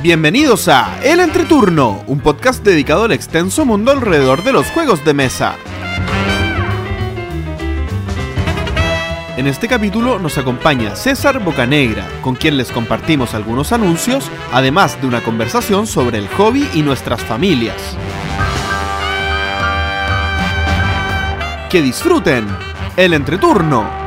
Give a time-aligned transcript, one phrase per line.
[0.00, 5.12] Bienvenidos a El Entreturno, un podcast dedicado al extenso mundo alrededor de los juegos de
[5.12, 5.56] mesa.
[9.36, 15.08] En este capítulo nos acompaña César Bocanegra, con quien les compartimos algunos anuncios, además de
[15.08, 17.96] una conversación sobre el hobby y nuestras familias.
[21.70, 22.46] Que disfruten
[22.96, 23.97] el entreturno.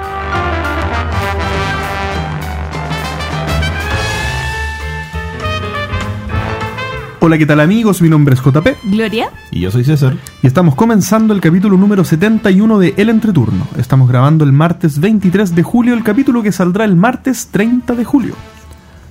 [7.23, 8.02] Hola, ¿qué tal amigos?
[8.02, 9.30] Mi nombre es JP Gloria.
[9.52, 10.17] Y yo soy César.
[10.41, 13.67] y estamos comenzando el capítulo número 71 de El Entreturno.
[13.77, 18.03] Estamos grabando el martes 23 de julio, el capítulo que saldrá el martes 30 de
[18.05, 18.35] julio.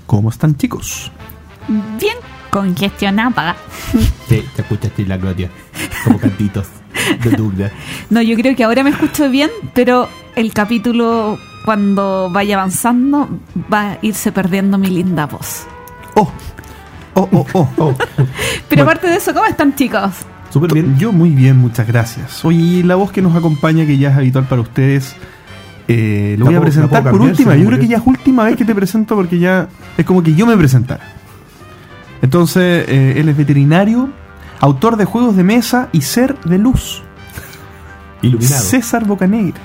[0.07, 1.13] ¿Cómo están chicos?
[1.69, 2.17] Bien
[2.51, 3.55] congestionada.
[4.29, 5.49] Sí, te escuchaste la gloria.
[6.03, 6.67] Como cantitos
[7.23, 7.71] de Douglas.
[8.11, 13.29] No, yo creo que ahora me escucho bien, pero el capítulo cuando vaya avanzando
[13.73, 15.69] va a irse perdiendo mi linda voz.
[16.17, 16.29] Oh,
[17.15, 17.69] oh, oh, oh.
[17.79, 18.25] Oh, Pero
[18.69, 18.83] Bueno.
[18.85, 20.13] aparte de eso, ¿cómo están chicos?
[20.51, 20.99] súper bien.
[20.99, 22.45] Yo muy bien, muchas gracias.
[22.45, 25.15] Oye, y la voz que nos acompaña, que ya es habitual para ustedes,
[25.87, 27.55] eh, lo voy a presentar por última.
[27.57, 30.35] Yo creo que ya es última vez que te presento porque ya es como que
[30.35, 31.05] yo me presentara.
[32.23, 34.09] Entonces, eh, él es veterinario,
[34.61, 37.03] autor de juegos de mesa y ser de luz.
[38.23, 38.63] Iluminado.
[38.63, 39.61] César Bocanegra.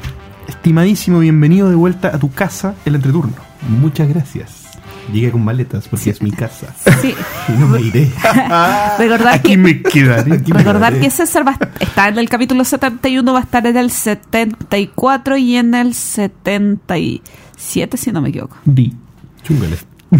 [0.47, 3.33] Estimadísimo, bienvenido de vuelta a tu casa, el entreturno.
[3.67, 4.64] Muchas gracias.
[5.13, 6.67] Llegué con maletas porque es mi casa.
[7.01, 7.13] Sí.
[7.49, 8.11] Y no me iré.
[8.97, 10.33] Recordar Aquí que, me quedaré.
[10.33, 11.05] Aquí me recordar quedaré.
[11.05, 15.37] que César va a estar en el capítulo 71, va a estar en el 74
[15.37, 18.57] y en el 77, si no me equivoco.
[18.65, 18.93] Di.
[19.43, 19.77] Chúngale.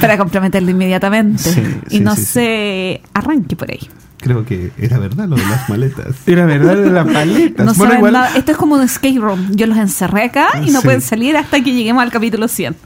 [0.00, 1.42] Para comprometerlo inmediatamente.
[1.42, 2.26] Sí, y sí, no sí, sí.
[2.26, 3.88] se arranque por ahí.
[4.18, 6.14] Creo que era verdad lo de las maletas.
[6.26, 7.66] Era verdad de las paletas.
[7.66, 8.36] No Bueno, saben igual- nada.
[8.36, 9.50] Esto es como un escape room.
[9.56, 10.84] Yo los encerré acá y no Sí.
[10.84, 12.76] pueden salir hasta que lleguemos al capítulo 100.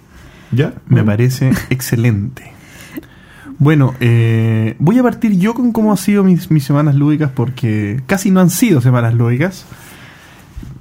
[0.52, 0.74] ¿Ya?
[0.86, 2.52] Me parece excelente.
[3.58, 8.02] Bueno, eh, voy a partir yo con cómo han sido mis, mis semanas lúdicas porque
[8.06, 9.64] casi no han sido semanas lúdicas.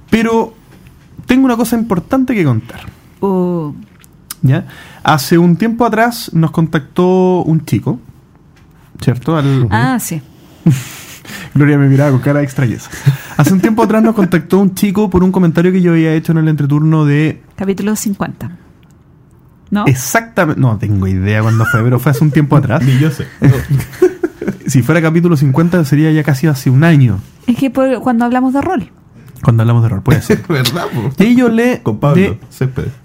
[0.09, 0.53] Pero
[1.26, 2.81] tengo una cosa importante que contar.
[3.22, 3.74] Uh,
[4.42, 4.68] ¿ya?
[5.03, 8.00] Hace un tiempo atrás nos contactó un chico,
[9.02, 9.38] ¿cierto?
[9.38, 10.22] Al, Ah, sí.
[11.53, 12.90] Gloria me miraba con cara de extrañeza.
[13.38, 16.34] Hace un tiempo atrás nos contactó un chico por un comentario que yo había hecho
[16.34, 18.52] en el entreturno de Capítulo 50.
[19.72, 19.86] ¿No?
[19.88, 20.59] exactamente...
[20.62, 22.84] No tengo idea cuándo fue, pero fue hace un tiempo atrás.
[22.86, 23.26] Ni yo sé.
[24.68, 28.53] Si fuera capítulo 50 sería ya casi hace un año Es que por- cuando hablamos
[28.53, 28.90] de rol.
[29.44, 30.02] cuando hablamos de rol.
[30.02, 30.42] Puede ser.
[30.50, 30.86] ¿Verdad?
[31.20, 31.81] Y yo le...
[31.84, 32.22] Con Pablo.
[32.22, 32.40] de-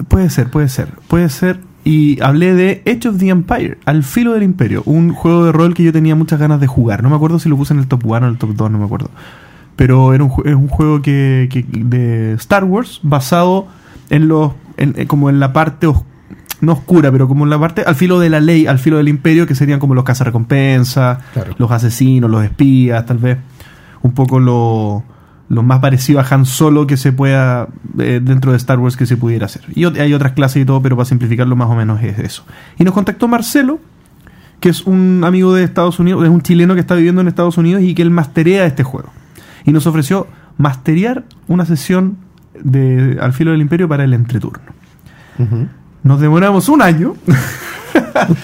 [0.09, 1.60] puede ser, puede ser, puede ser.
[1.84, 4.82] Y hablé de Age of the Empire, Al filo del imperio.
[4.87, 7.03] Un juego de rol que yo tenía muchas ganas de jugar.
[7.03, 8.71] No me acuerdo si lo puse en el top 1 o en el top 2,
[8.71, 9.10] no me acuerdo.
[9.77, 13.66] Pero era un, es un juego que, que- de Star Wars basado
[14.10, 14.53] en los...
[14.77, 15.87] en- eh, como en la parte...
[15.87, 16.04] os-
[16.60, 19.09] no oscura, pero como en la parte al filo de la ley, al filo del
[19.09, 21.54] imperio, que serían como los cazarrecompensas, Claro.
[21.59, 23.38] los asesinos, los espías, tal vez.
[24.03, 25.03] Un poco lo,
[25.48, 29.06] lo más parecido a Han Solo que se pueda eh, dentro de Star Wars que
[29.06, 29.62] se pudiera hacer.
[29.75, 32.44] Y hay otras clases y todo, pero para simplificarlo más o menos es eso.
[32.78, 33.78] Y nos contactó Marcelo,
[34.60, 37.56] que es un amigo de Estados Unidos, es un chileno que está viviendo en Estados
[37.59, 39.10] Unidos y que él masterea este juego.
[39.65, 40.27] Y nos ofreció
[40.59, 42.16] masterear una sesión
[42.62, 44.60] de Al filo del imperio para el entreturno.
[45.38, 45.66] Ujú.
[46.03, 47.15] Nos demoramos un año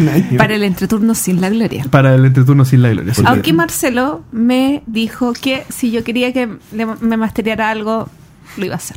[0.01, 0.39] Un año.
[0.39, 1.85] Para el entreturno sin la gloria.
[1.91, 3.13] para el entreturno sin la gloria.
[3.27, 8.09] Aunque Marcelo me dijo que si yo quería que le- me mastereara algo,
[8.57, 8.97] lo iba a hacer.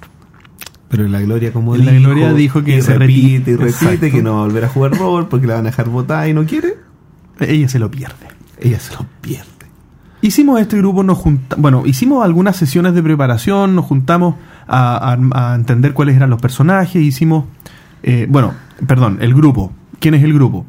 [0.89, 4.09] Pero la Gloria, como La dijo, Gloria dijo que y se repite y repite Exacto.
[4.11, 6.33] que no va a volver a jugar rol porque la van a dejar votar y
[6.33, 6.77] no quiere,
[7.39, 8.15] Ella se lo pierde.
[8.59, 9.45] ella se lo pierde.
[10.21, 14.35] Hicimos este grupo, nos junta bueno, hicimos algunas sesiones de preparación, nos juntamos
[14.67, 17.45] a, a- a entender cuáles eran los personajes, hicimos,
[18.03, 18.53] eh, bueno,
[18.87, 19.71] perdón, el grupo.
[19.99, 20.65] ¿Quién es el grupo?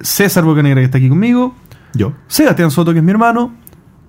[0.00, 1.54] César Bocanegra, que está aquí conmigo,
[1.94, 2.12] Yo.
[2.28, 3.52] Sebastián Soto, que es mi hermano,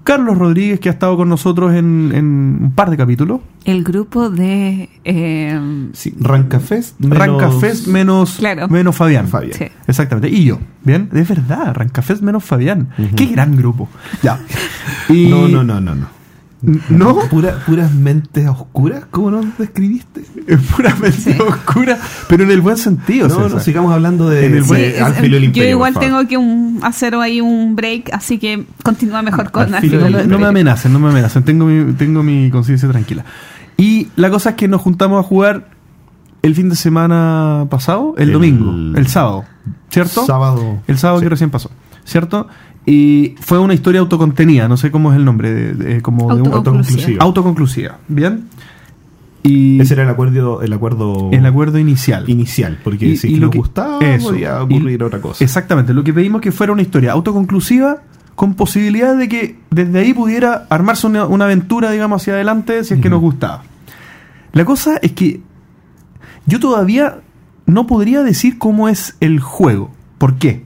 [0.04, 2.26] Carlos Rodríguez, que ha estado con nosotros en, en
[2.62, 4.90] un par de capítulos, El grupo de...
[5.04, 7.00] eh, Sí, Rancafest.
[7.00, 8.68] menos- Rancafest menos, Claro.
[8.70, 9.28] menos Fabián.
[9.28, 9.54] Fabián.
[9.58, 9.66] Sí.
[9.88, 10.30] Exactamente.
[10.30, 10.60] Y yo.
[10.84, 11.10] ¿Bien?
[11.14, 11.74] Es verdad.
[11.74, 12.90] Rancafest menos Fabián.
[13.16, 13.90] Qué gran grupo.
[14.24, 14.40] Ya.
[15.10, 16.17] Y- No, no, no, no, no.
[16.90, 17.20] ¿No?
[17.30, 20.24] Pura, puras mentes oscuras, ¿cómo nos describiste?
[20.48, 21.36] Es puramente Sí.
[21.40, 23.28] oscura, pero en el buen sentido.
[23.28, 23.52] no, César.
[23.52, 26.28] no, sigamos hablando de, En el buen- sí, Al es- filo del yo igual tengo
[26.28, 30.18] que un- hacer ahí un break, así que continúa mejor con Al Al filo filo
[30.18, 31.44] del no, me- amenacen, no me amenacen.
[31.44, 33.24] Tengo mi, tengo mi conciencia tranquila.
[33.78, 35.70] Y la cosa es que nos juntamos a jugar
[36.42, 39.46] el fin de semana pasado, el, El- domingo, el sábado,
[39.92, 40.26] ¿cierto?
[40.26, 40.80] Sábado.
[40.88, 41.26] El sábado Sí.
[41.26, 41.70] que recién pasó,
[42.04, 42.48] ¿cierto?
[42.90, 46.42] Y fue una historia autocontenida, no sé cómo es el nombre, de, de- como de
[46.42, 47.22] un- Autoconclusiva.
[47.22, 47.24] autoconclusiva.
[47.24, 48.46] autoconclusiva, ¿bien?
[49.44, 52.24] Y Ese era el acuerdo, el acuerdo, el acuerdo inicial.
[52.30, 54.30] inicial, porque Y- si y lo nos que- gustaba, eso.
[54.30, 55.44] podía Y- ocurrir otra cosa.
[55.44, 58.04] Exactamente, lo que pedimos que fuera una historia autoconclusiva
[58.36, 62.94] con posibilidad de que desde ahí pudiera armarse una, una aventura, digamos, hacia adelante si
[62.94, 63.64] es que nos gustaba.
[64.54, 65.42] La cosa es que
[66.46, 67.20] yo todavía
[67.66, 69.92] no podría decir cómo es el juego.
[70.20, 70.64] ¿Por qué?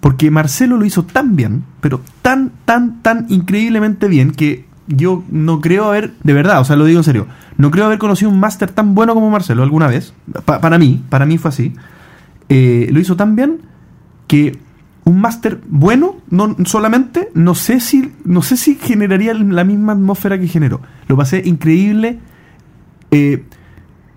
[0.00, 5.60] Porque Marcelo lo hizo tan bien, pero tan, tan, tan increíblemente bien que yo no
[5.60, 8.38] creo haber, de verdad, o sea, lo digo en serio, no creo haber conocido un
[8.40, 10.14] máster tan bueno como Marcelo alguna vez.
[10.44, 11.72] Pa- para mí, para mí fue así.
[12.48, 13.58] Eh, lo hizo tan bien
[14.28, 14.56] que
[15.04, 20.38] un máster bueno, no solamente, no sé si, no sé si generaría la misma atmósfera
[20.38, 20.80] que generó.
[21.08, 22.18] Lo pasé increíble.
[23.10, 23.44] eh,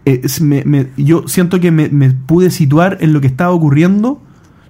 [0.06, 4.22] eh, yo siento que me pude situar en lo que estaba ocurriendo,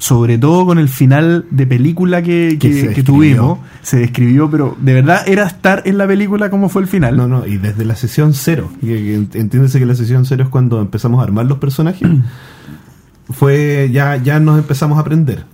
[0.02, 3.06] sobre todo con el final de película que, Que que- se que describió.
[3.14, 3.60] tuvimos.
[3.84, 7.16] Se describió, pero de verdad era estar en la película como fue el final.
[7.16, 11.20] No, no, y desde la sesión cero, entiéndese que la sesión cero es cuando empezamos
[11.20, 12.10] a armar los personajes,
[13.30, 15.46] fue ya, ya nos empezamos a aprender.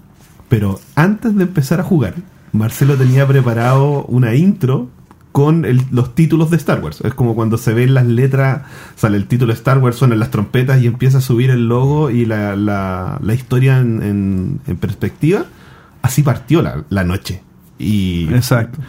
[0.50, 2.16] Pero antes de empezar a jugar,
[2.54, 4.88] Marcelo tenía preparado una intro
[5.38, 7.01] con el- los títulos de Star Wars.
[7.01, 8.63] Es como cuando se ven las letras,
[8.95, 12.10] sale el título de Star Wars, suenan las trompetas y empieza a subir el logo
[12.10, 15.45] y la, la- la historia en, en- en perspectiva.
[16.01, 17.44] Así partió la, la noche.
[17.78, 18.80] Y Exacto.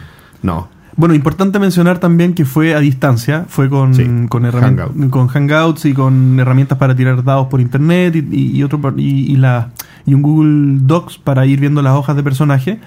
[0.41, 5.09] no, Bueno, importante mencionar también que fue a distancia, fue con, Sí, con, Hangout.
[5.11, 9.31] con Hangouts y con herramientas para tirar dados por internet y, y- y otro y,
[9.33, 9.69] y la,
[10.07, 12.79] y un Google Docs para ir viendo las hojas de personaje.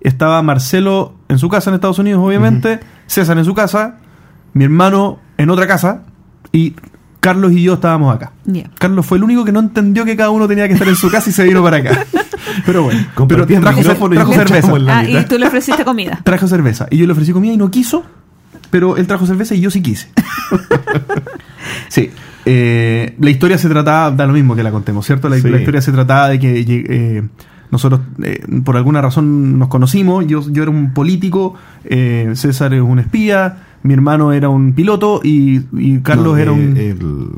[0.00, 3.96] Estaba Marcelo en su casa en Estados Unidos, obviamente, César en su casa,
[4.54, 6.02] mi hermano en otra casa
[6.52, 6.74] y
[7.20, 8.32] Carlos y yo estábamos acá.
[8.78, 11.10] Carlos fue el único que no entendió que cada uno tenía que estar en su
[11.10, 12.04] casa y se vino para acá.
[12.64, 14.72] Pero bueno, pero trajo, cerveza.
[14.88, 16.20] Ah, y tú le ofreciste comida.
[16.24, 16.86] trajo cerveza.
[16.90, 18.04] Y yo le ofrecí comida y no quiso,
[18.70, 20.08] pero él trajo cerveza y yo sí quise.
[21.88, 22.10] sí.
[22.44, 25.28] eh, la historia se trataba, da lo mismo que la contemos, ¿cierto?
[25.28, 25.48] La, Sí.
[25.50, 27.22] la historia se trataba de que eh,
[27.76, 32.82] nosotros eh, por alguna razón nos conocimos, yo, yo era un político, eh, César es
[32.82, 36.76] un espía, mi hermano era un piloto y, y Carlos No, era eh, un...
[36.76, 37.28] el-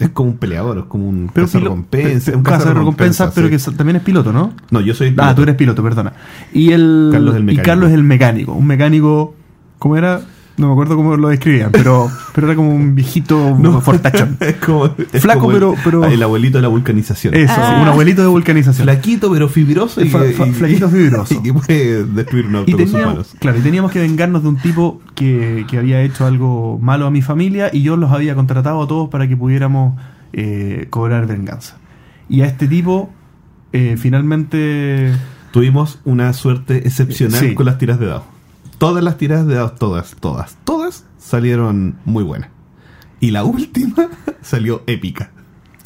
[0.00, 2.32] es como un peleador, es como un pero pilo- recompensa.
[2.32, 3.66] pe- cazarrecompensas, pero que sí.
[3.70, 4.52] sa- también es piloto, ¿no?
[4.72, 5.08] No, yo soy.
[5.10, 5.34] Ah, piloto.
[5.36, 6.12] tú eres piloto, perdona.
[6.52, 7.56] Y el Carlos el y.
[7.62, 9.34] Carlos el mecánico, un mecánico
[9.78, 10.20] ¿cómo era?
[10.56, 14.36] No me acuerdo cómo lo describían, pero pero era como un viejito No, fortachón.
[14.40, 17.34] es como, es Flaco, como el- pero- pero- El abuelito de la vulcanización.
[17.34, 17.80] Eso, Ah.
[17.82, 18.84] un abuelito de vulcanización.
[18.84, 20.00] Flaquito, pero fibroso.
[20.00, 21.34] Y, Fa- que- fa- y- flaquito fibroso.
[21.38, 23.34] Y que puede destruir un auto y con sus teníamos, manos.
[23.40, 27.10] claro, y teníamos que vengarnos de un tipo que, que había hecho algo malo a
[27.10, 29.98] mi familia y yo los había contratado a todos para que pudiéramos
[30.32, 31.78] eh, cobrar venganza.
[32.28, 33.10] Y a este tipo
[33.72, 35.12] eh, finalmente
[35.50, 37.54] Tuvimos una suerte excepcional Sí.
[37.54, 38.24] con las tiras de dados.
[38.78, 42.50] Todas las tiras de dados, todas, todas, todas salieron muy buenas.
[43.20, 44.08] Y la última
[44.42, 45.30] salió épica.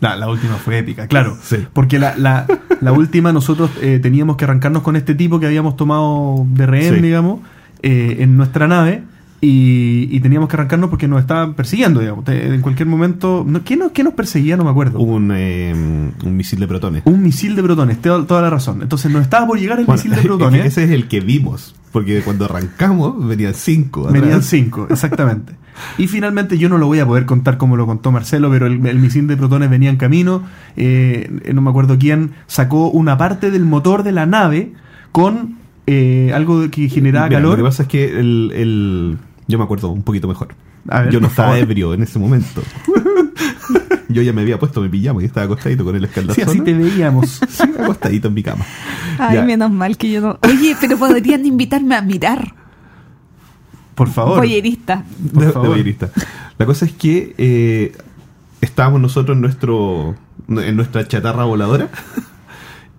[0.00, 1.36] La, la última fue épica, claro.
[1.42, 1.56] Sí.
[1.72, 2.46] Porque la, la,
[2.80, 6.94] la última nosotros eh, teníamos que arrancarnos con este tipo que habíamos tomado de rehén,
[6.96, 7.00] Sí.
[7.00, 7.40] digamos,
[7.82, 9.02] eh, en nuestra nave.
[9.40, 12.28] Y, y teníamos que arrancarnos porque nos estaban persiguiendo, digamos.
[12.28, 13.44] En cualquier momento.
[13.46, 14.56] no- ¿qué, nos, qué nos perseguía?
[14.56, 14.98] No me acuerdo.
[14.98, 15.72] Un, eh,
[16.24, 17.02] un misil de protones.
[17.04, 18.82] Un misil de protones, te doy toda la razón.
[18.82, 20.64] Entonces nos estaba por llegar el Bueno, misil de protones.
[20.66, 21.74] ese es el que vimos.
[21.92, 24.08] Porque cuando arrancamos venían cinco.
[24.12, 25.54] Venían cinco, exactamente.
[25.96, 28.84] Y finalmente yo no lo voy a poder contar como lo contó Marcelo, pero el,
[28.86, 30.42] el misil de protones venía en camino.
[30.76, 34.72] eh, no me acuerdo quién sacó una parte del motor de la nave
[35.12, 37.68] con eh, algo que generaba Mira, Lo que calor.
[37.70, 40.48] pasa es que el, el- yo me acuerdo un poquito mejor.
[40.88, 41.62] A ver, yo no estaba favor.
[41.62, 42.62] ebrio en ese momento.
[44.08, 46.48] yo ya me había puesto mi pijama y estaba acostadito con el Sí, escaldazón.
[46.48, 47.40] así te veíamos.
[47.48, 48.64] Sí, acostadito en mi cama.
[49.18, 49.42] Ay, Ya.
[49.44, 50.38] menos mal que yo no.
[50.42, 52.54] Oye, pero podrían invitarme a mirar.
[53.94, 54.38] Por favor.
[54.38, 55.04] Boyerista.
[55.32, 55.68] Por De- de favor.
[55.70, 56.10] boyerista.
[56.56, 57.96] La cosa es que eh,
[58.60, 60.14] estábamos nosotros en nuestro
[60.48, 61.90] en nuestra chatarra voladora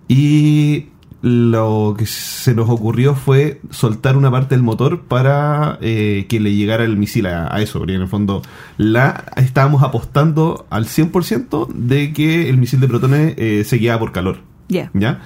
[0.08, 0.89] y
[1.22, 6.54] lo que se nos ocurrió fue soltar una parte del motor para eh, que le
[6.54, 8.42] llegara el misil a, a eso, porque en el fondo
[8.78, 14.12] la estábamos apostando al 100% de que el misil de protones eh, se guiaba por
[14.12, 14.38] calor.
[14.68, 14.90] Ya.
[14.94, 15.20] ¿Ya?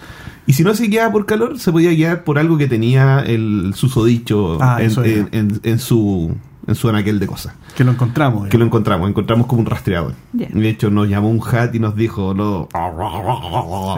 [0.46, 3.72] Y si no se guiaba por calor, se podía guiar por algo que tenía el
[3.74, 5.20] susodicho Ah, en, eso era.
[5.20, 6.34] en- en- en su
[6.66, 7.54] en su anaquel de cosas.
[7.76, 8.48] Que lo encontramos.
[8.48, 10.14] Que lo encontramos, encontramos como un rastreador.
[10.32, 10.48] Ya.
[10.48, 12.68] De hecho, nos llamó un hat y nos dijo, no,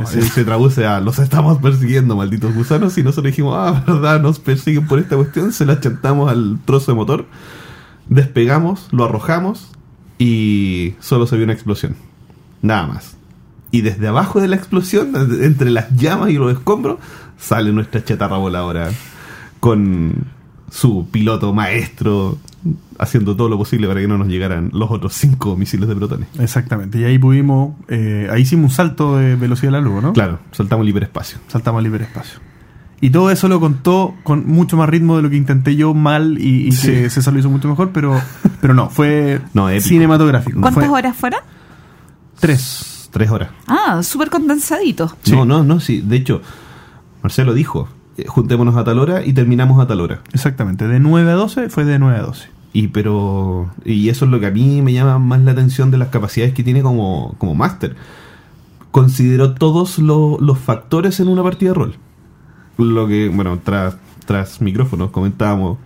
[0.07, 4.39] se, se traduce a, los estamos persiguiendo, malditos gusanos, y nosotros dijimos, ah, verdad, nos
[4.39, 7.27] persiguen por esta cuestión, se la achantamos al trozo de motor,
[8.09, 9.71] despegamos, lo arrojamos,
[10.19, 11.97] y solo se vio una explosión.
[12.63, 13.17] Nada más.
[13.71, 16.99] Y desde abajo de la explosión, entre las llamas y los escombros,
[17.39, 18.91] sale nuestra chatarra voladora
[19.61, 20.27] con
[20.71, 22.39] su piloto maestro
[22.99, 26.29] haciendo todo lo posible para que no nos llegaran los otros cinco misiles de protones.
[26.39, 26.99] Exactamente.
[26.99, 30.13] Y ahí pudimos, eh, ahí hicimos un salto de velocidad de la luz, ¿no?
[30.13, 31.39] Claro, saltamos el hiperespacio.
[31.49, 32.41] Saltamos al hiperespacio.
[33.01, 36.39] Y todo eso lo contó con mucho más ritmo de lo que intenté yo mal
[36.41, 36.89] y, y Sí.
[36.89, 38.19] que César lo hizo mucho mejor, pero,
[38.61, 40.61] pero no, fue No, cinematográfico.
[40.61, 41.41] ¿Cuántas Fue horas fueron?
[42.41, 43.09] Tres.
[43.11, 43.49] Tres horas.
[43.67, 45.15] Ah, súper condensadito.
[45.23, 45.33] Sí.
[45.33, 46.03] No, no, no, sí.
[46.03, 46.43] De hecho,
[47.23, 50.21] Marcelo dijo, eh, juntémonos a tal hora y terminamos a tal hora.
[50.33, 50.87] Exactamente.
[50.87, 52.49] De 9 a 12 fue de 9 a 12.
[52.77, 55.97] Y pero y eso es lo que a mí me llama más la atención de
[55.97, 57.97] las capacidades que tiene como, como máster.
[58.91, 61.95] Consideró todos lo- los factores en una partida de rol.
[62.79, 65.79] Lo que, bueno, tras, tras micrófonos comentábamos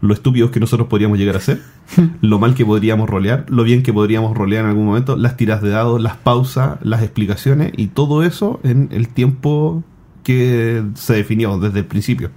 [0.00, 1.62] lo estúpidos que nosotros podríamos llegar a ser,
[2.20, 5.62] lo mal que podríamos rolear, lo bien que podríamos rolear en algún momento, las tiras
[5.62, 9.82] de dados, las pausas, las explicaciones y todo eso en el tiempo
[10.22, 12.30] que se definió desde el principio.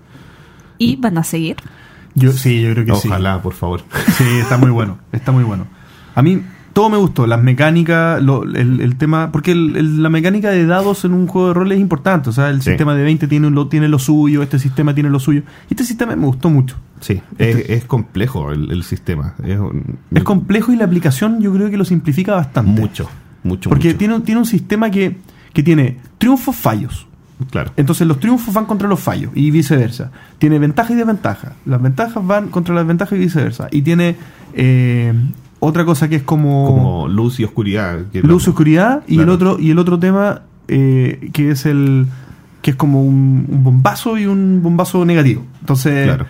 [0.77, 1.57] ¿Y van a seguir?
[2.15, 3.07] Yo, sí, yo creo que sí.
[3.07, 3.81] Ojalá, por favor.
[4.17, 5.67] Sí, está muy bueno, está muy bueno.
[6.15, 6.41] A mí
[6.73, 10.65] todo me gustó, las mecánicas, lo- el, el tema, porque el- el- la mecánica de
[10.65, 12.69] dados en un juego de rol es importante, o sea, el Sí.
[12.71, 15.83] sistema de 20 tiene lo, tiene lo suyo, este sistema tiene lo suyo, y este
[15.83, 16.77] sistema me gustó mucho.
[17.01, 19.33] Sí, es, es complejo el, sistema.
[19.43, 22.69] Es, complejo y la aplicación yo creo que lo simplifica bastante.
[22.71, 23.09] Mucho,
[23.43, 23.97] mucho, Porque mucho.
[23.97, 25.17] tiene, un- tiene un sistema que,
[25.53, 27.07] que tiene triunfos, fallos.
[27.51, 27.71] Claro.
[27.77, 30.11] Entonces los triunfos van contra los fallos y viceversa.
[30.39, 31.53] Tiene ventaja y desventaja.
[31.65, 33.67] Las ventajas van contra las ventajas y viceversa.
[33.71, 34.15] Y tiene
[34.53, 35.13] eh,
[35.59, 37.99] otra cosa que es como, Como luz y oscuridad.
[38.11, 42.07] que luz y oscuridad y el otro y el otro tema eh, que es el
[42.61, 45.43] que es como un, un bombazo y un bombazo negativo.
[45.61, 46.25] Entonces Claro.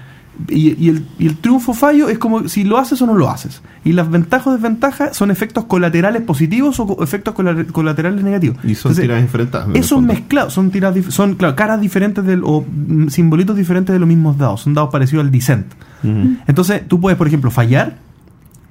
[0.47, 3.29] Y, y el, y el triunfo fallo es como si lo haces o no lo
[3.29, 3.61] haces.
[3.83, 8.57] Y las ventajas o desventajas son efectos colaterales positivos o efectos cola- colaterales negativos.
[8.63, 9.69] Y son Entonces, tiradas enfrentadas.
[9.75, 13.99] esos mezclados son tiradas dif- son claro, caras diferentes del, o mm, simbolitos diferentes de
[13.99, 14.61] los mismos dados.
[14.61, 15.67] Son dados parecidos al Descent.
[16.03, 16.35] Ujú.
[16.47, 17.97] Entonces tú puedes, por ejemplo, fallar,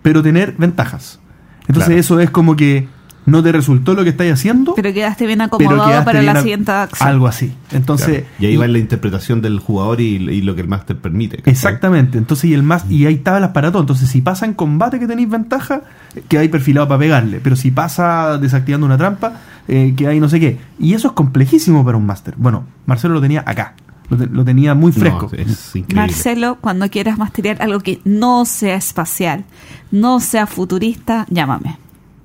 [0.02, 1.18] pero tener ventajas.
[1.62, 2.00] Entonces Claro.
[2.00, 2.88] eso es como que
[3.30, 6.42] no te resultó lo que estáis haciendo, Pero quedaste bien acomodado quedaste para la bien
[6.42, 7.08] siguiente acción.
[7.08, 7.52] Algo así.
[7.72, 8.26] Entonces, Claro.
[8.38, 11.36] Y ahí va la interpretación del jugador y, y lo que el máster permite.
[11.38, 11.52] ¿cachai?
[11.52, 13.82] Exactamente, entonces y el más y hay tablas para todo.
[13.82, 15.82] Entonces, si pasa en combate que tenéis ventaja,
[16.28, 19.34] que hay perfilado para pegarle, pero si pasa desactivando una trampa,
[19.68, 20.58] eh, que hay no sé qué.
[20.78, 22.34] Y eso es complejísimo para un máster.
[22.36, 23.74] Bueno, Marcelo lo tenía acá,
[24.08, 25.30] lo, te- lo tenía muy No, fresco.
[25.36, 25.94] es increíble.
[25.94, 29.44] Marcelo, cuando quieras masterear algo que no sea espacial,
[29.90, 31.76] no sea futurista, llámame.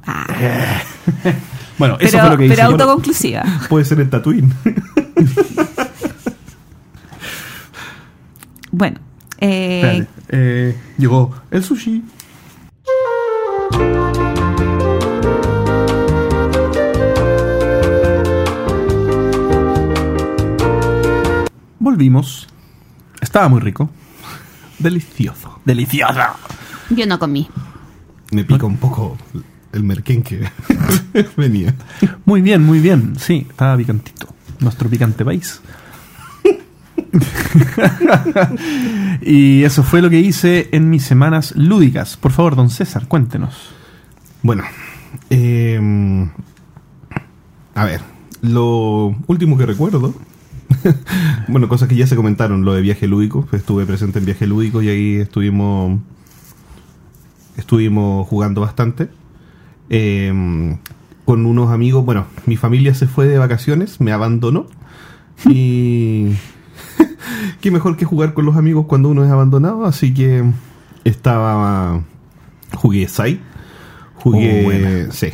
[0.06, 0.82] Ah,
[1.78, 2.62] Bueno, eso pero fue lo que pero hice.
[2.64, 3.44] Bueno, autoconclusiva.
[3.70, 4.54] Puede ser en Tatooine.
[8.76, 9.00] Bueno,
[9.40, 12.04] eh, eh, llegó el sushi.
[21.78, 22.48] Volvimos.
[23.22, 23.92] Estaba muy rico.
[24.80, 25.60] Delicioso.
[25.66, 26.20] Delicioso.
[26.90, 27.48] yo no comí.
[28.32, 29.16] Me pica un poco
[29.74, 30.48] el merquén que
[31.38, 31.76] venía.
[32.26, 33.16] Muy bien, muy bien.
[33.20, 34.28] Sí, estaba picantito.
[34.60, 35.62] Nuestro picante país.
[39.22, 42.18] y eso fue lo que hice en mis semanas lúdicas.
[42.18, 43.72] Por favor, don César, cuéntenos.
[44.42, 44.64] Bueno,
[45.30, 45.80] eh,
[47.76, 48.02] a ver,
[48.42, 50.14] lo último que recuerdo,
[51.48, 54.82] bueno, cosas que ya se comentaron, lo de viaje lúdico, estuve presente en viaje lúdico
[54.82, 56.00] y ahí estuvimos,
[57.58, 59.10] estuvimos jugando bastante.
[59.90, 60.78] Eh,
[61.26, 64.66] con unos amigos, bueno, mi familia se fue de vacaciones, me abandonó
[65.46, 66.30] y
[67.62, 70.44] qué mejor que jugar con los amigos cuando uno es abandonado, así que
[71.04, 72.02] estaba
[72.76, 73.40] jugué Sai,
[74.16, 75.30] jugué, Oh, sí,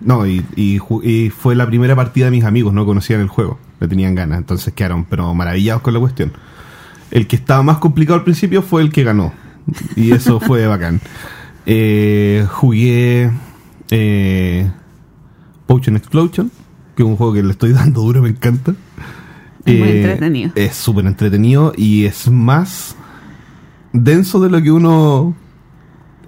[0.00, 3.28] no y, y ju- y fue la primera partida de mis amigos, no conocían el
[3.28, 6.32] juego, le tenían ganas, entonces quedaron pero maravillados con la cuestión.
[7.10, 9.32] El que estaba más complicado al principio fue el que ganó
[9.96, 11.00] y eso fue bacán.
[11.70, 13.30] Eh, jugué
[13.90, 14.70] eh,
[15.66, 16.50] Potion Explosion,
[16.96, 18.74] que es un juego que le estoy dando duro, me encanta.
[19.64, 20.52] Es muy entretenido.
[20.54, 22.96] Es súper entretenido y es más
[23.92, 25.34] denso de lo que uno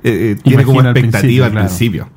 [0.02, 2.08] eh, eh, tiene como al expectativa al principio.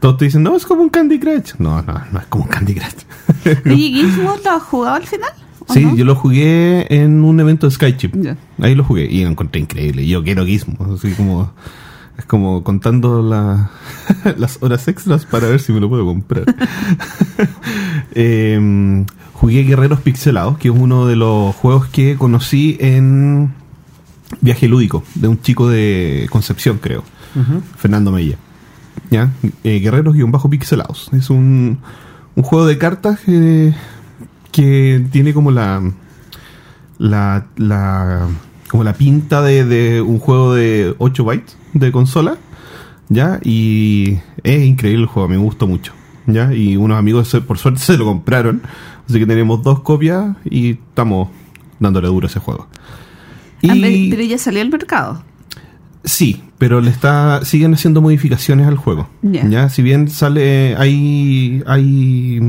[0.00, 1.54] Todos te dicen, no, es como un Candy Crush.
[1.58, 3.56] No, no, no es como un Candy Crush.
[3.66, 5.30] Oye, Gizmo lo has jugado al final?
[5.66, 5.96] ¿O sí, no?
[5.96, 8.14] yo lo jugué en un evento de Skychip.
[8.60, 10.06] Ahí lo jugué y lo encontré increíble.
[10.06, 10.76] Yo quiero Gizmo.
[10.94, 11.52] Así como.
[12.18, 13.70] Es como contando la-
[14.38, 16.44] las horas extras para ver si me lo puedo comprar.
[18.18, 19.04] Eh,
[19.34, 23.52] jugué Guerreros Pixelados, que es uno de los juegos que conocí en
[24.40, 27.04] Viaje Lúdico, de un chico de Concepción, creo.
[27.76, 28.36] Fernando Mella.
[29.10, 29.30] ¿Ya?
[29.62, 31.10] Eh, Guerreros-Pixelados.
[31.12, 31.78] Es un,
[32.34, 33.74] un juego de cartas que,
[34.52, 35.82] que tiene como la,
[36.96, 38.26] la, la
[38.76, 42.36] como la pinta de, de un juego de 8 bytes de consola,
[43.08, 43.40] ¿ya?
[43.42, 45.92] Y es increíble el juego, me gustó mucho,
[46.26, 46.52] ¿ya?
[46.52, 48.62] Y unos amigos, por suerte, se lo compraron,
[49.08, 51.28] así que tenemos dos copias y estamos
[51.80, 52.68] dándole duro a ese juego.
[53.68, 55.22] Ah, pero- Pero ya salió al mercado.
[56.04, 59.08] Sí, pero le está siguen haciendo modificaciones al juego.
[59.22, 59.46] Ya.
[59.48, 62.40] Ya, si bien sale hay hay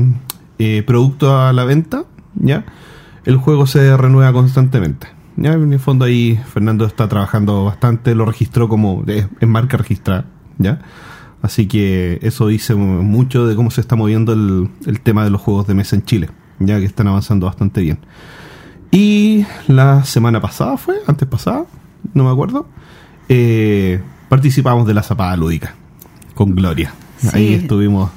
[0.58, 2.04] eh, producto a la venta,
[2.36, 2.64] ya,
[3.24, 5.08] el juego se renueva constantemente.
[5.40, 10.24] Ya, en el fondo ahí Fernando está trabajando bastante, lo registró como es marca registrada,
[10.58, 10.80] ya.
[11.42, 15.40] Así que eso dice mucho de cómo se está moviendo el, el tema de los
[15.40, 18.00] juegos de mesa en Chile, ya que están avanzando bastante bien.
[18.90, 21.66] Y la semana pasada fue, antes pasada,
[22.14, 22.66] no me acuerdo,
[23.28, 25.74] eh, participamos de la zapada lúdica
[26.34, 26.92] con Gloria.
[27.32, 28.10] Ahí estuvimos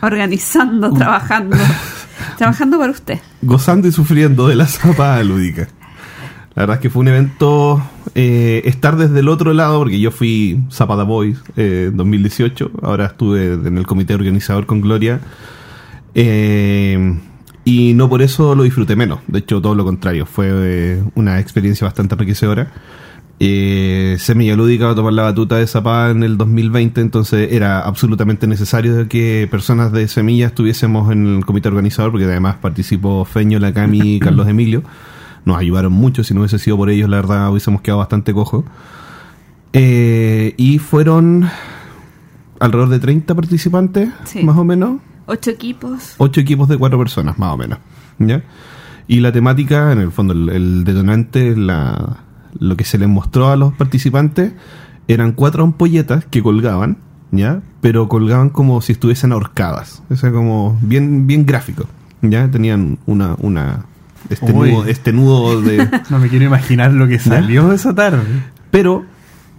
[0.00, 1.56] Organizando, trabajando.
[2.38, 3.18] trabajando para usted.
[3.42, 5.68] gozando y sufriendo de la zapada lúdica.
[6.56, 7.82] La verdad es que fue un evento
[8.14, 13.06] eh, estar desde el otro lado, porque yo fui Zapada Boys eh, en 2018, ahora
[13.06, 15.20] estuve en el comité organizador con Gloria,
[16.14, 17.18] eh,
[17.64, 21.40] y no por eso lo disfruté menos, de hecho todo lo contrario, fue eh, una
[21.40, 22.70] experiencia bastante enriquecedora.
[23.40, 27.80] Eh, Semilla Lúdica va a tomar la batuta de Zapada en el 2020, entonces era
[27.80, 33.58] absolutamente necesario que personas de Semilla estuviésemos en el comité organizador, porque además participó Feño,
[33.58, 34.84] la Cami y Carlos Emilio.
[35.44, 38.64] Nos ayudaron mucho, si no hubiese sido por ellos, la verdad hubiésemos quedado bastante cojo.
[39.72, 41.48] Eh, y fueron
[42.60, 44.42] alrededor de 30 participantes, Sí.
[44.42, 46.14] más o menos Ocho equipos.
[46.18, 47.78] ocho equipos de cuatro personas, más o menos.
[48.18, 48.42] ¿ya?
[49.08, 52.18] Y la temática, en el fondo, el, el detonante, la,
[52.58, 54.52] lo que se les mostró a los participantes,
[55.08, 56.98] eran cuatro ampolletas que colgaban,
[57.32, 57.60] ¿ya?
[57.82, 60.02] Pero colgaban como si estuviesen ahorcadas.
[60.08, 61.84] O sea, como bien, bien gráfico.
[62.22, 62.50] ¿Ya?
[62.50, 63.84] Tenían una, una,
[64.30, 64.70] este Uy.
[64.72, 68.22] nudo, este nudo de, No me quiero imaginar lo que salió esa tarde.
[68.70, 69.04] pero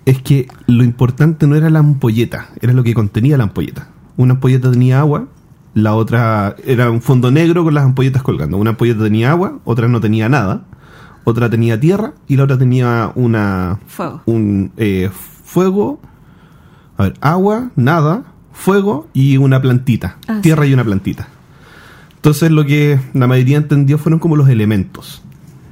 [0.05, 3.87] es que lo importante no era la ampolleta, era lo que contenía la ampolleta.
[4.17, 5.27] Una ampolleta tenía agua,
[5.73, 8.57] la otra era un fondo negro con las ampolletas colgando.
[8.57, 10.63] Una ampolleta tenía agua, otra no tenía nada,
[11.23, 14.21] otra tenía tierra y la otra tenía una Fuego.
[14.27, 15.09] un eh,
[15.43, 15.99] fuego,
[16.97, 21.27] a ver, agua, nada, fuego y una plantita, Ah, tierra y una plantita.
[22.25, 25.21] Entonces lo que la mayoría entendió fueron como los elementos,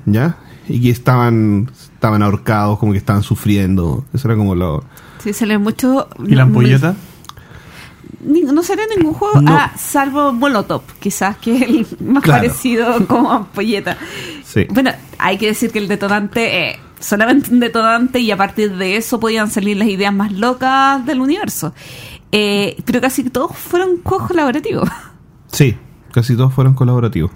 [0.05, 0.37] ¿ya?
[0.69, 4.05] Y que estaban estaban ahorcados, como que estaban sufriendo.
[4.13, 4.83] Eso era como lo...
[5.23, 6.07] Sí, sale mucho.
[6.27, 6.95] ¿Y la ampolleta?
[8.23, 9.51] Ni- No sería ningún juego, No.
[9.51, 12.43] ah, salvo Molotov, quizás, que es el más Claro.
[12.43, 13.97] parecido como ampolleta.
[14.45, 14.67] Sí.
[14.69, 18.95] Bueno, hay que decir que el detonante es solamente un detonante y a partir de
[18.97, 21.73] eso podían salir las ideas más locas del universo.
[22.31, 24.87] Eh, pero casi todos fueron juegos colaborativos.
[25.51, 25.75] Sí,
[26.13, 27.31] casi todos fueron colaborativos.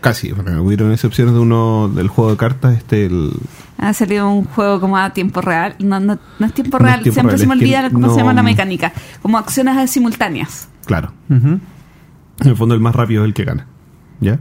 [0.00, 3.30] Casi, bueno, hubieron excepciones de uno del juego de cartas, este, el...
[3.78, 5.74] Ha salido un juego como a tiempo real.
[5.78, 7.64] No, no, no es tiempo No es real, tiempo siempre real, se me es que
[7.66, 8.92] olvida cómo no- se llama la mecánica.
[9.22, 10.68] Como acciones simultáneas.
[10.84, 11.12] Claro.
[11.30, 11.60] En
[12.44, 13.66] el fondo el más rápido es el que gana.
[14.20, 14.38] ¿Ya?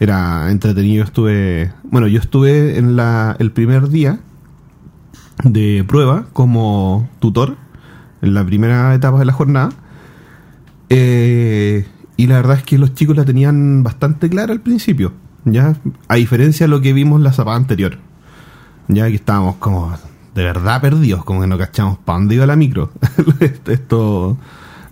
[0.00, 1.72] Era entretenido, estuve...
[1.84, 4.20] Bueno, yo estuve en la, el primer día
[5.44, 7.56] de prueba como tutor,
[8.22, 9.68] en la primera etapa de la jornada.
[10.88, 11.86] Eh,
[12.18, 15.12] y la verdad es que los chicos la tenían bastante clara al principio.
[15.44, 15.76] ¿Ya?
[16.08, 17.96] A diferencia de lo que vimos la zapada anterior.
[18.88, 19.96] Ya que estábamos como
[20.34, 22.90] de verdad perdidos, como que no cachamos para dónde iba la micro.
[23.66, 24.36] Esto...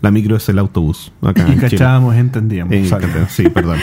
[0.02, 1.10] La micro es el autobús.
[1.22, 1.70] Acá Y en Chile.
[1.70, 2.88] cachábamos, entendíamos.
[2.88, 3.78] Catalán, sí, perdón.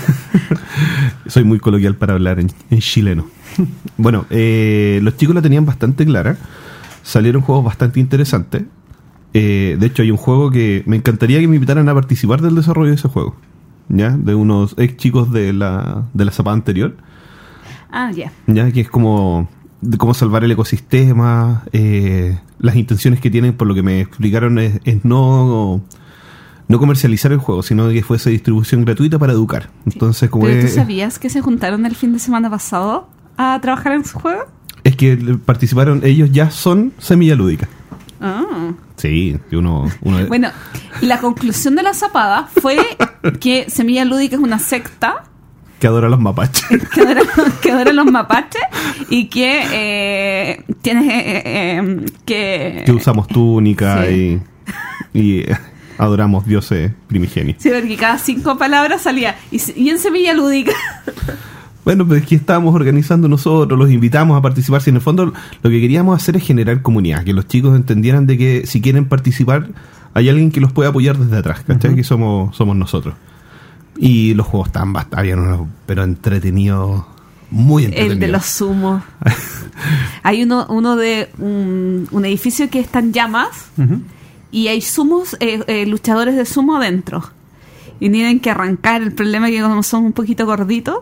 [1.26, 3.26] Soy muy coloquial para hablar en, en chileno.
[3.98, 6.36] Bueno, eh, los chicos la tenían bastante clara.
[7.02, 8.62] Salieron juegos bastante interesantes.
[9.34, 12.54] Eh, de hecho, hay un juego que me encantaría que me invitaran a participar del
[12.54, 13.36] desarrollo de ese juego.
[13.88, 14.10] ¿Ya?
[14.10, 16.96] De unos ex chicos de la, de la zapada anterior.
[17.90, 18.32] Ah, ya.
[18.46, 18.70] ¿Ya?
[18.70, 19.48] Que es como
[19.80, 21.64] de cómo salvar el ecosistema.
[21.72, 25.82] eh, las intenciones que tienen, por lo que me explicaron, es, es no
[26.68, 29.70] no comercializar el juego, sino que fuese distribución gratuita para educar.
[29.86, 33.58] Entonces, como ¿Pero tú es, sabías que se juntaron el fin de semana pasado a
[33.60, 34.44] trabajar en su juego?
[34.84, 37.68] es que participaron, ellos ya son semilla lúdica.
[38.20, 38.72] Ah.
[38.96, 40.50] Sí, uno, uno Bueno,
[41.00, 42.76] y la conclusión de la zapada fue
[43.40, 45.24] que Semilla Lúdica es una secta
[45.78, 46.66] que adora los mapaches.
[46.94, 47.22] que adora,
[47.62, 48.60] que adora los mapaches
[49.08, 52.82] y que eh, tiene eh, eh, que...
[52.84, 54.38] que usamos túnica Sí.
[55.14, 55.46] y, y
[55.96, 57.56] adoramos dioses primigenios.
[57.62, 59.36] Sí, porque cada cinco palabras salía.
[59.50, 60.72] Y, y en Semilla Lúdica.
[61.84, 64.82] Bueno, pues es que estábamos organizando nosotros, los invitamos a participar.
[64.82, 68.26] Si en el fondo lo que queríamos hacer es generar comunidad, que los chicos entendieran
[68.26, 69.68] de que si quieren participar,
[70.14, 71.94] hay alguien que los puede apoyar desde atrás, ¿cachai?
[71.94, 73.14] Que somos, somos nosotros.
[73.96, 77.04] Y los juegos bastante, habían unos, pero entretenidos
[77.50, 78.14] Muy entretenido.
[78.14, 79.02] El de los sumos.
[80.22, 83.70] hay uno, uno de un, un edificio que está en llamas
[84.52, 87.22] y hay sumos, eh, eh, luchadores de sumo adentro.
[88.00, 89.02] Y tienen que arrancar.
[89.02, 91.00] El problema es que como son un poquito gorditos,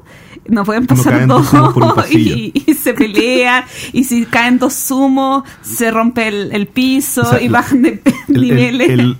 [0.49, 1.47] no pueden pasar dos
[2.11, 3.65] y, y se pelean.
[3.93, 8.03] y si caen dos sumos, se rompe el, el piso O sea, y bajan de
[8.29, 8.91] El- el- niveles.
[8.91, 9.17] El,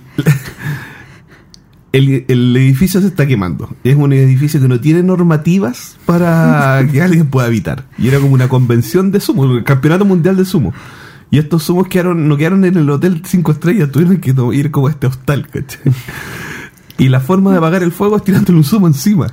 [1.91, 3.69] el- el edificio se está quemando.
[3.83, 7.85] Es un edificio que no tiene normativas para que alguien pueda habitar.
[7.97, 10.73] Y era como una convención de sumo, el campeonato mundial de sumo.
[11.31, 14.87] Y estos sumos quedaron, no quedaron en el hotel cinco estrellas, tuvieron que ir como
[14.87, 15.93] a este hostal, ¿cachai?
[16.97, 19.27] Y la forma de apagar el fuego es tirándole un sumo encima.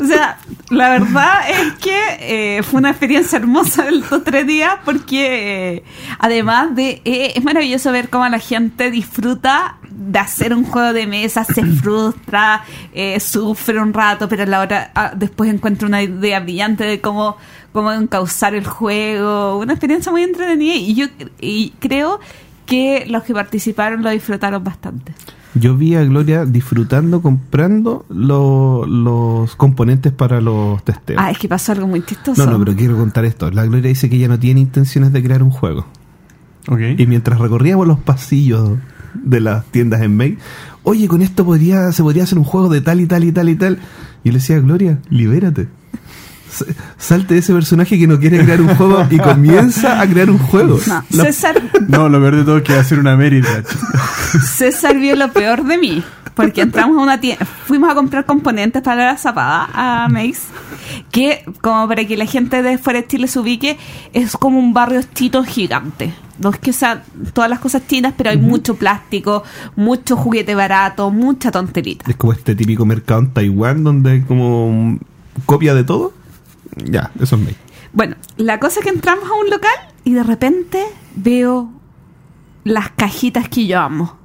[0.00, 0.38] O sea,
[0.70, 5.84] la verdad es que eh, fue una experiencia hermosa estos tres días porque eh,
[6.18, 7.02] además de...
[7.04, 11.64] eh, es maravilloso ver cómo la gente disfruta de hacer un juego de mesa, se
[11.82, 16.84] frustra, eh, sufre un rato, pero a la hora ah, después encuentra una idea brillante
[16.84, 17.36] de cómo,
[17.72, 19.58] cómo encauzar el juego.
[19.58, 21.06] Una experiencia muy entretenida y yo
[21.40, 22.20] y creo
[22.66, 25.12] que los que participaron lo disfrutaron bastante.
[25.56, 31.20] Yo vi a Gloria disfrutando, comprando lo- los componentes para los testeos.
[31.22, 32.44] Ah, es que pasó algo muy chistoso.
[32.44, 33.48] No, no, pero quiero contar esto.
[33.52, 35.86] La Gloria dice que ella no tiene intenciones de crear un juego.
[36.68, 36.80] Ok.
[36.98, 38.78] Y mientras recorríamos los pasillos
[39.14, 40.38] de las tiendas en May,
[40.82, 43.48] oye, con esto podría, se podría hacer un juego de tal y tal y tal
[43.48, 43.78] y tal.
[44.24, 45.68] Y le decía, Gloria, libérate.
[46.98, 50.38] Salte de ese personaje que no quiere crear un juego y comienza a crear un
[50.38, 50.78] juego.
[50.86, 53.66] No, La- César No, lo peor de todo es que va a ser una Meritach.
[54.42, 56.02] César vio lo peor de mí.
[56.34, 60.40] Porque entramos a una tienda, fuimos a comprar componentes para la zapada a Mace,
[61.12, 63.78] que como para que la gente de fuera de Chile se ubique,
[64.12, 66.12] es como un barrio chito gigante.
[66.40, 67.02] No es que sean
[67.34, 69.44] todas las cosas chinas, pero hay mucho plástico,
[69.76, 72.10] mucho juguete barato, mucha tonterita.
[72.10, 74.98] Es como este típico mercado en Taiwán donde hay como
[75.46, 76.12] copia de todo.
[76.76, 77.56] Ya, eso es May.
[77.92, 79.72] Bueno, la cosa es que entramos a un local
[80.04, 80.84] y de repente
[81.14, 81.70] veo
[82.64, 84.18] las cajitas que yo amo.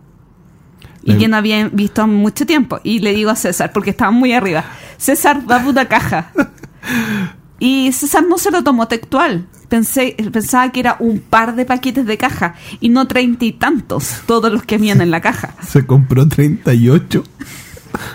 [1.01, 2.79] Y que no había visto en mucho tiempo.
[2.83, 4.65] Y le digo a César, porque estaban muy arriba,
[4.97, 6.31] César, dame una caja.
[7.59, 9.45] Y César no se lo tomó textual.
[9.67, 14.21] Pensé, pensaba que era un par de paquetes de caja y no treinta y tantos,
[14.25, 15.53] todos los que habían en la caja.
[15.67, 17.23] Se compró 38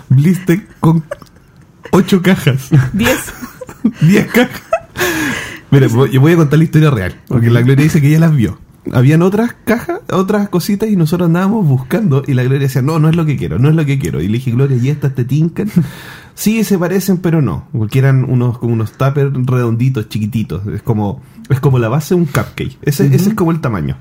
[0.09, 1.05] blister con
[1.93, 2.71] 8 cajas.
[2.93, 3.33] Diez.
[4.01, 4.63] 10 cajas.
[5.71, 7.15] Mira, voy- yo voy a contar la historia real.
[7.29, 8.59] Porque la Gloria dice que ella las vio.
[8.93, 13.09] Habían otras cajas, otras cositas y nosotros andábamos buscando y la Gloria decía, no, no
[13.09, 14.21] es lo que quiero, no es lo que quiero.
[14.21, 15.71] Y le dije, Gloria, ¿y estas te tincan?
[16.37, 17.69] Sí, se parecen, pero no.
[17.71, 20.67] Porque eran unos, como unos tuppers redonditos, chiquititos.
[20.67, 22.77] Es como, es como la base de un cupcake.
[22.83, 23.97] Ese, ese es como el tamaño.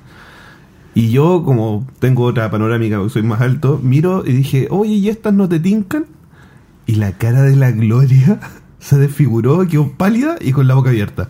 [0.95, 5.09] Y yo, como tengo otra panorámica, porque soy más alto, miro y dije, oye, ¿y
[5.09, 6.05] estas no te tincan?
[6.87, 8.39] Y la cara de la Gloria
[8.83, 11.29] se desfiguró, quedó pálida y con la boca abierta.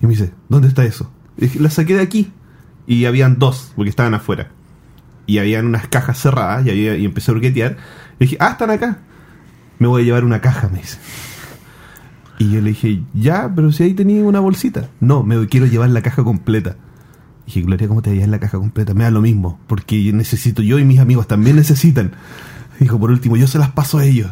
[0.00, 1.10] Y me dice, ¿dónde está eso?
[1.36, 2.32] Y dije, la saqué de aquí.
[2.86, 4.50] Y habían dos, porque estaban afuera.
[5.26, 7.76] Y habían unas cajas cerradas y, había- empecé a hurguetear.
[8.20, 8.98] Y dije, ah, están acá.
[9.78, 10.98] Me voy a llevar una caja, me dice.
[12.38, 14.88] Y yo le dije, ya, pero si ahí tenía una bolsita.
[15.00, 16.76] No, me quiero llevar la caja completa.
[17.44, 18.94] Y dije, Gloria, ¿cómo te llevas la caja completa?
[18.94, 22.12] Me da lo mismo, porque necesito yo y mis amigos también necesitan.
[22.78, 24.30] Dijo, por último, yo se las paso a ellos.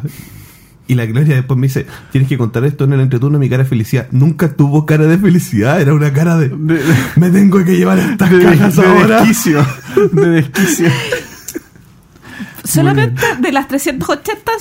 [0.87, 3.63] Y la Gloria después me dice, tienes que contar esto en el entreturno, mi cara
[3.63, 4.07] de felicidad.
[4.11, 6.49] Nunca tuvo cara de felicidad, era una cara de...
[6.49, 6.79] De,
[7.15, 9.19] Me tengo que llevar estas de- cajas de ahora.
[9.21, 9.65] desquicio.
[10.11, 10.89] De desquicio.
[12.63, 14.51] Solamente de las 380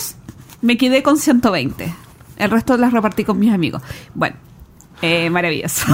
[0.62, 1.92] me quedé con 120.
[2.36, 3.82] El resto las repartí con mis amigos.
[4.14, 4.36] Bueno,
[5.02, 5.86] eh, maravilloso.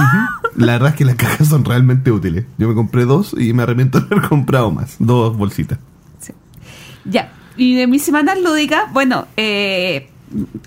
[0.55, 2.45] La verdad es que las cajas son realmente útiles.
[2.57, 4.95] Yo me compré dos y me arrepiento de haber comprado más.
[4.99, 5.79] Dos bolsitas.
[6.19, 6.33] Sí.
[7.05, 7.31] Ya.
[7.57, 10.09] Y de mis semanas lúdicas, bueno, eh,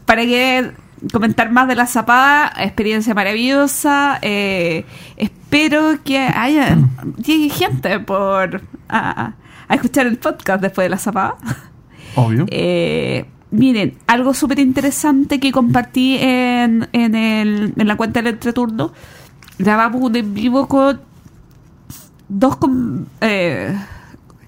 [0.04, 0.72] para que
[1.12, 4.18] comentar más de la zapada, experiencia maravillosa.
[4.22, 4.84] eh,
[5.16, 6.78] espero que haya
[7.18, 9.34] llegue gente por a,
[9.68, 11.36] a escuchar el podcast después de la zapada.
[12.16, 12.46] Obvio.
[12.50, 18.92] Eh, miren, algo súper interesante que compartí en, en, el, en la cuenta del entreturno.
[19.58, 21.00] Grabamos un en vivo con
[22.28, 23.76] dos con, eh,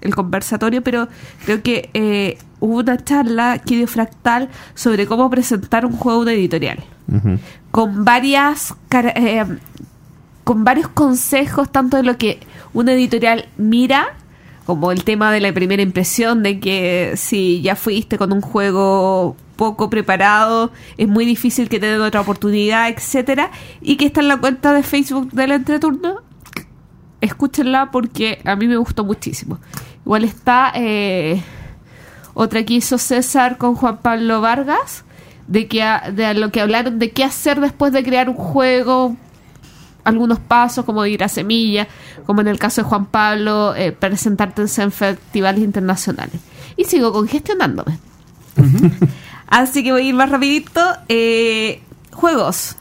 [0.01, 1.07] el conversatorio, pero
[1.45, 6.33] creo que eh, hubo una charla que dio fractal sobre cómo presentar un juego de
[6.33, 6.83] editorial.
[7.71, 9.45] Con varias eh,
[10.43, 12.39] con varios consejos tanto de lo que
[12.73, 14.15] una editorial mira
[14.65, 19.37] como el tema de la primera impresión de que si ya fuiste con un juego
[19.55, 24.27] poco preparado es muy difícil que te den otra oportunidad etcétera y que está en
[24.27, 26.26] la cuenta de Facebook del entreturno
[27.21, 29.59] escúchenla porque a mí me gustó muchísimo
[30.05, 31.41] igual está eh,
[32.33, 35.03] otra que hizo César con Juan Pablo Vargas
[35.47, 39.15] de que a- de lo que hablaron de qué hacer después de crear un juego
[40.03, 41.87] algunos pasos como ir a semilla
[42.25, 46.39] como en el caso de Juan Pablo eh, presentarte en festivales internacionales
[46.77, 47.97] y sigo congestionándome
[49.47, 50.81] Así que voy a ir más rapidito.
[51.07, 52.75] Eh, juegos.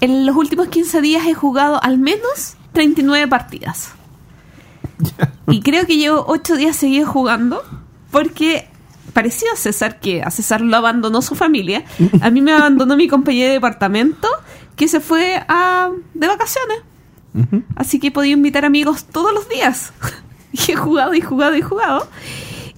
[0.00, 3.92] En los últimos 15 días he jugado al menos 39 partidas.
[5.48, 7.62] Y creo que llevo 8 días seguidos jugando
[8.10, 8.68] porque
[9.14, 11.86] parecido a César, que a César lo abandonó su familia,
[12.20, 14.28] a mí me abandonó mi compañero de departamento
[14.76, 16.78] que se fue a, de vacaciones.
[17.76, 19.94] Así que he podido invitar amigos todos los días.
[20.52, 22.06] y he jugado y jugado y jugado.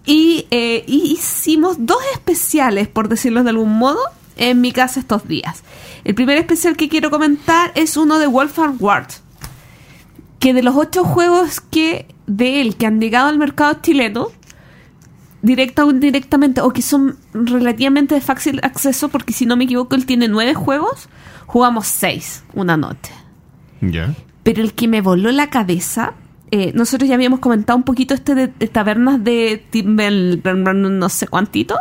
[0.07, 3.99] Y, eh, y hicimos dos especiales, por decirlo de algún modo,
[4.37, 5.65] en mi casa estos días.
[6.05, 9.09] El primer especial que quiero comentar es uno de Wolfgang Ward.
[10.39, 14.29] Que de los ocho juegos que de él que han llegado al mercado chileno,
[15.43, 19.95] directa o indirectamente, o que son relativamente de fácil acceso, porque si no me equivoco,
[19.95, 21.09] él tiene nueve juegos,
[21.47, 23.13] jugamos seis una noche.
[23.81, 24.15] Ya.
[24.43, 26.15] Pero el que me voló la cabeza,
[26.51, 31.29] eh, nosotros ya habíamos comentado un poquito este de, de tabernas de Timbel, no sé
[31.29, 31.77] cuántito,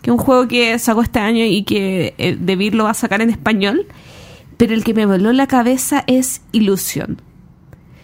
[0.00, 3.20] que es un juego que sacó este año y que eh, lo va a sacar
[3.22, 3.86] en español.
[4.56, 7.20] Pero el que me voló la cabeza es Ilusión.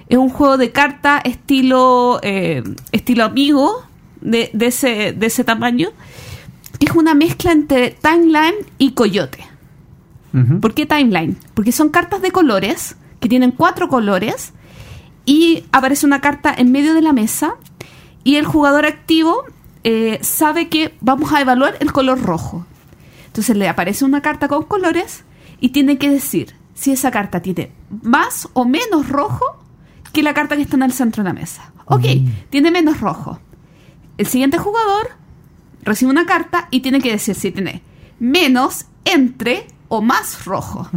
[0.09, 3.83] Es un juego de carta estilo eh, estilo amigo
[4.21, 5.91] de, de ese, de ese tamaño,
[6.79, 9.45] que es una mezcla entre Timeline y Coyote.
[10.33, 10.61] Ujú.
[10.61, 11.37] ¿Por qué timeline?
[11.55, 14.53] Porque son cartas de colores, que tienen cuatro colores,
[15.25, 17.57] y aparece una carta en medio de la mesa,
[18.25, 19.45] y el jugador activo
[19.85, 22.67] eh, sabe que vamos a evaluar el color rojo.
[23.27, 25.25] Entonces le aparece una carta con colores
[25.61, 29.45] y tiene que decir si esa carta tiene más o menos rojo
[30.11, 31.73] que la carta que está en el centro de la mesa.
[31.87, 32.05] Ok,
[32.51, 33.41] tiene menos rojo.
[34.17, 35.11] El siguiente jugador
[35.83, 37.83] recibe una carta y tiene que decir si tiene
[38.19, 40.89] menos, entre o más rojo.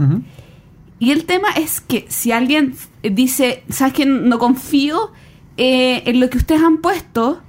[0.99, 4.05] Y el tema es que si alguien dice, ¿sabes qué?
[4.05, 5.11] No confío
[5.57, 7.41] eh, en lo que ustedes han puesto,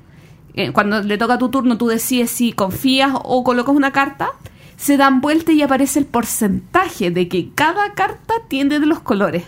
[0.54, 4.30] eh, cuando le toca tu turno tú decides si confías o colocas una carta,
[4.76, 9.44] se dan vuelta y aparece el porcentaje de que cada carta tiene de los colores.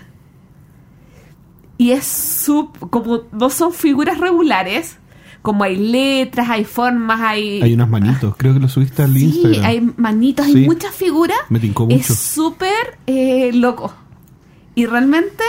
[1.77, 4.99] Y es sub, como no son figuras regulares,
[5.43, 7.61] como hay letras, hay formas, hay...
[7.63, 9.65] Hay unos manitos, creo que lo subiste al Sí, Instagram.
[9.65, 10.61] hay manitos, hay Sí.
[10.61, 11.37] muchas figuras.
[11.51, 12.15] Me tincó Es mucho.
[12.15, 13.93] súper eh, loco.
[14.75, 15.43] Y realmente,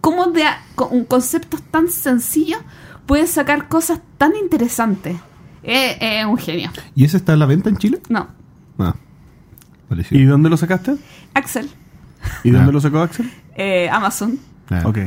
[0.00, 2.60] como de a- con conceptos tan sencillos
[3.06, 5.16] puedes sacar cosas tan interesantes?
[5.62, 6.70] Es es un genio.
[6.94, 8.00] ¿Y ese está a la venta en Chile?
[8.08, 8.28] No,
[8.78, 8.94] Ah,
[9.88, 10.20] parecido.
[10.20, 10.96] ¿Y dónde lo sacaste?
[11.34, 11.68] Axel,
[12.44, 12.58] ¿Y Ah.
[12.58, 13.30] dónde lo sacó Axel?
[13.54, 14.38] eh, Amazon.
[14.70, 14.98] Ah, Ok.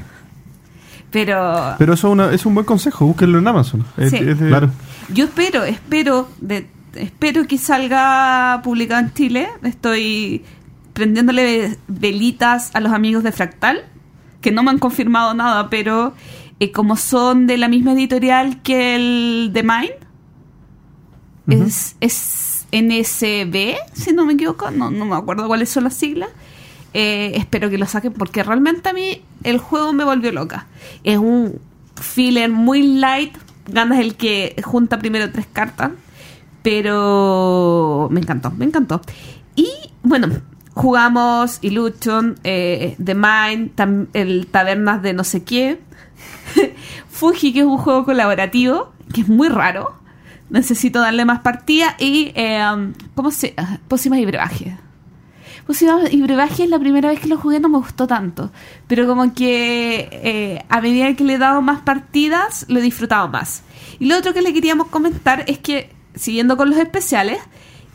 [1.12, 3.86] Pero Pero eso es, una- es un buen consejo, búsquenlo en Amazon.
[3.98, 4.18] Es- Sí.
[4.18, 4.72] es de- Claro.
[5.14, 9.50] yo espero, espero, de, espero que salga publicado en Chile.
[9.64, 10.44] Estoy
[10.94, 13.84] prendiéndole velitas a los amigos de Fractal,
[14.42, 16.14] que no me han confirmado nada, pero
[16.60, 19.92] eh, como son de la misma editorial que el de Mine,
[21.50, 26.30] es, es NSB, si no me equivoco, no, no me acuerdo cuáles son las siglas.
[26.94, 30.68] Eh, espero que lo saquen porque realmente a mí el juego me volvió loca.
[31.04, 31.60] Es un
[32.00, 33.36] filler muy light,
[33.68, 35.92] ganas el que junta primero tres cartas,
[36.64, 39.02] pero me encantó, me encantó.
[39.56, 39.70] Y
[40.04, 40.28] bueno,
[40.74, 45.80] jugamos Illusion, eh, The Mind, el Tabernas de no sé qué,
[47.10, 49.96] Fuji, que es un juego colaborativo, que es muy raro.
[50.50, 52.62] Necesito darle más partida y, eh,
[53.16, 53.54] ¿cómo se?
[53.56, 54.74] ah, Pócimas y brebajes.
[55.66, 58.52] Pócimas y brebajes la primera vez que lo jugué no me gustó tanto,
[58.88, 63.28] pero como que eh, a medida que le he dado más partidas, lo he disfrutado
[63.28, 63.64] más.
[64.00, 67.40] Y lo otro que le queríamos comentar es que, siguiendo con los especiales,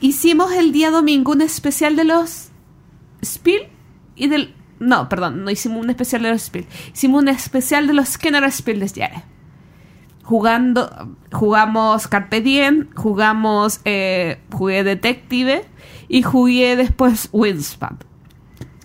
[0.00, 2.48] hicimos el día domingo un especial de los
[3.24, 3.68] Spiel
[4.14, 4.54] y del...
[4.78, 6.66] No, perdón, no hicimos un especial de los Spiel.
[6.94, 9.22] Hicimos un especial de los Skinner Spiel des Jahres.
[10.22, 15.64] Jugando, jugamos Carpe Diem, jugamos, eh, jugué Detective
[16.08, 17.98] y jugué después Winspan.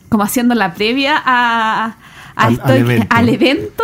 [0.10, 1.96] Como haciendo la previa a, a
[2.36, 3.08] Al- esto- al evento.
[3.10, 3.84] al evento.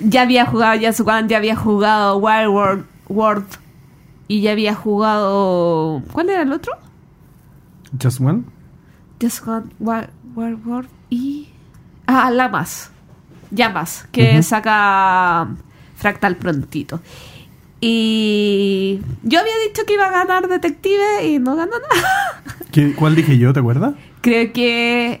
[0.00, 3.46] Ya había jugado Just One, ya había jugado Wild World, World
[4.28, 6.02] y ya había jugado...
[6.12, 6.72] ¿Cuál era el otro?
[8.02, 8.42] Just One.
[9.20, 11.48] Just One, Wild, Wild World y...
[12.06, 12.90] Ah, Lamas.
[13.52, 14.42] Llamas, que Ujú.
[14.42, 15.46] saca
[15.96, 17.00] Fractal prontito.
[17.84, 22.42] Y yo había dicho que iba a ganar Detective y no ganó nada.
[22.70, 23.94] ¿Qué- ¿Cuál dije yo, te acuerdas?
[24.20, 25.20] Creo que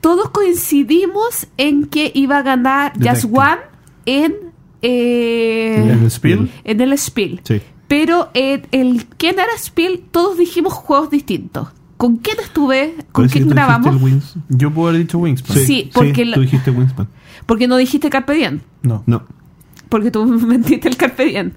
[0.00, 3.26] todos coincidimos en que iba a ganar Just.
[3.26, 3.58] One
[4.06, 4.34] en,
[4.80, 6.50] eh, ¿En el Spiel?
[6.64, 7.40] en el Spiel.
[7.44, 7.60] Sí.
[7.86, 11.68] Pero en el Kenner Spiel todos dijimos juegos distintos.
[11.98, 12.94] ¿Con quién estuve?
[13.12, 14.34] ¿Con que quién dijiste grabamos?
[14.48, 15.56] Yo puedo haber dicho Wingspan.
[15.58, 17.08] Sí, porque tú dijiste Wingspan.
[17.44, 18.60] Porque no dijiste Carpe Diem.
[18.82, 19.02] No.
[19.06, 19.22] No.
[19.88, 21.52] Porque tú mentiste el Carpe Diem.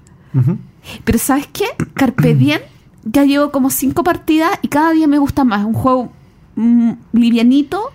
[1.04, 1.66] Pero ¿sabes qué?
[1.94, 2.60] Carpe Diem
[3.04, 5.64] ya llevo como cinco partidas y cada día me gusta más.
[5.64, 6.12] Un juego
[6.56, 7.90] mm, livianito.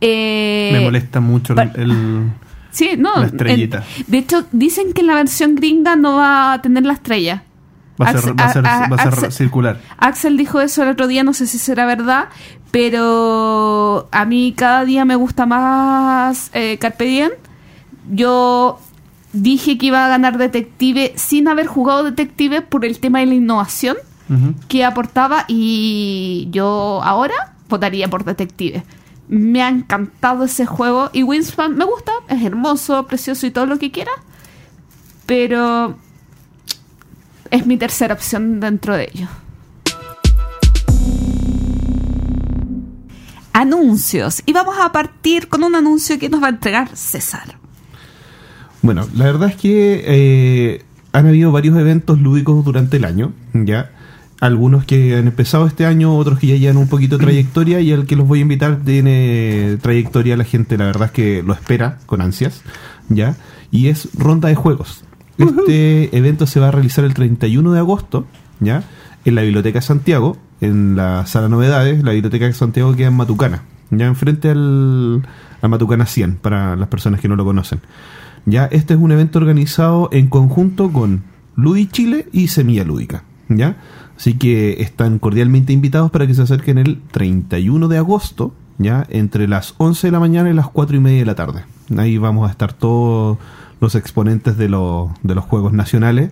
[0.00, 2.30] Eh, Me molesta mucho el,
[2.70, 3.16] Sí, no.
[3.16, 3.84] La estrellita.
[4.06, 7.42] de hecho, dicen que en la versión gringa no va a tener la estrella.
[8.00, 9.80] va a ser, Axel- va a ser, a- a- va a ser Axel- circular.
[9.96, 12.28] Axel dijo eso el otro día, no sé si será verdad,
[12.70, 17.30] pero a mí cada día me gusta más eh, Carpe Diem.
[18.10, 18.78] Yo
[19.32, 23.34] dije que iba a ganar Detective sin haber jugado Detective por el tema de la
[23.34, 23.96] innovación
[24.68, 28.84] que aportaba y yo ahora votaría por Detective.
[29.28, 33.78] Me ha encantado ese juego y Winspan me gusta, es hermoso, precioso y todo lo
[33.78, 34.12] que quiera,
[35.24, 35.96] pero
[37.50, 39.28] es mi tercera opción dentro de ello.
[43.52, 44.42] Anuncios.
[44.46, 47.57] Y vamos a partir con un anuncio que nos va a entregar César.
[48.82, 53.90] Bueno, la verdad es que eh, han habido varios eventos lúdicos durante el año, ¿ya?
[54.40, 57.90] Algunos que han empezado este año, otros que ya llevan un poquito de trayectoria y
[57.90, 61.52] el que los voy a invitar tiene trayectoria, la gente la verdad es que lo
[61.52, 62.62] espera con ansias,
[63.08, 63.36] ¿ya?
[63.72, 65.04] Y es Ronda de Juegos.
[65.38, 68.26] Este evento se va a realizar el 31 de agosto,
[68.60, 68.84] ¿ya?
[69.24, 73.14] En la Biblioteca de Santiago, en la Sala Novedades, la Biblioteca de Santiago queda en
[73.14, 75.22] Matucana, ya enfrente al,
[75.62, 77.80] a Matucana 100, para las personas que no lo conocen.
[78.50, 81.22] Ya, este es un evento organizado en conjunto con
[81.54, 83.24] Ludi Chile y Semilla Lúdica.
[83.48, 83.76] ¿Ya?
[84.16, 89.06] Así que están cordialmente invitados para que se acerquen el 31 de agosto, ¿ya?
[89.10, 91.64] Entre las 11 de la mañana y las 4 y media de la tarde.
[91.96, 93.38] Ahí vamos a estar todos
[93.80, 96.30] los exponentes de, los- de los juegos nacionales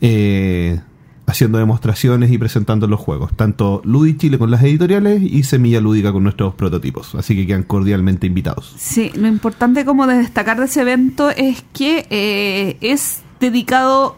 [0.00, 0.80] eh,
[1.26, 3.32] haciendo demostraciones y presentando los juegos.
[3.34, 7.14] Tanto Ludi Chile con las editoriales y Semilla Lúdica con nuestros prototipos.
[7.14, 8.74] Así que quedan cordialmente invitados.
[8.76, 14.16] Sí, lo importante como de destacar de ese evento es que eh, es dedicado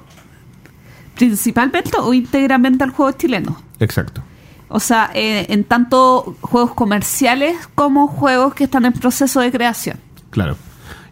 [1.14, 3.60] principalmente o íntegramente al juego chileno.
[3.80, 4.22] Exacto.
[4.68, 9.98] O sea, eh, en tanto juegos comerciales como juegos que están en proceso de creación.
[10.30, 10.56] Claro.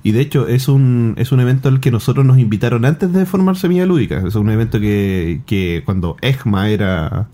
[0.05, 3.25] Y de hecho es un, es un evento al que nosotros nos invitaron antes de
[3.25, 4.23] formar Semilla Lúdica.
[4.25, 7.29] Es un evento que, que cuando EGMA era,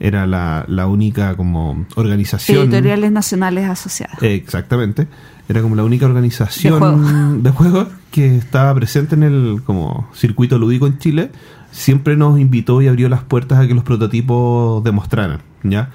[0.00, 2.64] era la, la única como organización...
[2.64, 4.20] Editoriales nacionales asociadas.
[4.24, 5.06] Eh, Exactamente.
[5.48, 7.42] Era como la única organización De juegos.
[7.44, 11.30] de juegos que estaba presente en el como circuito lúdico en Chile.
[11.70, 15.90] Siempre nos invitó y abrió las puertas a que los prototipos demostraran, ¿ya?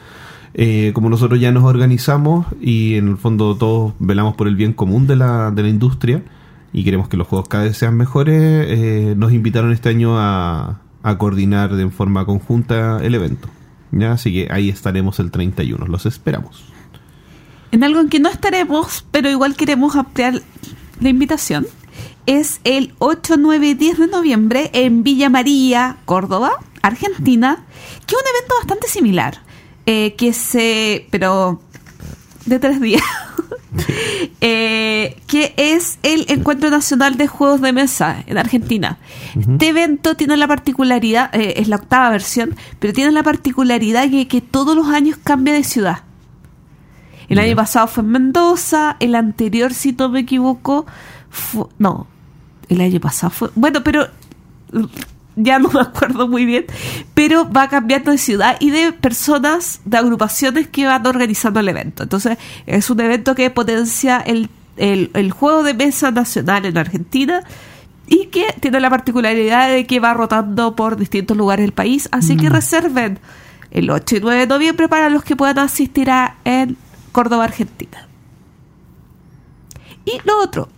[0.57, 4.71] Eh, como nosotros ya nos organizamos y en el fondo todos velamos por el bien
[4.71, 6.23] común de la, de la industria
[6.71, 10.79] y queremos que los juegos cada vez sean mejores, eh, nos invitaron este año a,
[11.03, 13.49] a coordinar de forma conjunta el evento.
[13.91, 14.13] ¿ya?
[14.13, 16.63] Así que ahí estaremos el 31, los esperamos.
[17.71, 20.41] En algo en que no estaremos, pero igual queremos ampliar
[21.01, 21.67] la invitación,
[22.25, 27.65] es el 8, 9 y 10 de noviembre en Villa María, Córdoba, Argentina,
[28.05, 29.44] que es un evento bastante similar,
[29.85, 31.07] eh, que se...
[31.11, 31.61] pero
[32.45, 33.01] de tres días,
[34.41, 38.99] eh, que es el Encuentro Nacional de Juegos de Mesa en Argentina.
[39.39, 44.27] Este evento tiene la particularidad, eh, es la octava versión, pero tiene la particularidad que,
[44.27, 46.03] que todos los años cambia de ciudad.
[47.27, 50.85] El año pasado fue en Mendoza, el anterior, si no me equivoco,
[51.31, 52.05] fue, no,
[52.69, 54.07] el año pasado fue, bueno, pero
[55.35, 56.65] ya no me acuerdo muy bien,
[57.13, 62.03] pero va cambiando de ciudad y de personas, de agrupaciones que van organizando el evento.
[62.03, 67.43] Entonces, es un evento que potencia el, el, el juego de mesa nacional en Argentina
[68.07, 72.37] y que tiene la particularidad de que va rotando por distintos lugares del país, así
[72.37, 73.19] que reserven
[73.71, 76.77] el 8 y 9 de noviembre para los que puedan asistir a en
[77.11, 78.07] Córdoba, Argentina.
[80.05, 80.69] Y lo otro,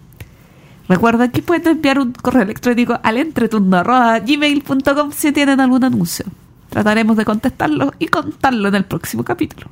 [0.88, 6.26] recuerden que pueden enviar un correo electrónico al entreturno.gmail.com si tienen algún anuncio.
[6.70, 9.68] Trataremos de contestarlo y contarlo en el próximo capítulo.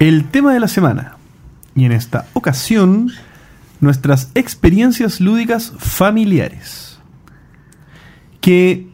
[0.00, 1.16] El tema de la semana.
[1.74, 3.12] Y en esta ocasión,
[3.80, 6.98] nuestras experiencias lúdicas familiares.
[8.40, 8.88] Que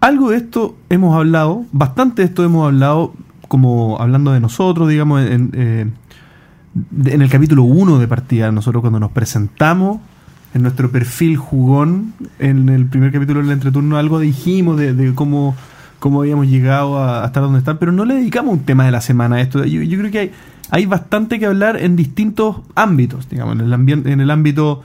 [0.00, 3.14] algo de esto hemos hablado, bastante de esto hemos hablado,
[3.48, 5.86] como hablando de nosotros, digamos, en, eh,
[7.06, 10.00] en el capítulo 1 de partida, nosotros cuando nos presentamos
[10.54, 15.56] en nuestro perfil jugón, en el primer capítulo del entreturno, algo dijimos de, de cómo,
[15.98, 19.00] cómo habíamos llegado a, estar donde están, pero no le dedicamos un tema de la
[19.00, 19.64] semana a esto.
[19.64, 20.30] Yo, creo que hay,
[20.70, 24.84] hay bastante que hablar en distintos ámbitos, digamos, en el, en el ámbito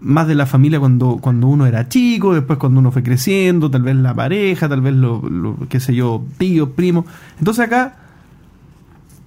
[0.00, 3.82] más de la familia cuando, cuando uno era chico, después cuando uno fue creciendo, tal
[3.82, 7.06] vez la pareja, tal vez lo, lo qué sé yo, tío, primo.
[7.38, 7.96] Entonces acá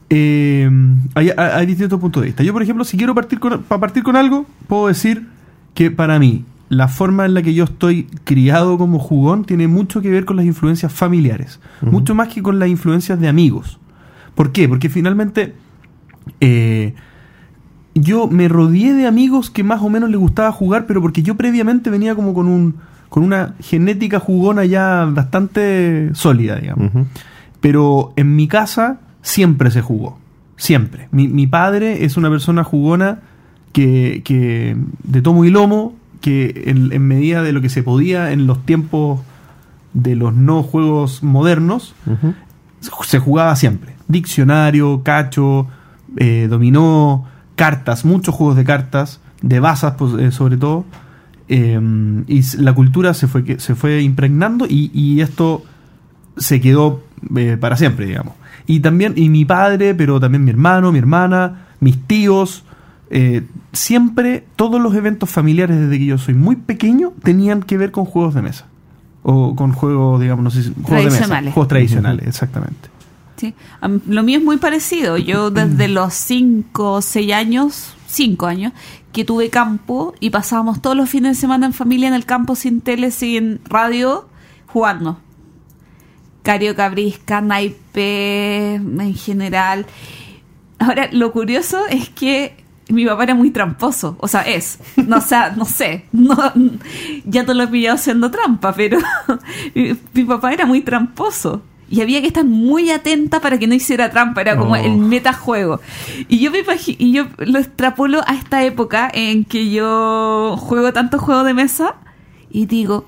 [0.09, 0.69] eh,
[1.15, 2.43] hay, hay- hay distintos puntos de vista.
[2.43, 5.27] Yo, por ejemplo, si quiero partir con, para partir con algo, puedo decir
[5.73, 10.01] que para mí la forma en la que yo estoy criado como jugón tiene mucho
[10.01, 13.77] que ver con las influencias familiares, mucho más que con las influencias de amigos.
[14.35, 14.69] ¿Por qué?
[14.69, 15.53] Porque finalmente
[16.39, 16.93] eh,
[17.93, 21.35] yo me rodeé de amigos que más o menos les gustaba jugar, pero porque yo
[21.35, 22.75] previamente venía como con un
[23.09, 26.91] con una genética jugona ya bastante sólida, digamos.
[27.59, 30.17] Pero en mi casa siempre se jugó.
[30.55, 31.09] Siempre.
[31.11, 33.19] Mi, mi padre es una persona jugona
[33.73, 38.31] que, que de tomo y lomo, que en, en medida de lo que se podía
[38.31, 39.19] en los tiempos
[39.93, 41.93] de los no juegos modernos,
[42.79, 43.93] se jugaba siempre.
[44.07, 45.67] Diccionario, cacho,
[46.17, 47.25] eh, dominó,
[47.61, 50.83] cartas, muchos juegos de cartas, de bazas pues, eh, sobre todo.
[51.47, 51.79] Eh,
[52.25, 55.63] y la cultura se fue, se fue impregnando y, y esto
[56.37, 57.03] se quedó
[57.35, 58.33] eh, para siempre, digamos.
[58.65, 62.63] Y también, y mi padre, pero también mi hermano, mi hermana, mis tíos,
[63.11, 63.43] eh,
[63.73, 68.05] siempre todos los eventos familiares desde que yo soy muy pequeño tenían que ver con
[68.05, 68.65] juegos de mesa.
[69.21, 71.03] O con juegos, digamos, no sé juegos de mesa.
[71.03, 71.53] Tradicionales.
[71.53, 72.89] Juegos tradicionales, exactamente.
[73.37, 73.53] Sí.
[74.07, 75.17] Lo mío es muy parecido.
[75.17, 78.73] Yo desde los 5 o 6 años, 5 años,
[79.11, 82.55] que tuve campo y pasábamos todos los fines de semana en familia en el campo
[82.55, 84.27] sin tele, sin radio,
[84.67, 85.19] jugando.
[86.43, 89.85] Carioca, brisca, naipe, en general.
[90.79, 94.17] Ahora, lo curioso es que mi papá era muy tramposo.
[94.19, 94.79] O sea, es.
[94.95, 96.05] No, o sea, no sé.
[96.11, 96.35] No,
[97.25, 98.97] ya te lo he pillado haciendo trampa, pero
[99.75, 101.61] mi, mi papá era muy tramposo.
[101.91, 104.41] Y había que estar muy atenta para que no hiciera trampa.
[104.41, 104.75] Era como Oh.
[104.77, 105.81] el metajuego.
[106.29, 111.19] Y yo me y yo lo extrapolo a esta época en que yo juego tanto
[111.19, 111.95] juego de mesa
[112.49, 113.05] y digo,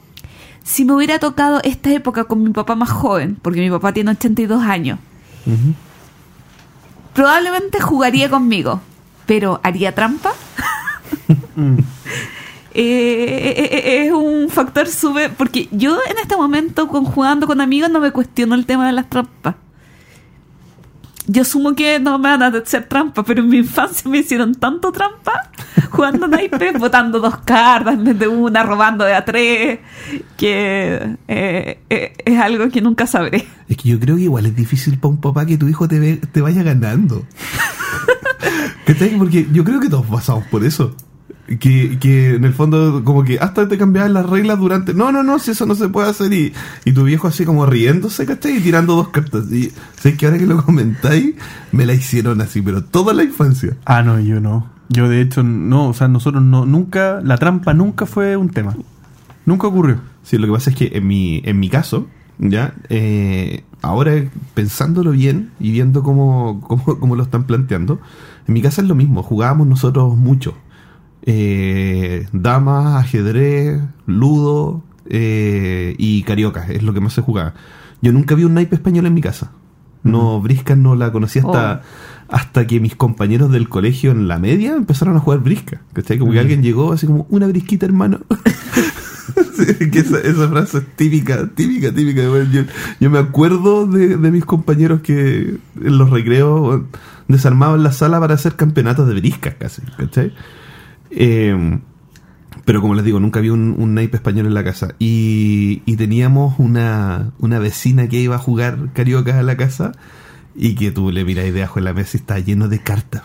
[0.64, 4.12] si me hubiera tocado esta época con mi papá más joven, porque mi papá tiene
[4.12, 5.00] 82 años,
[7.14, 8.82] probablemente jugaría conmigo,
[9.26, 10.32] pero ¿haría trampa?
[12.76, 15.32] Eh, eh, eh, es un factor súper...
[15.34, 18.94] Porque yo en este momento, con, jugando con amigos, no me cuestiono el tema de
[18.94, 19.56] las trampas.
[21.26, 24.56] Yo asumo que no me van a hacer trampa, pero en mi infancia me hicieron
[24.56, 25.50] tanto trampa
[25.90, 29.80] jugando naipes, botando dos cartas en vez de una, robando de a tres,
[30.36, 33.48] que eh, eh, es algo que nunca sabré.
[33.70, 35.98] Es que yo creo que igual es difícil para un papá que tu hijo te,
[36.00, 37.26] ve- te vaya ganando.
[39.18, 40.94] Porque yo creo que todos pasamos por eso.
[41.60, 44.94] Que, que en el fondo, como que hasta te cambiaban las reglas durante.
[44.94, 46.32] No, no, no, si eso no se puede hacer.
[46.32, 46.54] Y,
[46.86, 48.58] y tu viejo así como riéndose, ¿cachai?
[48.58, 49.52] Y tirando dos cartas.
[49.52, 51.36] Y sé que ahora que lo comentáis,
[51.72, 53.76] me la hicieron así, pero toda la infancia.
[53.86, 54.72] Ah, no, yo no.
[54.90, 58.76] Yo de hecho no, o sea, nosotros no, nunca, la trampa nunca fue un tema.
[59.46, 60.00] Nunca ocurrió.
[60.24, 64.14] Sí, lo que pasa es que en mi, en mi caso, ya, eh, ahora
[64.54, 68.00] pensándolo bien y viendo cómo, cómo, cómo lo están planteando,
[68.48, 70.56] en mi casa es lo mismo, jugábamos nosotros mucho.
[71.26, 77.54] Eh, damas, ajedrez, ludo eh, y carioca, es lo que más se jugaba.
[78.02, 79.52] Yo nunca vi un naipe español en mi casa.
[80.04, 81.82] No, brisca no la conocí hasta,
[82.28, 85.82] hasta que mis compañeros del colegio en la media empezaron a jugar brisca.
[85.94, 86.20] ¿Cachai?
[86.20, 88.20] Como que alguien llegó así como, una brisquita, hermano.
[89.56, 92.28] Sí, que esa, esa frase es típica, típica, típica.
[92.28, 92.64] Bueno, yo,
[93.00, 96.82] yo me acuerdo de, de mis compañeros que en los recreos
[97.28, 100.34] desarmaban la sala para hacer campeonatos de briscas casi, ¿cachai?
[101.16, 101.80] Eh,
[102.66, 104.96] pero como les digo, nunca vi un, un naipe español en la casa.
[105.00, 109.92] Y, y teníamos una, una vecina que iba a jugar cariocas a la casa
[110.56, 113.24] y que tú le miras debajo de la mesa y está lleno de cartas.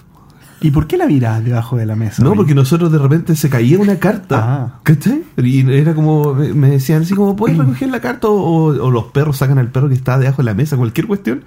[0.61, 2.21] ¿Y por qué la mirás debajo de la mesa?
[2.25, 4.39] No, porque nosotros de repente se caía una carta.
[4.43, 4.81] Ah.
[4.83, 5.23] ¿Cachai?
[5.37, 8.27] Y era como, me decían así como, ¿puedes recoger la carta?
[8.27, 11.45] O, o los perros sacan al perro que está debajo de la mesa, cualquier cuestión.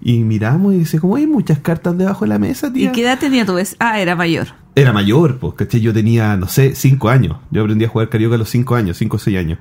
[0.00, 3.18] Y miramos y decía, como hay muchas cartas debajo de la mesa, ¿Y qué edad
[3.18, 3.76] tenía tu vez?
[3.80, 4.48] Ah, era mayor.
[4.76, 5.80] Era mayor, pues, ¿cachai?
[5.80, 7.36] Yo tenía, no sé, cinco años.
[7.50, 9.58] Yo aprendí a jugar carioca a los cinco años, cinco o seis años.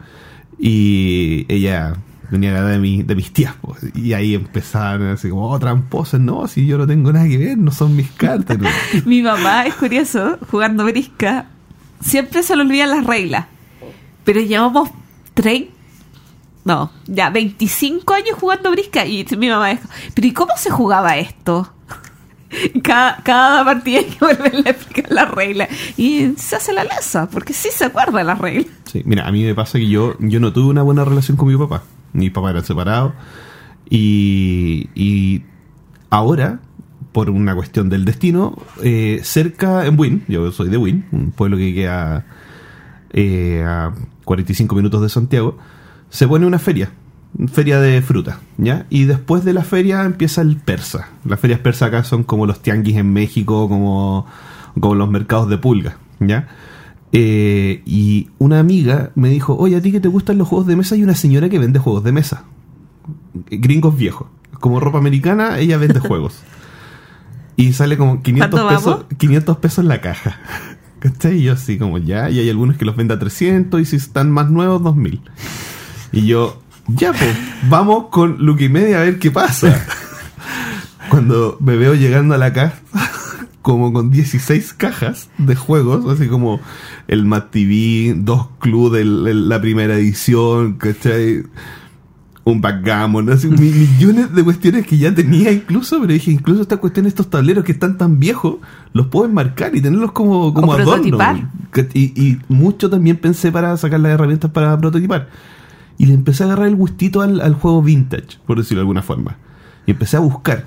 [0.57, 1.95] Y ella
[2.31, 3.95] venía a la edad de, mi, de mis tías, pues.
[3.95, 7.57] Y ahí empezaban así como, oh, tramposas, no, si yo no tengo nada que ver,
[7.57, 8.57] no son mis cartas.
[8.57, 8.69] ¿no?
[9.05, 11.45] Mi mamá, es curioso, jugando brisca,
[12.01, 13.45] siempre se le olvidan las reglas.
[14.23, 14.89] Pero llevamos
[15.35, 15.71] 30,
[16.65, 19.05] no, ya 25 años jugando brisca.
[19.05, 19.79] Y mi mamá es,
[20.13, 21.71] pero ¿y cómo se jugaba esto?
[22.83, 25.69] Cada, cada partida hay que volverle a explicar las reglas.
[25.97, 28.67] Y se hace la lesa, porque sí se acuerda de las reglas.
[29.05, 31.57] Mira, a mí me pasa que yo, yo no tuve una buena relación con mi
[31.57, 31.83] papá.
[32.13, 33.13] Mi papá era separado.
[33.89, 35.43] Y, y
[36.09, 36.59] ahora,
[37.11, 41.57] por una cuestión del destino, eh, cerca en Win, yo soy de Win, un pueblo
[41.57, 42.25] que queda
[43.11, 43.93] eh, a
[44.25, 45.57] 45 minutos de Santiago,
[46.09, 46.91] se pone una feria,
[47.51, 48.85] feria de fruta, ¿ya?
[48.89, 51.09] Y después de la feria empieza el persa.
[51.25, 54.25] Las ferias persas acá son como los tianguis en México, como,
[54.79, 56.47] como los mercados de pulga, ¿ya?
[57.11, 60.75] Eh, y una amiga me dijo, oye, a ti que te gustan los juegos de
[60.75, 62.45] mesa, hay una señora que vende juegos de mesa.
[63.49, 64.27] Gringos viejos.
[64.59, 66.39] Como ropa americana, ella vende juegos.
[67.55, 69.17] Y sale como 500 ¿Cuánto pesos, vamos?
[69.17, 70.39] 500 pesos la caja.
[70.99, 71.37] ¿Cachai?
[71.37, 73.97] Y yo así como ya, y hay algunos que los venden a 300 y si
[73.97, 75.21] están más nuevos, 2000.
[76.13, 77.37] Y yo, ya pues,
[77.69, 79.85] vamos con Lucky Media a ver qué pasa.
[81.09, 82.81] Cuando me veo llegando a la casa,
[83.61, 86.59] como con 16 cajas de juegos, así como
[87.07, 91.43] el Mad TV, dos Club de la primera edición, ¿cachai?
[92.45, 96.77] Un backgammon, así, mi- millones de cuestiones que ya tenía incluso, pero dije, incluso esta
[96.77, 98.55] cuestión, estos tableros que están tan viejos,
[98.91, 101.17] los puedo enmarcar y tenerlos como, como adorno.
[101.93, 105.29] Y, y mucho también pensé para sacar las herramientas para prototipar.
[105.97, 109.01] Y le empecé a agarrar el gustito al, al juego vintage, por decirlo de alguna
[109.01, 109.37] forma.
[109.85, 110.65] Y empecé a buscar.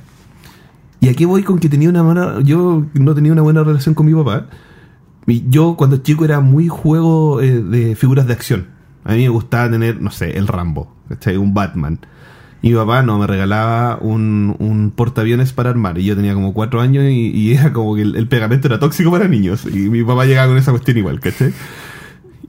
[1.01, 4.07] Y aquí voy con que tenía una buena, yo no tenía una buena relación con
[4.07, 4.47] mi papá.
[5.27, 8.68] Y yo cuando chico era muy juego eh, de figuras de acción.
[9.05, 11.37] A mí me gustaba tener, no sé, el Rambo, ¿cachai?
[11.37, 12.01] un Batman.
[12.62, 15.99] Y mi papá no, me regalaba un, un portaaviones para armar.
[15.99, 19.11] Y yo tenía como cuatro años y, y era como que el, pegamento era tóxico
[19.11, 19.66] para niños.
[19.66, 21.53] Y mi papá llegaba con esa cuestión igual, ¿cachai?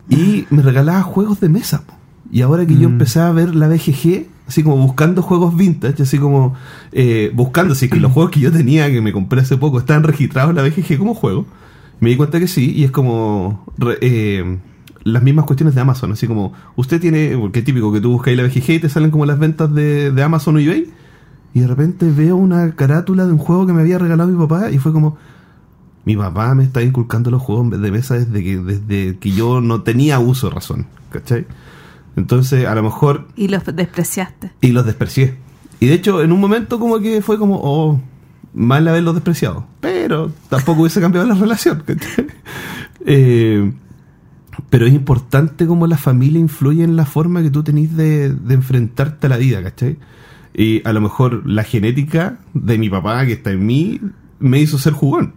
[0.10, 1.84] Y me regalaba juegos de mesa.
[1.86, 1.97] po.
[2.32, 6.18] Y ahora que yo empecé a ver la BGG, así como buscando juegos vintage, así
[6.18, 6.56] como
[6.92, 10.04] eh, buscando es que los juegos que yo tenía, que me compré hace poco, estaban
[10.04, 11.46] registrados en la BGG como juego,
[12.00, 14.58] me di cuenta que sí, y es como re- eh,
[15.04, 18.32] las mismas cuestiones de Amazon, así como usted tiene, porque es típico que tú buscas
[18.32, 20.90] ahí la BGG y te salen como las ventas de, de Amazon o eBay,
[21.54, 24.70] y de repente veo una carátula de un juego que me había regalado mi papá,
[24.70, 25.18] y fue como,
[26.04, 29.82] mi papá me está inculcando los juegos de mesa desde que, desde que yo no
[29.82, 31.46] tenía uso de razón, ¿cachai?
[32.18, 34.52] Entonces, a lo mejor, Y los despreciaste.
[34.60, 35.36] y los desprecié.
[35.80, 38.02] Y de hecho, en un momento como que fue como, oh,
[38.54, 39.68] mal haberlos despreciado.
[39.80, 41.84] Pero tampoco hubiese cambiado la relación.
[43.10, 43.72] Eh,
[44.70, 48.54] pero es importante cómo la familia influye en la forma que tú tenés de, de
[48.54, 49.96] enfrentarte a la vida, ¿cachai?
[50.54, 54.02] Y a lo mejor la genética de mi papá, que está en mí,
[54.40, 55.36] me hizo ser jugón.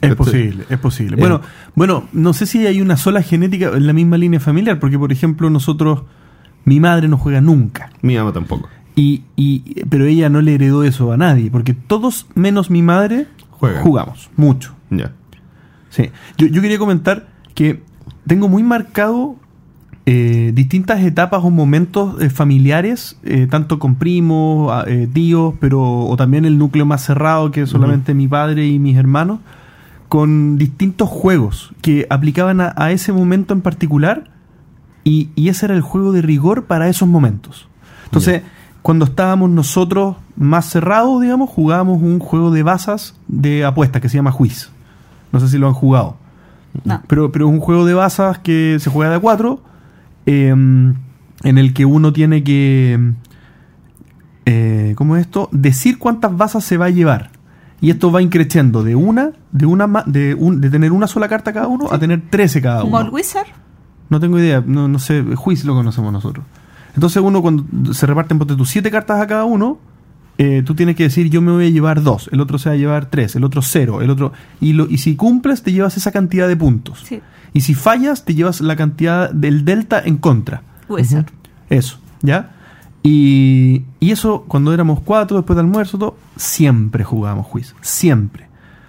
[0.00, 0.16] Es ¿Cachai?
[0.16, 1.16] posible, es posible.
[1.16, 1.20] Eh.
[1.20, 1.40] Bueno,
[1.74, 5.12] bueno, no sé si hay una sola genética en la misma línea familiar, porque por
[5.12, 6.02] ejemplo nosotros,
[6.64, 7.90] mi madre no juega nunca.
[8.02, 8.68] Mi mamá tampoco.
[8.96, 13.26] Y, y, pero ella no le heredó eso a nadie, porque todos menos mi madre
[13.50, 13.82] Juegan.
[13.82, 14.74] jugamos, mucho.
[14.90, 15.12] Ya.
[15.90, 16.10] Sí.
[16.38, 17.82] Yo, yo quería comentar que
[18.26, 19.36] tengo muy marcado
[20.06, 24.72] eh, distintas etapas o momentos eh, familiares, eh, tanto con primos,
[25.12, 28.96] tíos, pero o también el núcleo más cerrado que es solamente mi padre y mis
[28.96, 29.40] hermanos,
[30.10, 34.30] con distintos juegos que aplicaban a, a ese momento en particular
[35.04, 37.68] y, y ese era el juego de rigor para esos momentos.
[38.06, 38.42] Entonces,
[38.82, 44.16] cuando estábamos nosotros más cerrados, digamos, jugábamos un juego de bazas de apuestas que se
[44.16, 44.70] llama Juiz.
[45.30, 46.16] No sé si lo han jugado.
[46.84, 47.00] No.
[47.06, 49.62] Pero, pero es un juego de bazas que se juega de a cuatro,
[50.26, 53.12] eh, en el que uno tiene que,
[54.44, 55.48] eh, ¿cómo es esto?
[55.52, 57.30] Decir cuántas bazas se va a llevar.
[57.80, 61.52] Y esto va increciendo de una, de una de, un- de tener una sola carta
[61.52, 63.14] cada uno a tener 13 cada ¿Como el uno.
[63.14, 63.46] Wizard?
[64.10, 66.44] No tengo idea, no, no sé, Juiz lo conocemos nosotros.
[66.94, 69.78] Entonces uno cuando se reparten ponte tus siete cartas a cada uno,
[70.36, 72.74] eh, tú tienes que decir yo me voy a llevar dos, el otro se va
[72.74, 74.32] a llevar tres, el otro cero, el otro...
[74.60, 77.02] Y, lo, y si cumples te llevas esa cantidad de puntos.
[77.06, 77.20] Sí.
[77.52, 80.62] Y si fallas te llevas la cantidad del delta en contra.
[80.88, 81.26] Wizard.
[81.68, 82.56] Eso, ¿ya?
[83.02, 87.74] Y, y eso cuando éramos cuatro, después de almuerzo, todo, siempre jugábamos quiz.
[87.80, 88.46] Siempre.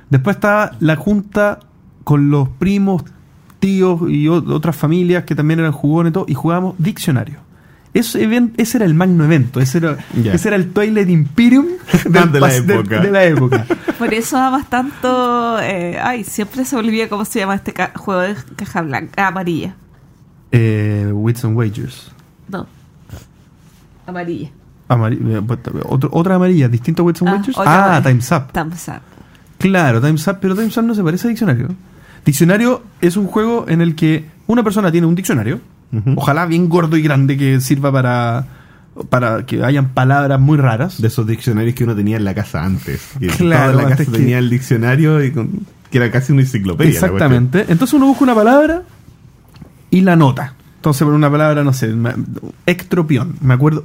[0.09, 1.59] Después estaba la junta
[2.03, 3.03] con los primos,
[3.59, 7.37] tíos y o- otras familias que también eran jugones y todo, y jugábamos diccionario.
[7.93, 11.65] Ese, ese era el magno evento, ese era, ese era el Toilet Imperium
[12.09, 12.99] De la de- época.
[13.01, 13.65] de la época.
[13.99, 15.59] Por eso amas tanto.
[15.61, 19.27] eh, ay, siempre se olvida cómo se llama este ca- juego de caja blanca.
[19.27, 19.75] amarilla.
[20.51, 22.11] eh, Wits and Wagers.
[22.47, 22.65] No.
[24.07, 24.49] Amarilla.
[24.87, 25.41] Amari- eh,
[25.87, 27.57] otro- otra amarilla, distinto a Wits and Ah, Wagers.
[27.59, 28.03] Ah, amarilla.
[28.09, 28.51] Time's Up.
[28.51, 29.01] Thumbs up.
[29.57, 31.67] Claro, Time's Up, pero Time's Up no se parece a diccionario.
[32.25, 35.59] Diccionario es un juego en el que una persona tiene un diccionario,
[36.15, 38.45] ojalá bien gordo y grande que sirva para,
[39.09, 41.01] para que hayan palabras muy raras.
[41.01, 43.11] De esos diccionarios que uno tenía en la casa antes.
[43.37, 46.91] Claro, toda la casa que- tenía el diccionario y con- que era casi una enciclopedia.
[46.91, 47.65] Exactamente.
[47.69, 48.83] Entonces uno busca una palabra
[49.89, 50.53] y la nota.
[50.81, 51.93] Entonces por una palabra, no sé,
[52.65, 53.35] extropión.
[53.39, 53.83] Me acuerdo.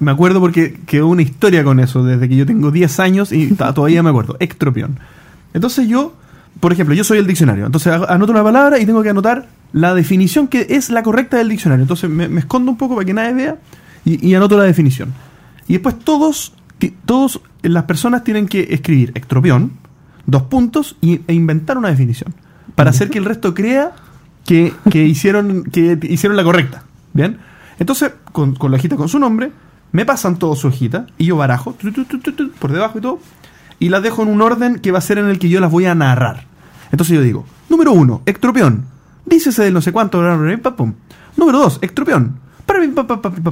[0.00, 3.54] Me acuerdo porque quedó una historia con eso desde que yo tengo 10 años y
[3.54, 4.36] todavía me acuerdo.
[4.40, 4.98] Ectropión.
[5.54, 6.16] Entonces yo,
[6.58, 7.64] por ejemplo, yo soy el diccionario.
[7.64, 11.48] Entonces anoto una palabra y tengo que anotar la definición que es la correcta del
[11.48, 11.84] diccionario.
[11.84, 13.58] Entonces me, me escondo un poco para que nadie vea
[14.04, 15.14] y, y anoto la definición.
[15.68, 16.54] Y después todos,
[17.04, 19.74] todos las personas tienen que escribir ectropión,
[20.26, 22.34] dos puntos y, e inventar una definición.
[22.74, 23.92] Para hacer que el resto crea
[24.46, 26.84] que, que hicieron, que hicieron la correcta.
[27.12, 27.38] ¿Bien?
[27.78, 29.50] Entonces, con, con la hojita con su nombre,
[29.92, 33.20] me pasan todos su hojita y yo barajo tu, tu, tu, por debajo y todo,
[33.78, 35.70] y las dejo en un orden que va a ser en el que yo las
[35.70, 36.44] voy a narrar.
[36.90, 38.84] Entonces yo digo, número uno, ectropión.
[39.24, 40.22] Dícese del no sé cuánto,
[40.76, 40.94] pum.
[41.36, 41.80] Número dos,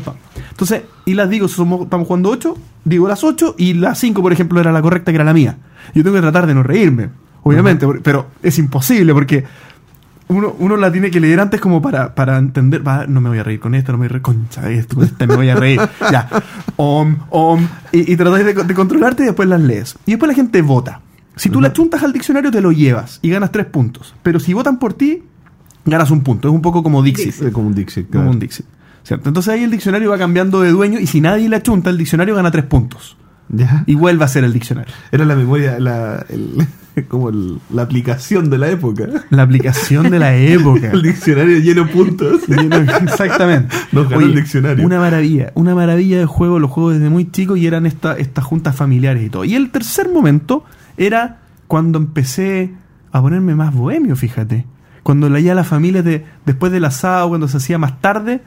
[0.05, 0.15] pam.
[0.51, 4.33] Entonces, y las digo, somos, estamos jugando ocho, digo las ocho, y las cinco, por
[4.33, 5.59] ejemplo, era la correcta, que era la mía.
[5.95, 7.11] Yo tengo que tratar de no reírme,
[7.43, 9.45] obviamente, por- pero es imposible porque
[10.29, 13.39] uno, uno la tiene que leer antes como para, para entender, va, no me voy
[13.39, 15.49] a reír con esta, no me voy a reír, concha, esto, con esta me voy
[15.51, 15.81] a reír,
[16.13, 16.29] ya,
[16.77, 19.97] om, om, y, y tratáis de, de controlarte y después las lees.
[20.07, 21.01] Y después la gente vota.
[21.37, 24.53] Si tú la chuntas al diccionario te lo llevas y ganas tres puntos, pero si
[24.53, 25.25] votan por ti,
[25.85, 27.53] ganas un punto, es un poco como Dixit.
[27.53, 28.31] Como un Dixit, Como claro.
[28.31, 28.67] un Dixit.
[29.03, 29.29] ¿Cierto?
[29.29, 32.35] Entonces ahí el diccionario va cambiando de dueño y si nadie la chunta, el diccionario
[32.35, 33.17] gana tres puntos.
[33.49, 33.85] Ya.
[33.87, 34.93] Y vuelve a ser el diccionario.
[35.13, 36.67] Era la memoria, la, el-
[37.09, 39.07] como el- la aplicación de la época.
[39.31, 40.91] La aplicación de la época.
[40.93, 42.49] El diccionario lleno de puntos.
[42.49, 43.75] Lleno- Exactamente.
[43.93, 44.85] Nos ganó el diccionario.
[44.85, 48.45] Una maravilla, una maravilla de juego, los juegos desde muy chico y eran esta- estas
[48.45, 49.45] juntas familiares y todo.
[49.45, 50.65] Y el tercer momento
[50.97, 52.73] era cuando empecé
[53.13, 54.65] a ponerme más bohemio, fíjate.
[55.03, 58.41] Cuando la, ya la familia, de, después del asado, cuando se hacía más tarde,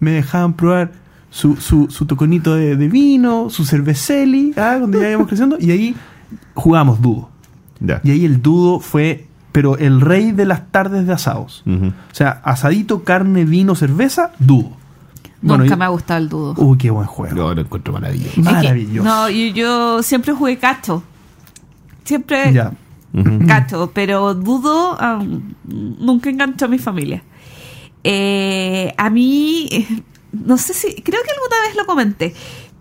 [0.00, 0.90] me dejaban probar
[1.30, 5.70] su, su, su toconito de, de vino, su cerveceli, ah, cuando ya íbamos creciendo, y
[5.70, 5.96] ahí
[6.54, 7.30] jugábamos dudo.
[8.04, 11.62] Y ahí el dudo fue, pero el rey de las tardes de asados.
[11.66, 14.76] O sea, asadito, carne, vino, cerveza, dudo.
[15.42, 16.54] Bueno, Nunca y- me ha gustado el dudo.
[16.58, 17.34] Uy, qué buen juego.
[17.34, 18.28] No, lo encuentro maravilloso.
[18.28, 19.08] Es que- Maravilloso.
[19.08, 21.02] no, yo, yo siempre jugué cacho.
[22.04, 22.72] Siempre Ya.
[23.14, 23.46] Ujú.
[23.46, 25.24] cacho, pero dudo ah,
[25.66, 27.22] nunca enganchó a mi familia.
[28.04, 29.86] Eh, a mí, eh,
[30.32, 32.34] no sé si, creo que alguna vez lo comenté,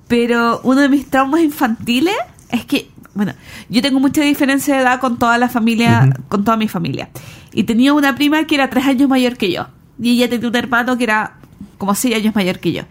[0.08, 2.16] pero uno de mis traumas infantiles
[2.50, 3.34] es que, bueno,
[3.70, 7.10] yo tengo mucha diferencia de edad con toda la familia, con toda mi familia.
[7.54, 9.68] Y tenía una prima que era tres años mayor que yo.
[10.02, 11.38] Y ella tenía un hermano que era
[11.78, 12.84] como seis años mayor que yo.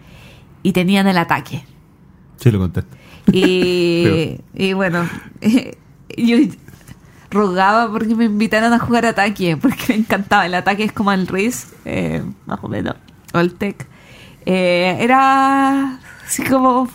[0.63, 1.63] Y tenían el ataque.
[2.37, 2.95] Sí, lo contesto.
[3.31, 5.07] Y, y bueno,
[6.17, 6.37] yo
[7.29, 10.45] rogaba porque me invitaran a jugar ataque, porque me encantaba.
[10.45, 12.95] El ataque es como el Riz, eh, más o menos,
[13.33, 13.87] o el Tech.
[14.51, 16.89] Eh, era así como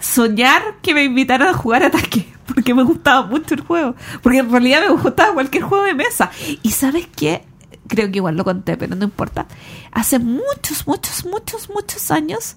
[0.00, 3.94] soñar que me invitaran a jugar ataque, porque me gustaba mucho el juego.
[4.20, 6.28] Porque en realidad me gustaba cualquier juego de mesa.
[6.64, 7.44] Y ¿sabes qué?
[7.86, 9.46] Creo que igual lo conté, pero no importa.
[9.92, 12.56] Hace muchos, muchos, muchos, muchos años,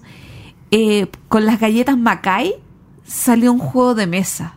[0.72, 2.56] eh, con las galletas Macay,
[3.04, 4.56] salió un juego de mesa.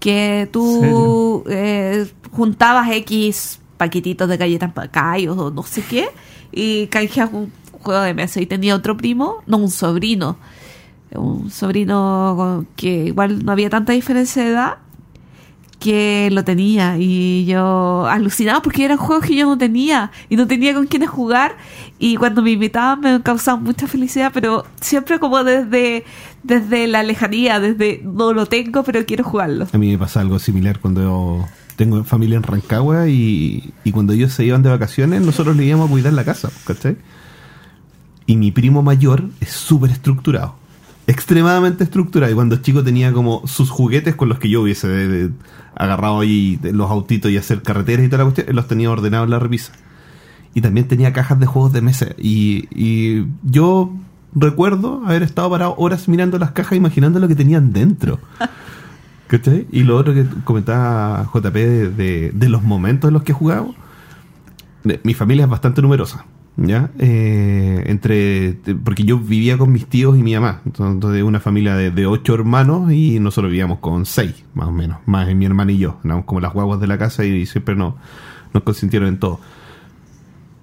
[0.00, 6.10] Que tú eh, juntabas X paquetitos de galletas Macay o no sé qué,
[6.52, 8.40] y canjeabas un juego de mesa.
[8.40, 10.36] Y tenía otro primo, no, un sobrino,
[11.12, 14.78] un sobrino que igual no había tanta diferencia de edad,
[15.78, 20.46] que lo tenía y yo alucinaba porque eran juegos que yo no tenía y no
[20.46, 21.58] tenía con quiénes jugar
[21.98, 26.04] y cuando me invitaban me causaban mucha felicidad pero siempre como desde
[26.42, 30.38] desde la lejanía desde no lo tengo pero quiero jugarlo A mí me pasa algo
[30.38, 35.20] similar cuando yo tengo familia en Rancagua y, y cuando ellos se iban de vacaciones,
[35.22, 36.96] nosotros le íbamos a cuidar la casa, ¿cachai?
[38.26, 40.54] Y mi primo mayor es súper estructurado,
[41.06, 42.32] extremadamente estructurado.
[42.32, 45.30] Y cuando chico tenía como sus juguetes con los que yo hubiese de- de-
[45.76, 49.30] agarrado ahí los autitos y hacer carreteras y toda la cuestión, los tenía ordenados en
[49.32, 49.72] la repisa.
[50.54, 52.06] Y también tenía cajas de juegos de mesa.
[52.16, 53.92] Y, y yo
[54.34, 58.20] recuerdo haber estado parado horas mirando las cajas imaginando lo que tenían dentro.
[59.26, 59.66] ¿Cachai?
[59.72, 63.34] Y lo otro que comentaba JP de, de- de los momentos en los que
[64.84, 66.24] de- Mi familia es bastante numerosa,
[66.56, 66.90] ¿ya?
[66.98, 70.60] Eh, entre, porque yo vivía con mis tíos y mi mamá.
[70.64, 74.98] Entonces, una familia de, de ocho hermanos y nosotros vivíamos con seis, más o menos.
[75.06, 75.98] Más mi hermana y yo.
[76.04, 77.94] Éramos como las guaguas de la casa y siempre nos,
[78.52, 79.40] nos consintieron en todo.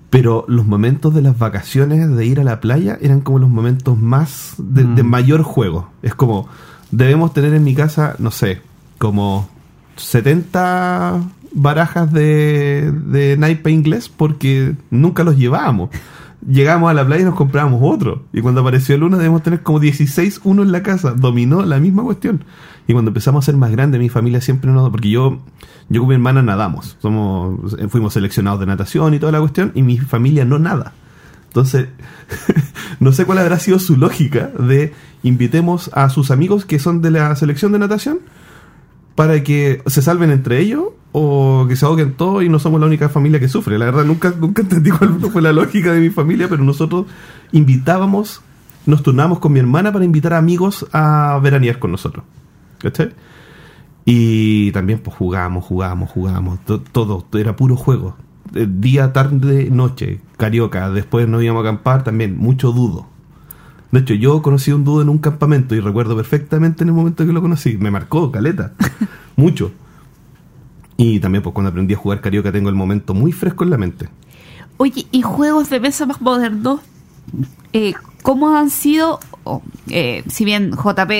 [0.09, 3.97] Pero los momentos de las vacaciones de ir a la playa eran como los momentos
[3.97, 5.89] más de, de mayor juego.
[6.01, 6.49] Es como,
[6.91, 8.61] debemos tener en mi casa, no sé,
[8.97, 9.49] como
[9.95, 11.21] 70
[11.53, 15.89] barajas de, de inglés porque nunca los llevábamos.
[16.47, 18.23] Llegamos a la playa y nos comprábamos otro.
[18.33, 21.11] Y cuando apareció el uno debemos tener como 16 uno en la casa.
[21.11, 22.43] Dominó la misma cuestión.
[22.87, 24.89] Y cuando empezamos a ser más grandes, mi familia siempre nos...
[24.89, 25.39] Porque yo,
[25.89, 26.97] yo con mi hermana nadamos.
[26.99, 29.71] Somos, fuimos seleccionados de natación y toda la cuestión.
[29.75, 30.93] Y mi familia no nada.
[31.47, 31.89] Entonces,
[32.99, 37.11] no sé cuál habrá sido su lógica de invitemos a sus amigos que son de
[37.11, 38.19] la selección de natación
[39.15, 42.87] para que se salven entre ellos o que se ahoguen todos y no somos la
[42.87, 43.77] única familia que sufre.
[43.77, 47.05] La verdad, nunca, nunca entendí cuál fue la lógica de mi familia, pero nosotros
[47.51, 48.41] invitábamos,
[48.85, 52.23] nos turnamos con mi hermana para invitar amigos a veranear con nosotros.
[52.79, 53.11] ¿Cachai?
[54.05, 58.15] Y también pues jugábamos, jugábamos, jugábamos, to- todo, era puro juego.
[58.55, 63.07] Eh, Día, tarde, noche, carioca, después nos íbamos a acampar, también mucho dudo.
[63.91, 67.25] De hecho, yo conocí un dudo en un campamento y recuerdo perfectamente en el momento
[67.25, 67.77] que lo conocí.
[67.77, 68.73] Me marcó, caleta.
[69.35, 69.71] mucho.
[70.97, 73.77] Y también, pues cuando aprendí a jugar carioca, tengo el momento muy fresco en la
[73.77, 74.07] mente.
[74.77, 76.79] Oye, ¿y juegos de mesa más modernos?
[77.73, 79.19] Eh, ¿Cómo han sido?
[79.43, 81.11] Oh, eh, si bien JP,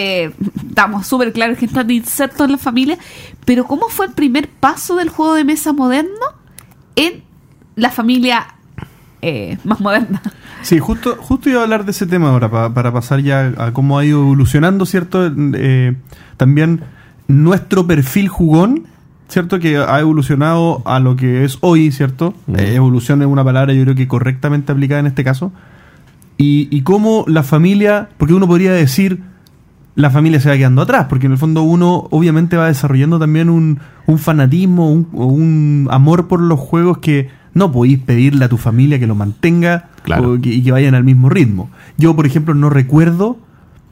[0.70, 2.98] estamos súper claros que están insertos en la familia,
[3.46, 6.26] pero ¿cómo fue el primer paso del juego de mesa moderno
[6.96, 7.24] en
[7.76, 8.56] la familia
[9.24, 10.22] eh, más moderna?
[10.64, 13.74] Sí, justo, justo iba a hablar de ese tema ahora, pa- para pasar ya a
[13.74, 15.32] cómo ha ido evolucionando, ¿cierto?
[15.56, 15.96] Eh,
[16.38, 16.82] también
[17.28, 18.84] nuestro perfil jugón,
[19.28, 19.60] ¿cierto?
[19.60, 22.34] Que ha evolucionado a lo que es hoy, ¿cierto?
[22.48, 22.56] Mm.
[22.60, 25.52] Eh, evolución es una palabra yo creo que correctamente aplicada en este caso.
[26.38, 29.22] Y, y cómo la familia, porque uno podría decir,
[29.96, 33.50] la familia se va quedando atrás, porque en el fondo uno obviamente va desarrollando también
[33.50, 38.58] un, un fanatismo, un, un amor por los juegos que no podéis pedirle a tu
[38.58, 40.34] familia que lo mantenga Claro.
[40.34, 41.70] o que- y que vayan al mismo ritmo.
[41.98, 43.38] Yo, por ejemplo, no recuerdo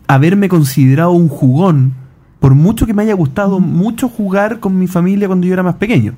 [0.08, 1.94] haberme considerado un jugón,
[2.40, 5.76] por mucho que me haya gustado mucho jugar con mi familia cuando yo era más
[5.76, 6.14] pequeño.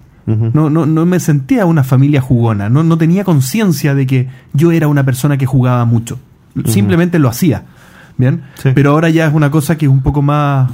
[0.53, 4.71] No, no, no me sentía una familia jugona, no, no tenía conciencia de que yo
[4.71, 6.19] era una persona que jugaba mucho.
[6.65, 7.63] Simplemente lo hacía.
[8.17, 8.43] ¿Bien?
[8.55, 8.69] Sí.
[8.75, 10.69] Pero ahora ya es una cosa que es un poco más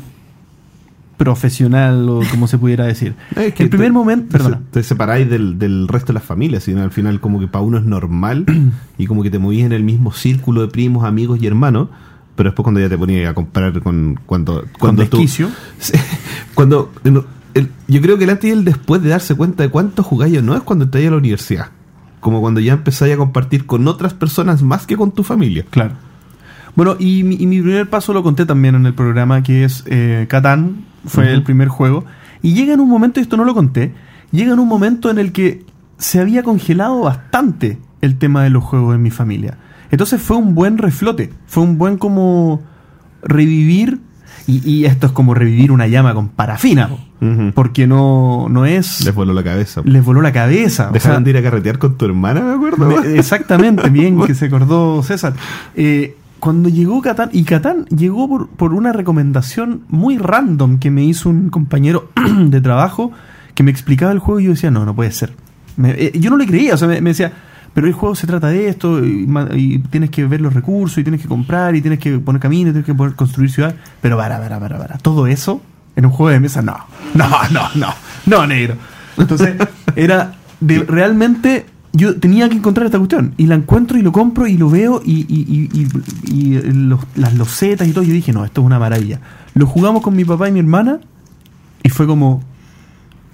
[1.17, 3.15] profesional o como se pudiera decir.
[3.35, 4.61] Es que el primer te- momento, perdona.
[4.71, 7.77] te separáis del, del resto de las familias, sino al final como que para uno
[7.77, 8.45] es normal
[8.97, 11.89] y como que te movís en el mismo círculo de primos, amigos y hermanos,
[12.35, 15.25] pero después cuando ya te ponías a comprar con cuando cuando tú-
[16.53, 19.69] cuando el- el- yo creo que el antes y el después de darse cuenta de
[19.69, 21.67] cuánto jugáis o no es cuando entráis a la universidad,
[22.19, 25.65] como cuando ya empezáis a compartir con otras personas más que con tu familia.
[25.69, 25.93] Claro.
[26.75, 29.83] Bueno, y mi, y mi primer paso lo conté también en el programa, que es
[29.87, 32.05] eh, Catán, fue el primer juego.
[32.41, 33.93] Y llega en un momento, y esto no lo conté,
[34.31, 35.65] llega en un momento en el que
[35.97, 39.57] se había congelado bastante el tema de los juegos en mi familia.
[39.89, 42.61] Entonces fue un buen reflote, fue un buen como
[43.23, 43.99] revivir,
[44.45, 46.89] y, y esto es como revivir una llama con parafina,
[47.55, 49.03] porque no, no es...
[49.03, 49.81] Les voló la cabeza.
[49.83, 50.89] les voló la cabeza.
[50.89, 53.01] o Dejaron sea, de ir a carretear con tu hermana, me acuerdo.
[53.01, 55.33] me- exactamente, bien que se acordó César.
[55.75, 61.03] Eh, cuando llegó Catán, y Catán llegó por, por una recomendación muy random que me
[61.03, 62.09] hizo un compañero
[62.45, 63.11] de trabajo
[63.53, 65.33] que me explicaba el juego y yo decía, no, no puede ser.
[65.77, 67.31] Me- eh, yo no le creía, o sea, me, decía,
[67.73, 71.03] pero el juego se trata de esto y, y tienes que ver los recursos y
[71.03, 73.75] tienes que comprar y tienes que poner caminos, tienes que poder construir ciudad.
[74.01, 74.97] Pero para, para, para, para.
[74.97, 75.61] Todo eso
[75.95, 76.77] en un juego de mesa, no.
[77.15, 77.87] No, no, no.
[78.27, 78.75] No, negro.
[79.17, 79.55] Entonces,
[79.95, 81.65] era de realmente
[81.97, 85.01] yo tenía que encontrar esta cuestión y la encuentro y lo compro y lo veo
[85.03, 85.81] y, y- y-
[86.31, 88.03] y- y los- las losetas y todo.
[88.03, 89.19] Yo dije, no, esto es una maravilla.
[89.53, 90.99] Lo jugamos con mi papá y mi hermana
[91.83, 92.43] y fue como,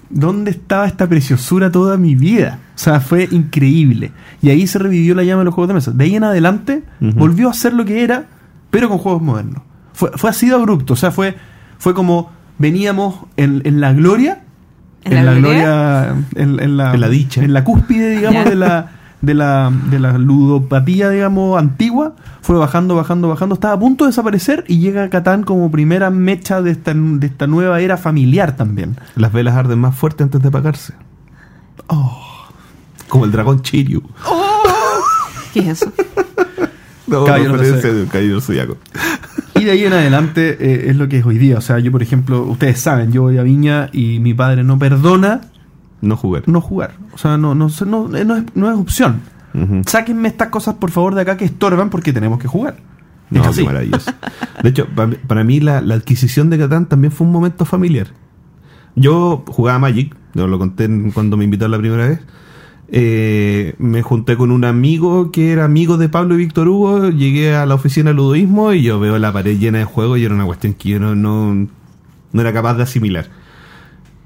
[0.10, 2.60] ¿dónde estaba esta preciosura toda mi vida?
[2.76, 4.12] O sea, fue increíble.
[4.42, 5.92] Y ahí se revivió la llama de los juegos de mesa.
[5.92, 8.28] De ahí en adelante volvió a ser lo que era,
[8.70, 9.62] pero con juegos modernos.
[9.94, 10.94] Fue, fue así de abrupto.
[10.94, 11.36] O sea, fue,
[11.80, 14.44] fue como veníamos en, en la gloria
[15.06, 16.16] ¿En la gloria?
[16.36, 17.44] en, en la, En la dicha.
[17.44, 18.92] en la cúspide, digamos, de la,
[19.22, 24.10] de la de la ludopatía, digamos, antigua, fue bajando, bajando, bajando, estaba a punto de
[24.10, 28.98] desaparecer y llega Catán como primera mecha de esta, de esta nueva era familiar también.
[29.16, 30.94] Las velas arden más fuerte antes de apagarse.
[33.08, 34.02] Como el dragón Chiryu.
[35.54, 35.92] ¿Qué es eso?
[37.06, 38.78] No, Caballero referencia del de un caballero zodiaco.
[39.56, 41.58] Y de ahí en adelante eh, es lo que es hoy día.
[41.58, 44.80] O sea, yo, por ejemplo, ustedes saben, yo voy a Viña y mi padre no
[44.80, 45.42] perdona
[46.02, 46.44] No jugar.
[46.48, 46.92] no jugar.
[47.14, 49.22] O sea, no, no, no, no es, no es opción.
[49.54, 49.82] Ujú.
[49.86, 52.78] Sáquenme estas cosas, por favor, de acá que estorban porque tenemos que jugar.
[53.30, 53.64] No, Es así.
[53.64, 54.12] maravilloso.
[54.64, 58.08] De hecho, pa- para mí la, la adquisición de Catán también fue un momento familiar.
[58.96, 62.20] Yo jugaba Magic, yo lo conté cuando me invitaron la primera vez.
[62.90, 67.10] Eh, me junté con un amigo que era amigo de Pablo y Víctor Hugo.
[67.10, 70.26] Llegué a la oficina de ludoísmo y yo veo la pared llena de juegos y
[70.26, 71.68] era una cuestión que yo no, no,
[72.34, 73.30] era capaz de asimilar.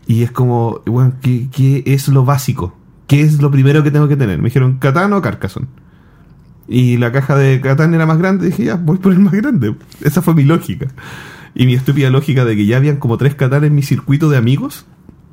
[0.05, 2.75] Y es como, bueno, ¿qué, qué es lo básico?
[3.07, 4.37] ¿Qué es lo primero que tengo que tener?
[4.37, 5.67] Me dijeron, ¿Catán o Carcassonne?
[6.67, 9.75] Y la caja de Catán era más grande, dije, ya, voy por el más grande.
[10.01, 10.87] Esa fue mi lógica.
[11.55, 14.37] Y mi estúpida lógica de que ya habían como tres Catán en mi circuito de
[14.37, 14.85] amigos,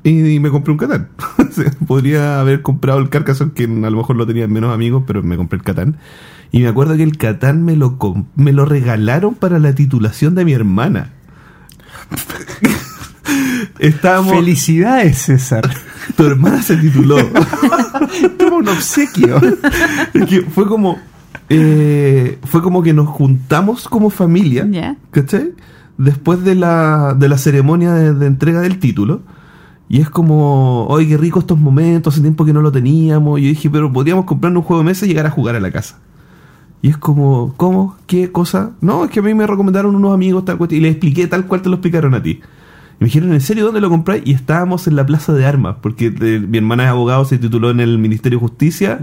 [0.05, 1.09] y, me compré un Catán.
[1.87, 5.35] Podría haber comprado el Carcassonne, que a lo mejor lo tenían menos amigos, pero me
[5.35, 5.97] compré el Catán.
[6.51, 7.97] Y me acuerdo que el Catán me lo,
[8.35, 11.13] me lo regalaron para la titulación de mi hermana.
[13.79, 14.33] Estábamos...
[14.33, 15.67] Felicidades, César.
[16.15, 17.17] Tu hermana se tituló.
[18.37, 19.41] Toma un obsequio.
[20.13, 20.99] Es que fue como.
[21.49, 24.67] eh, fue como que nos juntamos como familia.
[24.69, 24.97] Ya.
[25.09, 25.53] ¿Cachai?
[25.97, 29.23] Después de la, de la ceremonia de, de entrega del título.
[29.87, 33.39] Y es como, oye, qué rico estos momentos, hace tiempo que no lo teníamos.
[33.39, 35.59] Y yo dije, pero podríamos comprarnos un juego de mesa y llegar a jugar a
[35.59, 35.99] la casa.
[36.81, 37.95] Y es como, ¿cómo?
[38.07, 38.71] ¿Qué cosa?
[38.81, 40.81] No, es que a mí me recomendaron unos amigos tal cuestión.
[40.81, 42.41] Y les expliqué tal cual te lo explicaron a ti.
[42.99, 44.23] Y me dijeron, ¿en serio dónde lo compráis?
[44.25, 47.69] Y estábamos en la Plaza de Armas, porque eh, mi hermana es abogado, se tituló
[47.69, 48.99] en el Ministerio de Justicia.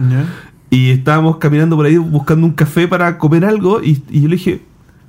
[0.71, 3.83] Y estábamos caminando por ahí buscando un café para comer algo.
[3.83, 4.63] Y, y yo le dije,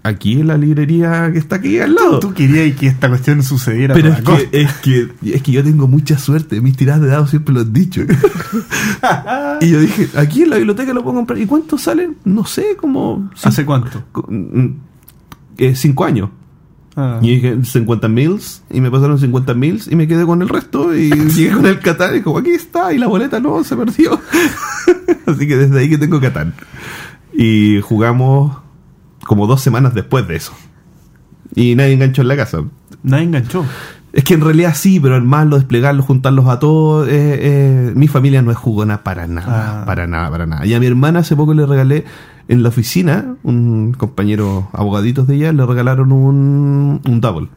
[0.04, 2.20] aquí en la librería que está aquí al lado.
[2.20, 3.94] Tú querías que esta cuestión sucediera.
[3.94, 4.50] Pero es costa.
[4.52, 6.60] que, es, que, es que yo tengo mucha suerte.
[6.62, 8.02] Mis tiradas de dados siempre lo han dicho.
[9.62, 11.40] y yo dije, aquí en la biblioteca lo puedo comprar.
[11.40, 12.18] ¿Y cuánto salen?
[12.26, 13.30] No sé, como...
[13.42, 14.04] ¿Hace cuánto?
[14.04, 14.68] cinco- mm,
[15.58, 16.30] eh, cinco años.
[16.96, 17.18] Ah.
[17.24, 20.96] Y dije 50 mils y me pasaron 50 mils y me quedé con el resto
[20.96, 24.20] y llegué con el Catán y como aquí está y la boleta no, se perdió.
[25.26, 26.54] Así que desde ahí que tengo Catán.
[27.34, 28.58] Y jugamos
[29.26, 30.54] como dos semanas después de eso.
[31.56, 32.64] Y nadie enganchó en la casa.
[33.04, 33.66] Nadie enganchó.
[34.12, 37.08] Es que en realidad sí, pero armarlo, desplegarlo, juntarlos a todos.
[37.08, 39.86] eh, eh, mi familia no es jugona para nada, Ah.
[39.86, 40.66] para nada, para nada.
[40.66, 42.06] Y a mi hermana hace poco le regalé
[42.48, 47.48] en la oficina, un compañero abogaditos de ella, le regalaron un, un double,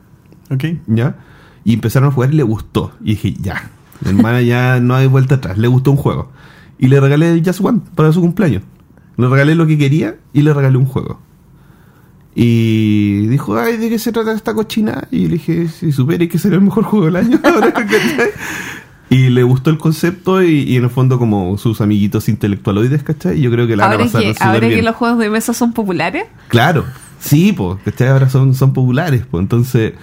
[0.50, 0.64] ¿Ok?
[0.86, 1.16] ¿ya?
[1.64, 2.92] Y empezaron a jugar y le gustó.
[3.02, 3.70] Y dije, ya,
[4.02, 6.30] mi hermana ya no hay vuelta atrás, le gustó un juego.
[6.78, 8.62] Y le regalé el Just One para su cumpleaños.
[9.18, 11.20] Le regalé lo que quería y le regalé un juego.
[12.38, 15.08] Y dijo, ay, ¿de qué se trata esta cochina?
[15.10, 17.40] Y le dije, si supiera que será el mejor juego del año.
[17.44, 17.72] ahora,
[19.08, 23.38] y le gustó el concepto y, y en el fondo como sus amiguitos intelectualoides, ¿cachai?
[23.38, 24.84] Y yo creo que la van a Ahora, pasar que, ahora que bien.
[24.84, 26.84] los juegos de mesa son populares, Claro,
[27.20, 28.08] sí, pues, ¿cachai?
[28.08, 29.94] Ahora son, son populares, pues, entonces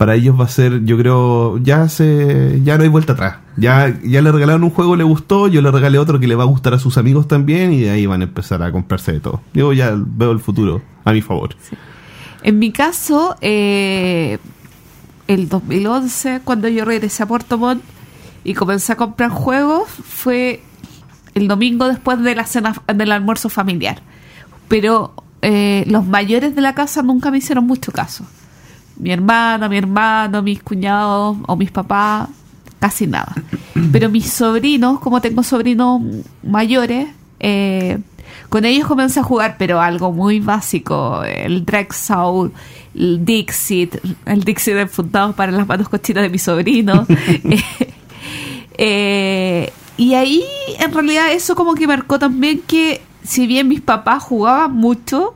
[0.00, 3.36] para ellos va a ser, yo creo, ya se, ya no hay vuelta atrás.
[3.58, 6.44] Ya, ya le regalaron un juego, le gustó, yo le regalé otro que le va
[6.44, 9.20] a gustar a sus amigos también y de ahí van a empezar a comprarse de
[9.20, 9.42] todo.
[9.52, 11.54] Yo ya veo el futuro a mi favor.
[12.42, 14.38] En mi caso, eh,
[15.28, 17.82] el 2011, cuando yo regresé a Puerto Montt
[18.42, 20.62] y comencé a comprar juegos, fue
[21.34, 24.00] el domingo después de la cena, del almuerzo familiar.
[24.66, 28.24] Pero eh, los mayores de la casa nunca me hicieron mucho caso.
[29.00, 32.28] Mi hermana, mi hermano, mis cuñados o mis papás,
[32.78, 33.34] casi nada.
[33.92, 36.02] Pero mis sobrinos, como tengo sobrinos
[36.42, 37.98] mayores, eh,
[38.48, 42.50] con ellos comencé a jugar, pero algo muy básico, el Drexel,
[42.94, 43.96] el Dixit,
[44.26, 47.06] el Dixit enfundado para las manos cochinas de mi sobrino.
[48.82, 50.42] Eh, y ahí,
[50.78, 55.34] en realidad, eso como que marcó también que, si bien mis papás jugaban mucho,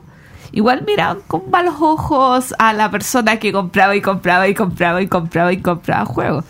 [0.55, 5.07] igual miraban con malos ojos a la persona que compraba y compraba y compraba y
[5.07, 6.45] compraba y compraba juegos.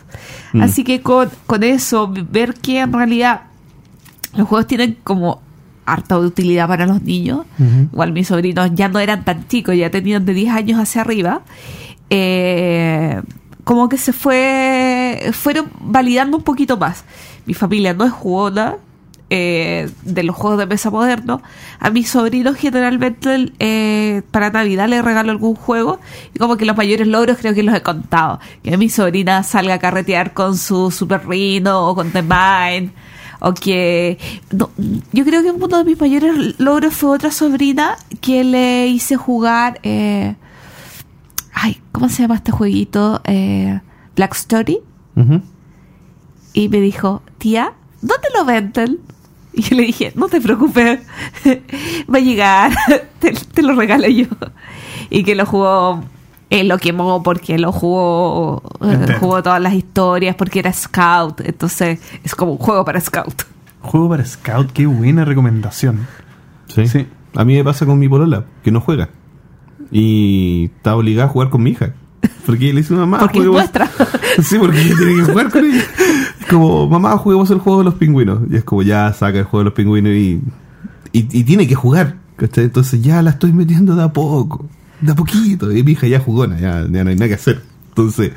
[0.54, 0.62] Mm.
[0.62, 3.42] Así que con, con eso, ver que en realidad
[4.36, 5.42] los juegos tienen como
[5.86, 7.46] harta utilidad para los niños.
[7.92, 11.42] Igual mis sobrinos ya no eran tan chicos, ya tenían de 10 años hacia arriba.
[12.12, 13.22] Eh,
[13.64, 17.06] como que se fue fueron validando un poquito más.
[17.48, 18.78] Mi familia no es jugona
[19.30, 21.42] eh, de los juegos de mesa modernos.
[21.80, 26.00] A mis sobrinos generalmente eh, para Navidad les regalo algún juego
[26.34, 28.40] y como que los mayores logros creo que los he contado.
[28.64, 32.92] Que mi sobrina salga a carretear con su Super Rhino o con The Mine
[33.40, 34.18] o que
[34.52, 34.70] no,
[35.12, 39.80] yo creo que uno de mis mayores logros fue otra sobrina que le hice jugar
[39.84, 40.36] eh,
[41.54, 43.22] ay, ¿cómo se llama este jueguito?
[44.16, 44.80] Black Story
[46.56, 47.74] y me dijo, tía,
[48.08, 49.00] ¿dónde lo venden?
[49.54, 51.00] Y yo le dije, no te preocupes,
[52.14, 52.72] va a llegar,
[53.20, 54.26] te, te lo regalo yo.
[55.10, 56.04] Y que lo jugó,
[56.50, 59.20] él lo quemó porque lo jugó, eh, Entero.
[59.20, 63.44] jugó todas las historias porque era scout, entonces es como un juego para scout.
[63.82, 66.08] Juego para Scout, qué buena recomendación.
[66.74, 66.88] Sí.
[66.88, 67.06] Sí.
[67.36, 69.10] A mí me pasa con mi polola, que no juega.
[69.92, 71.94] Y está obligada a jugar con mi hija.
[72.48, 73.88] Porque le dice mamá, Porque es nuestra.
[74.42, 75.84] Sí, porque tiene que jugar con ella.
[76.50, 78.40] Como, mamá, juguemos el juego de los pingüinos.
[78.50, 80.42] Y es como, ya saca el juego de los pingüinos y,
[81.12, 82.18] y, tiene que jugar.
[82.36, 82.66] ¿cachai?
[82.66, 84.68] Entonces ya la estoy metiendo de a poco,
[85.02, 85.72] de a poquito.
[85.72, 87.62] Y mi hija ya jugona, ya, ya no hay nada que hacer.
[87.90, 88.32] Entonces,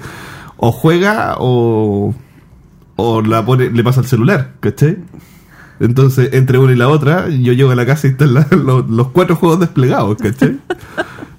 [0.56, 2.14] o juega o,
[2.96, 4.98] o la pone, le pasa el celular, ¿cachai?
[5.80, 8.34] Entonces, entre una y la otra, yo llego a la casa y están
[8.64, 10.58] los, los cuatro juegos desplegados, ¿cachai?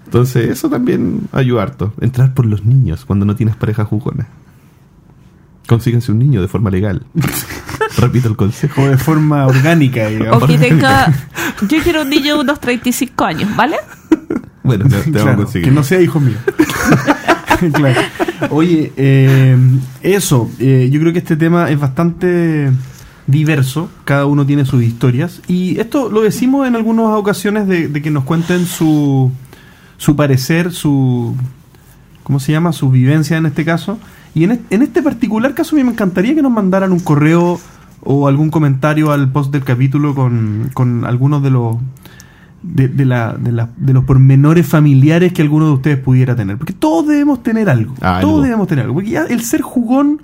[0.06, 1.94] Entonces, eso también ayuda harto.
[2.02, 4.28] Entrar por los niños cuando no tienes pareja jugona.
[5.70, 7.06] Consíguense un niño de forma legal.
[7.98, 8.82] Repito el consejo.
[8.82, 11.14] O de forma orgánica, O que tenga.
[11.62, 13.78] Yo quiero un niño de unos 35 años, ¿vale?
[14.64, 15.70] Bueno, te, te vamos a conseguir.
[15.70, 16.38] que no sea hijo mío.
[17.74, 18.00] Claro.
[18.52, 19.58] Oye, eh,
[20.02, 22.72] eso, eh, yo creo que este tema es bastante
[23.28, 28.02] diverso, cada uno tiene sus historias, y esto lo decimos en algunas ocasiones de, de
[28.02, 29.30] que nos cuenten su,
[29.98, 31.36] su parecer, su,
[32.24, 32.72] ¿cómo se llama?
[32.72, 34.00] Su vivencia en este caso,
[34.36, 37.60] y en, en este particular caso a mí me encantaría que nos mandaran un correo
[38.02, 41.78] o algún comentario al post del capítulo con, con algunos de los
[42.62, 46.58] de, de la, de, la- de los pormenores familiares que alguno de ustedes pudiera tener.
[46.58, 47.94] Porque todos debemos tener algo.
[48.02, 48.30] Algo.
[48.32, 48.96] Todos debemos tener algo.
[48.96, 50.22] Porque ya el ser jugón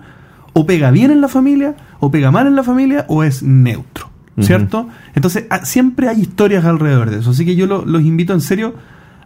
[0.54, 4.10] o pega bien en la familia, o pega mal en la familia, o es neutro.
[4.42, 4.90] ¿Cierto?
[5.16, 7.30] Entonces, a- siempre hay historias alrededor de eso.
[7.32, 8.74] Así que yo lo- los invito en serio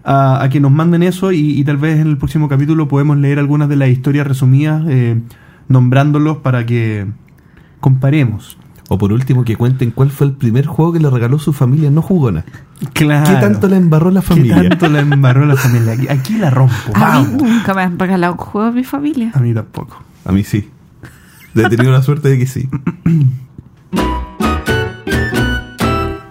[0.04, 3.18] a, a que nos manden eso y, y tal vez en el próximo capítulo podemos
[3.18, 5.20] leer algunas de las historias resumidas, eh,
[5.68, 7.08] nombrándolos para que
[7.80, 8.58] comparemos.
[8.92, 11.92] O por último, que cuenten cuál fue el primer juego que le regaló su familia
[11.92, 12.44] no jugona.
[12.94, 13.30] Claro.
[13.30, 14.68] ¿Qué tanto le embarró la ¿Qué familia?
[14.70, 15.94] tanto la embarró la familia?
[15.94, 16.74] Aquí, aquí la rompo.
[16.96, 19.32] A mí nunca me han regalado un juego a mi familia.
[19.36, 20.02] A mí tampoco.
[20.26, 20.70] A mí sí.
[21.56, 22.68] He tenido la suerte de que sí.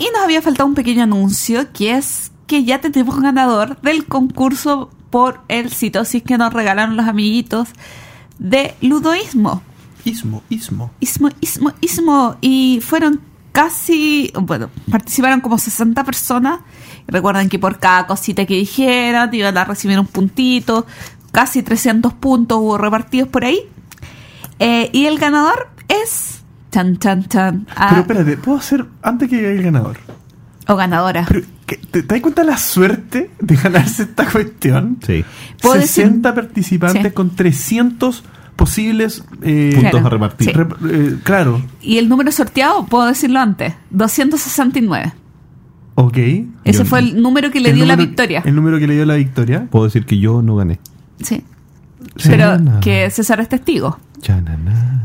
[0.00, 4.04] Y nos había faltado un pequeño anuncio que es que ya tenemos un ganador del
[4.06, 7.68] concurso por el citosis que nos regalaron los amiguitos
[8.40, 9.62] de Ludoísmo.
[10.04, 10.90] Ismo, ismo.
[11.00, 12.36] Ismo, ismo, ismo.
[12.40, 13.20] Y fueron
[13.52, 16.60] casi, bueno, participaron como 60 personas.
[17.06, 20.86] Recuerden que por cada cosita que dijeran iban a recibir un puntito.
[21.32, 23.60] Casi 300 puntos hubo repartidos por ahí.
[24.58, 26.42] Eh, y el ganador es...
[26.70, 27.66] Chan, chan, chan.
[27.76, 29.98] ah, Pero espérate, ¿puedo hacer antes que llegue el ganador?
[30.66, 31.24] o ganadora.
[31.26, 31.46] Pero, ¿qué-
[31.76, 34.98] ¿te, te das cuenta la suerte de ganarse esta cuestión?
[35.06, 35.24] Sí.
[35.60, 37.10] ¿Puedo 60 participantes Sí.
[37.12, 38.24] con 300
[38.56, 40.48] posibles eh, Puntos Claro, a repartir.
[40.48, 40.52] sí.
[40.54, 45.12] rep- eh, claro, Y el número sorteado, puedo decirlo antes, 269.
[45.94, 46.16] ok.
[46.64, 48.42] Ese Yo- fue el número que le dio la victoria.
[48.44, 49.66] El número que le dio la victoria.
[49.70, 50.78] Puedo decir que yo no gané.
[51.22, 51.42] Sí.
[52.16, 52.28] Sí.
[52.30, 53.98] Pero que César es testigo.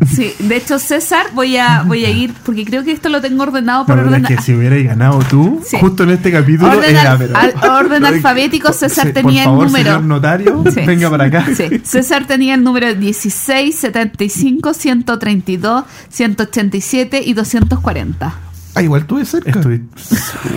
[0.08, 3.44] Sí, de hecho César voy a voy a ir porque creo que esto lo tengo
[3.44, 5.78] ordenado por orden, que si hubieras ganado tú, Sí.
[5.80, 7.54] justo en este capítulo, orden, era, pero- al-
[7.86, 8.74] orden alfabético.
[8.74, 9.86] César Sí, tenía por favor, el número.
[9.92, 10.82] señor notario, Sí.
[10.86, 11.46] venga para acá.
[11.84, 18.34] César tenía el número 16, 75, 132, 187 y 240.
[18.76, 19.52] Ah, igual tuve cerca.
[19.52, 19.84] Estoy-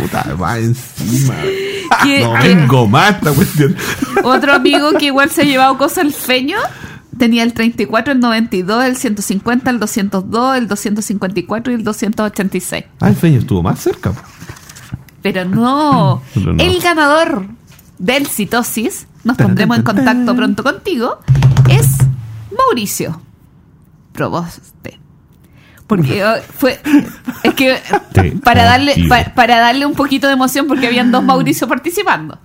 [0.00, 1.34] Puta, va encima.
[2.20, 3.76] No vengo más esta cuestión.
[4.24, 6.56] Otro amigo que igual se ha llevado cosas el feño
[7.18, 12.84] tenía el 34, el 92, el 150, el 202, el 254 y el 286.
[13.00, 14.12] Ah, el feño estuvo más cerca.
[15.22, 16.62] Pero no, Pero no.
[16.62, 17.46] el ganador
[17.98, 20.36] del citosis, nos Tan, pondremos en contacto tan.
[20.36, 21.18] pronto contigo,
[21.68, 21.86] es
[22.56, 23.20] Mauricio
[24.12, 24.98] Proboste.
[25.86, 26.80] Porque eh, fue.
[27.44, 27.76] Es que
[28.42, 28.94] para darle,
[29.34, 32.38] para darle un poquito de emoción, porque habían dos Mauricio participando.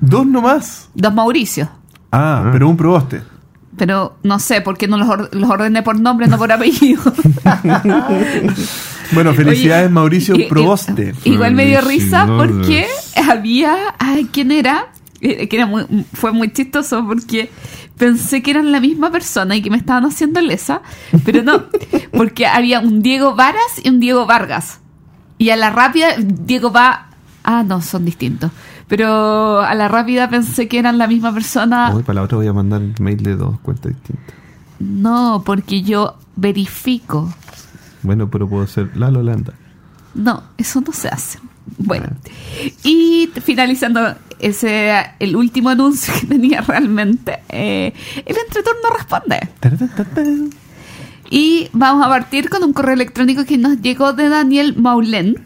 [0.00, 0.88] Dos nomás.
[0.94, 1.68] Dos Mauricio.
[2.10, 3.22] Ah, pero un proboste.
[3.76, 7.02] Pero no sé por qué no los, or- los ordené por nombre, no por apellido.
[9.12, 11.14] Bueno, felicidades Oye, Mauricio y- y- Proboste.
[11.24, 12.86] Igual me dio risa porque
[13.28, 13.76] había.
[13.98, 14.86] Ay, ¿quién era?
[15.20, 17.50] Eh, Que era muy- fue muy chistoso porque
[17.96, 20.82] pensé que eran la misma persona y que me estaban haciendo lesa,
[21.24, 21.64] pero no,
[22.12, 24.80] porque había un Diego Varas y un Diego Vargas.
[25.38, 27.08] Y a la rápida, Diego va.
[27.42, 28.52] Ah, no, son distintos.
[28.86, 31.92] Pero a la rápida pensé que eran la misma persona.
[31.92, 34.34] Hoy para la otra voy a mandar el mail de dos cuentas distintas.
[34.78, 37.32] No, porque yo verifico.
[38.02, 39.54] Bueno, pero puedo ser Lalo Holanda.
[40.14, 41.38] No, eso no se hace.
[41.78, 42.08] Bueno,
[42.84, 47.92] y finalizando ese el último anuncio que tenía realmente, eh,
[48.24, 49.48] el entreturno responde.
[51.30, 55.42] Y vamos a partir con un correo electrónico que nos llegó de Daniel Maulen,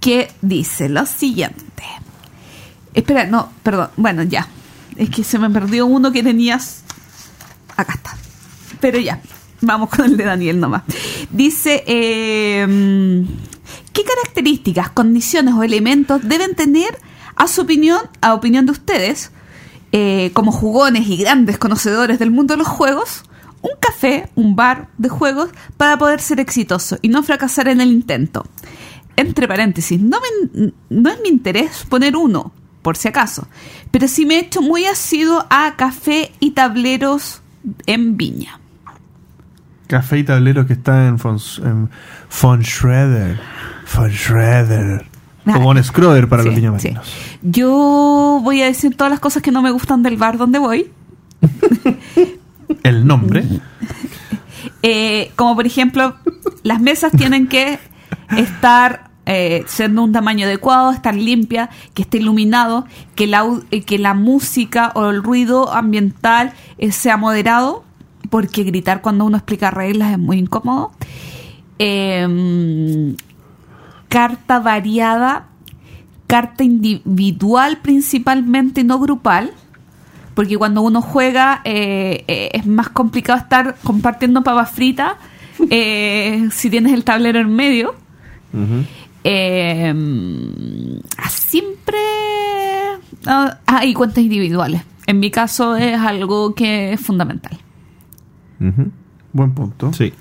[0.00, 1.84] que dice lo siguiente.
[2.92, 4.46] Espera, no, perdón, bueno, ya.
[4.96, 6.82] Es que se me perdió uno que tenías.
[7.76, 8.16] Acá está.
[8.80, 9.20] Pero ya,
[9.60, 10.82] vamos con el de Daniel nomás.
[11.30, 13.24] Dice, eh,
[13.98, 16.96] ¿qué características, condiciones o elementos deben tener,
[17.34, 19.32] a su opinión, a opinión de ustedes,
[19.90, 23.24] eh, como jugones y grandes conocedores del mundo de los juegos,
[23.60, 27.90] un café, un bar de juegos para poder ser exitoso y no fracasar en el
[27.90, 28.46] intento.
[29.16, 33.48] Entre paréntesis, no, me- no es mi interés poner uno, por si acaso,
[33.90, 37.40] pero sí me he hecho muy asiduo a café y tableros
[37.86, 38.60] en Viña.
[39.88, 41.90] Café y tablero que está en Von, en
[42.40, 43.40] von Schroeder.
[43.92, 45.04] Von Schroeder.
[45.46, 46.88] O Ah, Von Schroeder para Sí, los niños sí.
[46.88, 47.12] marinos.
[47.42, 50.90] Yo voy a decir todas las cosas que no me gustan del bar donde voy.
[52.82, 53.44] El nombre.
[54.82, 56.14] Eh, como por ejemplo,
[56.62, 57.80] las mesas tienen que
[58.36, 62.86] estar eh, siendo un tamaño adecuado, estar limpia, que esté iluminado,
[63.16, 67.84] que la, eh, que la música o el ruido ambiental eh, sea moderado,
[68.30, 70.92] porque gritar cuando uno explica reglas es muy incómodo.
[71.78, 73.14] Eh,
[74.08, 75.48] carta variada,
[76.26, 79.52] carta individual principalmente, no grupal
[80.38, 85.14] porque cuando uno juega eh, eh, es más complicado estar compartiendo papas fritas
[85.68, 87.96] eh, si tienes el tablero en medio.
[89.24, 89.92] Eh,
[91.16, 91.98] ah, siempre...
[93.26, 94.82] Ah, ah, y cuentas individuales.
[95.08, 97.58] En mi caso es algo que es fundamental.
[99.32, 99.92] Buen punto.
[99.92, 100.12] Sí.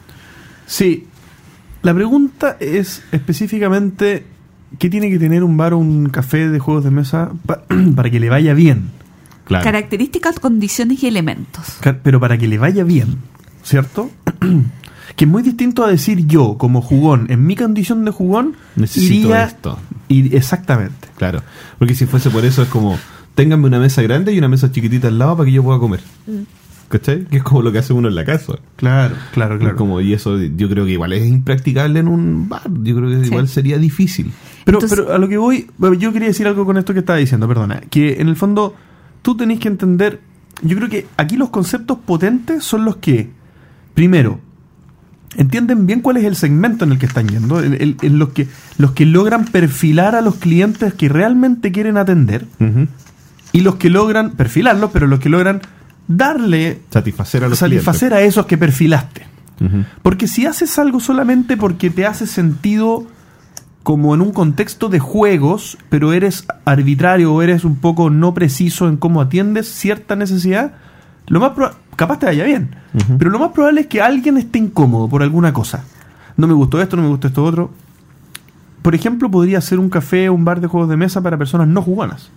[0.65, 1.07] Sí.
[1.83, 4.25] La pregunta es específicamente
[4.79, 7.63] qué tiene que tener un bar o un café de juegos de mesa pa-
[7.95, 8.89] para que le vaya bien.
[9.45, 9.63] Claro.
[9.63, 11.77] Características, condiciones y elementos.
[12.03, 13.15] Pero para que le vaya bien,
[13.63, 14.09] ¿cierto?
[15.15, 19.29] que es muy distinto a decir yo, como jugón, en mi condición de jugón, Necesito
[19.29, 19.79] iría- esto.
[20.09, 21.07] y- exactamente.
[21.17, 21.41] Claro.
[21.79, 22.99] Porque si fuese por eso es como,
[23.35, 26.01] ténganme una mesa grande y una mesa chiquitita al lado para que yo pueda comer.
[26.89, 27.25] ¿Cachai?
[27.25, 28.53] Que es como lo que hace uno en la casa.
[28.77, 29.75] Claro, claro, claro.
[29.75, 32.61] Como, y eso yo creo que igual es impracticable en un bar.
[32.83, 33.27] Yo creo que Sí.
[33.27, 34.31] igual sería difícil.
[34.63, 35.67] Pero, Entonces- pero a lo que voy,
[35.99, 37.81] yo quería decir algo con esto que estaba diciendo, perdona.
[37.89, 38.73] Que en el fondo
[39.21, 40.21] tú tenés que entender,
[40.61, 43.29] yo creo que aquí los conceptos potentes son los que,
[43.93, 44.39] primero,
[45.35, 48.29] entienden bien cuál es el segmento en el que están yendo, en, en- en los,
[48.29, 52.45] que, los que logran perfilar a los clientes que realmente quieren atender
[53.51, 55.61] y los que logran perfilarlos, pero los que logran
[56.07, 59.25] darle, Satisfacer a los satisfacer a esos que perfilaste.
[60.03, 63.07] Porque si haces algo solamente porque te hace sentido
[63.81, 68.87] como en un contexto de juegos, pero eres arbitrario o eres un poco no preciso
[68.87, 70.73] en cómo atiendes cierta necesidad,
[71.27, 71.53] lo más
[71.95, 72.75] capaz te vaya bien.
[73.17, 75.83] Pero lo más probable es que alguien esté incómodo por alguna cosa.
[76.35, 77.71] No me gustó esto, no me gustó esto otro.
[78.83, 81.67] Por ejemplo, podría ser un café o un bar de juegos de mesa para personas
[81.67, 82.29] no jugonas.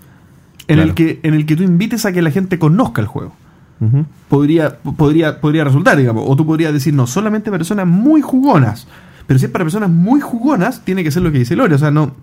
[0.68, 0.88] En, Claro.
[0.88, 3.34] el que, en el que tú invites a que la gente conozca el juego
[4.28, 6.24] Podría, podría, podría resultar, digamos.
[6.26, 8.87] O tú podrías decir, no, solamente personas muy jugonas.
[9.26, 11.74] Pero si es para personas muy jugonas, tiene que ser lo que dice Lore.
[11.74, 12.14] O sea, no,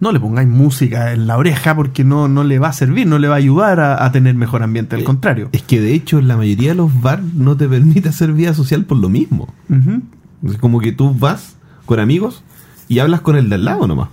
[0.00, 3.18] no le pongáis música en la oreja porque no, no le va a servir, no
[3.18, 4.96] le va a ayudar a, a tener mejor ambiente.
[4.96, 5.48] Al Eh, contrario.
[5.52, 8.84] Es que de hecho la mayoría de los bars no te permite hacer vida social
[8.84, 9.48] por lo mismo.
[10.46, 11.56] Es como que tú vas
[11.86, 12.42] con amigos
[12.88, 14.08] y hablas con el de al lado nomás.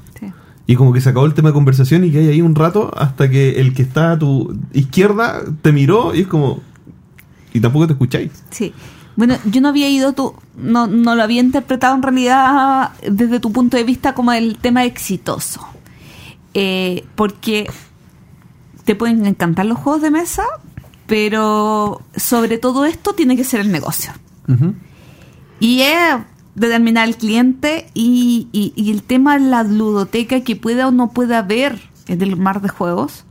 [0.71, 2.93] Y como que se acabó el tema de conversación y que hay ahí un rato
[2.95, 6.61] hasta que el que está a tu izquierda te miró y es como...
[7.51, 8.31] Y tampoco te escucháis.
[8.51, 8.71] Sí.
[9.17, 13.51] Bueno, yo no había ido tú, no, no lo había interpretado en realidad desde tu
[13.51, 15.59] punto de vista como el tema exitoso.
[16.53, 17.69] Eh, porque
[18.85, 20.45] te pueden encantar los juegos de mesa,
[21.05, 24.13] pero sobre todo esto tiene que ser el negocio.
[25.59, 26.15] Y es
[26.55, 31.11] determinar el cliente y, y- y el tema de la ludoteca que pueda o no
[31.11, 33.25] pueda haber en el mar de juegos.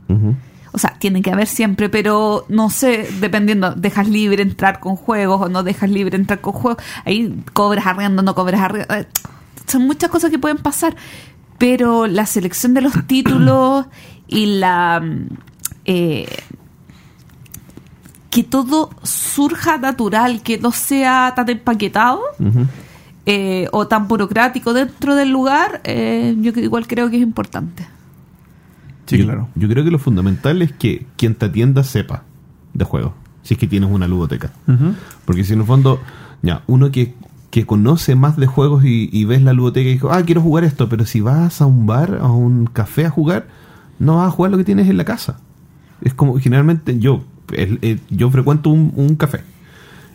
[0.73, 5.41] O sea, tiene que haber siempre, pero no sé, dependiendo, dejas libre entrar con juegos
[5.41, 6.81] o no dejas libre entrar con juegos.
[7.05, 8.93] Ahí cobras arriendo, no cobras arriendo.
[8.95, 9.05] eh,
[9.67, 10.95] Son muchas cosas que pueden pasar,
[11.57, 13.85] pero la selección de los títulos
[14.27, 15.03] y la...
[15.85, 16.25] eh,
[18.29, 22.65] que todo surja natural, que no sea tan empaquetado Ujú.
[23.25, 27.85] Eh, o tan burocrático dentro del lugar, eh, yo que- igual creo que es importante.
[29.05, 29.47] Sí, yo, claro.
[29.55, 32.23] Yo creo que lo fundamental es que quien te atienda sepa
[32.73, 33.13] de juego.
[33.43, 34.51] Si es que tienes una ludoteca.
[35.25, 35.99] Porque si en el fondo,
[36.41, 37.13] ya, uno que,
[37.49, 40.63] que conoce más de juegos y, y ves la ludoteca y dijo, ah, quiero jugar
[40.63, 43.47] esto, pero si vas a un bar, a un café a jugar,
[43.99, 45.39] no vas a jugar lo que tienes en la casa.
[46.01, 47.23] Es como generalmente yo,
[47.53, 49.41] el- el- yo frecuento un, un café.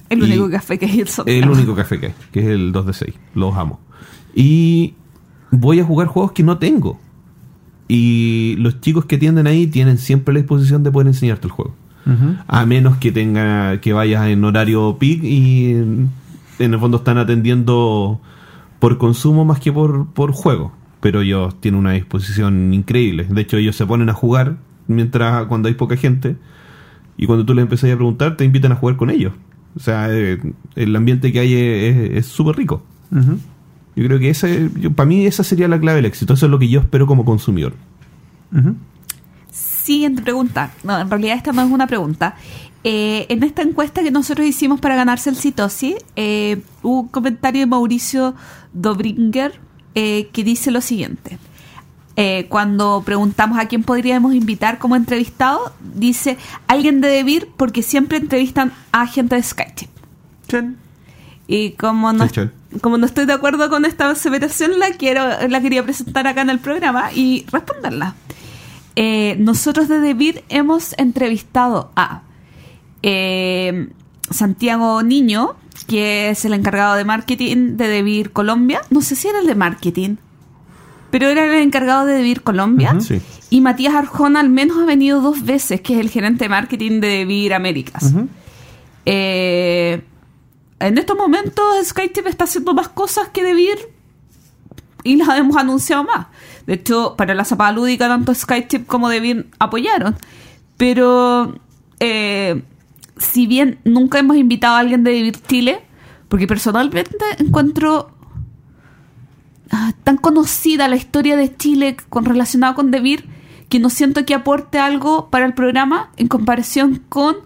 [0.09, 1.09] El Y- único café que hay el.
[1.27, 3.15] El único café que hay, que es el 2 de 6.
[3.35, 3.81] Los amo.
[4.35, 4.95] Y
[5.51, 6.99] voy a jugar juegos que no tengo.
[7.89, 11.75] Y los chicos que atienden ahí tienen siempre la disposición de poder enseñarte el juego.
[12.47, 16.11] A menos que tenga que vayas en horario peak y en
[16.59, 18.19] en el fondo están atendiendo
[18.79, 20.73] por consumo más que por, por juego.
[21.01, 23.27] Pero ellos tienen una disposición increíble.
[23.29, 24.57] De hecho, ellos se ponen a jugar
[24.87, 26.37] mientras cuando hay poca gente.
[27.19, 29.33] Y cuando tú les empezás a preguntar, te invitan a jugar con ellos.
[29.77, 30.41] O sea, eh,
[30.75, 32.83] el ambiente que hay es- súper rico.
[33.11, 36.35] Yo creo que ese, yo- para mí esa sería la clave del éxito.
[36.35, 37.75] Eso es lo que yo espero como consumidor.
[39.51, 40.73] Siguiente pregunta.
[40.85, 42.37] No, en realidad esta no es una pregunta.
[42.85, 47.61] Eh, en esta encuesta que nosotros hicimos para ganarse el Citosi, eh, hubo un comentario
[47.61, 48.35] de Mauricio
[48.73, 49.59] Dobringer
[49.95, 51.39] eh, que dice lo siguiente.
[52.19, 58.17] Eh, cuando preguntamos a quién podríamos invitar como entrevistado, dice alguien de Debir porque siempre
[58.17, 59.91] entrevistan a gente de Skytip.
[60.49, 60.79] Chen.
[61.47, 62.27] Y como no,
[62.81, 66.51] como no estoy de acuerdo con esta aseveración, la quiero, la quería presentar acá en
[66.51, 68.15] el programa y responderla.
[68.97, 72.23] Eh, nosotros de Debir hemos entrevistado a
[73.03, 73.89] eh,
[74.31, 75.55] Santiago Niño,
[75.87, 78.81] que es el encargado de marketing de Debir Colombia.
[78.89, 80.17] No sé si era el de marketing,
[81.19, 82.95] pero era el encargado de Debir Colombia.
[83.01, 83.23] Sí.
[83.49, 87.01] Y Matías Arjona al menos ha venido dos veces, que es el gerente de marketing
[87.01, 88.13] de Debir Américas.
[89.07, 90.03] Eh,
[90.79, 93.79] en estos momentos SkyTip está haciendo más cosas que Debir
[95.05, 96.27] y las hemos anunciado más.
[96.67, 100.17] De hecho, para la zapada lúdica, tanto SkyTip como Debir apoyaron.
[100.77, 101.59] Pero,
[101.99, 102.63] eh,
[103.17, 105.81] si bien nunca hemos invitado a alguien de Debir Chile,
[106.29, 108.16] porque personalmente encuentro
[109.71, 113.25] ah, tan conocida la historia de Chile con relacionada con Debir
[113.69, 117.37] que no siento que aporte algo para el programa en comparación con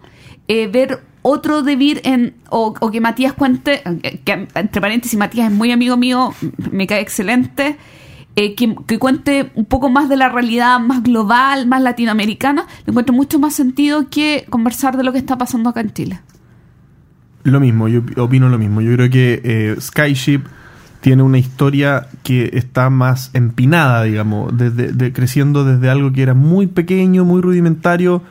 [0.49, 5.57] eh, ver otro Debir en o, que Matías cuente eh, que entre paréntesis Matías es
[5.57, 6.35] muy amigo mío
[6.71, 7.77] me cae excelente
[8.37, 12.91] eh, que, que cuente un poco más de la realidad más global, más latinoamericana, le
[12.93, 16.21] encuentro mucho más sentido que conversar de lo que está pasando acá en Chile.
[17.43, 18.81] Lo mismo, yo op- opino lo mismo.
[18.83, 20.43] Yo creo que Skyship
[21.01, 26.35] tiene una historia que está más empinada, digamos, desde, de- creciendo desde algo que era
[26.35, 28.23] muy pequeño, muy rudimentario,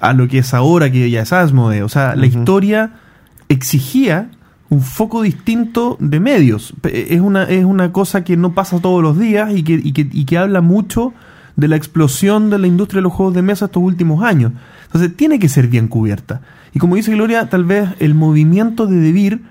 [0.00, 1.82] a lo que es ahora, que ya es Asmode.
[1.82, 2.92] O sea, la historia
[3.48, 4.30] exigía
[4.68, 6.72] un foco distinto de medios.
[6.80, 9.92] Pe- Es una, es una cosa que no pasa todos los días y que, y
[9.92, 11.12] que, y que habla mucho
[11.56, 14.52] de la explosión de la industria de los juegos de mesa estos últimos años.
[14.86, 16.40] Entonces tiene que ser bien cubierta.
[16.72, 19.42] Y como dice Gloria, tal vez el movimiento de Debir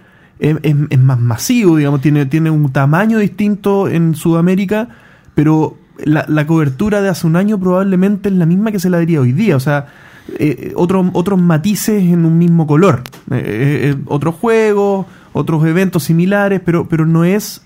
[0.41, 4.89] es, más masivo, digamos, tiene, tiene un tamaño distinto en Sudamérica,
[5.35, 8.97] pero la, la cobertura de hace un año probablemente es la misma que se la
[8.97, 9.55] daría hoy día.
[9.55, 9.85] O sea,
[10.39, 13.03] eh, otros otros matices en un mismo color.
[13.31, 17.61] Eh, eh, eh, otros juegos, otros eventos similares, pero, pero no es.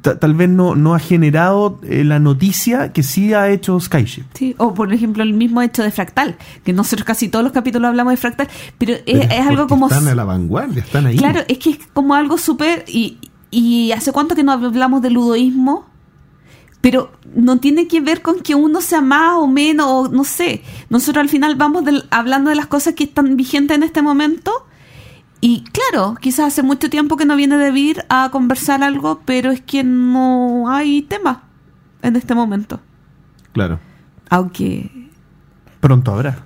[0.00, 4.24] Ta- tal vez no, no ha generado eh, la noticia que sí ha hecho Skyship.
[4.34, 7.88] Sí, o por ejemplo el mismo hecho de Fractal, que nosotros casi todos los capítulos
[7.88, 8.48] hablamos de Fractal,
[8.78, 9.86] pero es, Pero es algo como...
[9.88, 11.16] Están a la vanguardia, están ahí.
[11.16, 12.84] Claro, es que es como algo súper...
[12.88, 13.18] Y,
[13.50, 15.86] y hace cuánto que no hablamos de ludoísmo,
[16.80, 20.62] pero no tiene que ver con que uno sea más o menos, o no sé.
[20.90, 24.50] Nosotros al final vamos del- hablando de las cosas que están vigentes en este momento.
[25.44, 29.50] Y claro, quizás hace mucho tiempo que no viene de vir a conversar algo, pero
[29.50, 31.42] es que no hay tema
[32.00, 32.78] en este momento.
[33.52, 33.80] Claro.
[34.30, 35.10] Aunque
[35.80, 36.44] Pronto habrá.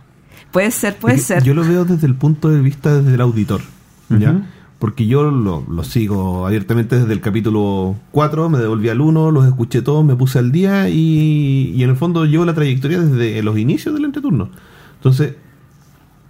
[0.51, 1.43] puede ser, puede Es que ser.
[1.45, 3.61] Yo lo veo desde el punto de vista desde el auditor,
[4.09, 4.47] ¿ya?
[4.79, 9.47] Porque yo lo, lo sigo abiertamente desde el capítulo 4, me devolví al 1, los
[9.47, 13.43] escuché todos, me puse al día y, y en el fondo llevo la trayectoria desde
[13.43, 14.49] los inicios del entreturno.
[14.97, 15.35] Entonces,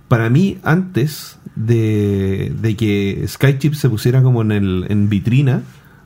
[0.09, 5.63] para mí, antes de, de que Skychip se pusiera como en, el, en vitrina,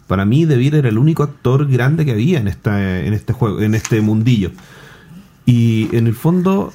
[0.06, 3.60] para mí Devir era el único actor grande que había en, esta, en este juego,
[3.60, 4.50] en este mundillo.
[5.46, 6.72] Y en el fondo,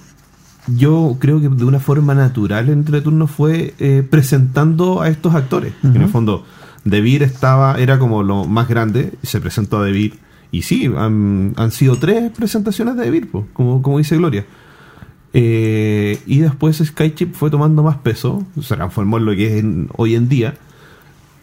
[0.68, 5.74] yo creo que de una forma natural entre turnos fue eh, presentando a estos actores.
[5.84, 6.46] En el fondo,
[6.84, 10.20] Devir estaba, era como lo más grande, y se presentó a Devir.
[10.52, 14.46] Y sí, han, han sido tres presentaciones de Devir, po, como, como dice Gloria.
[15.38, 19.90] Eh, y después Skychip fue tomando más peso, se transformó en lo que es en-
[19.98, 20.54] hoy en día.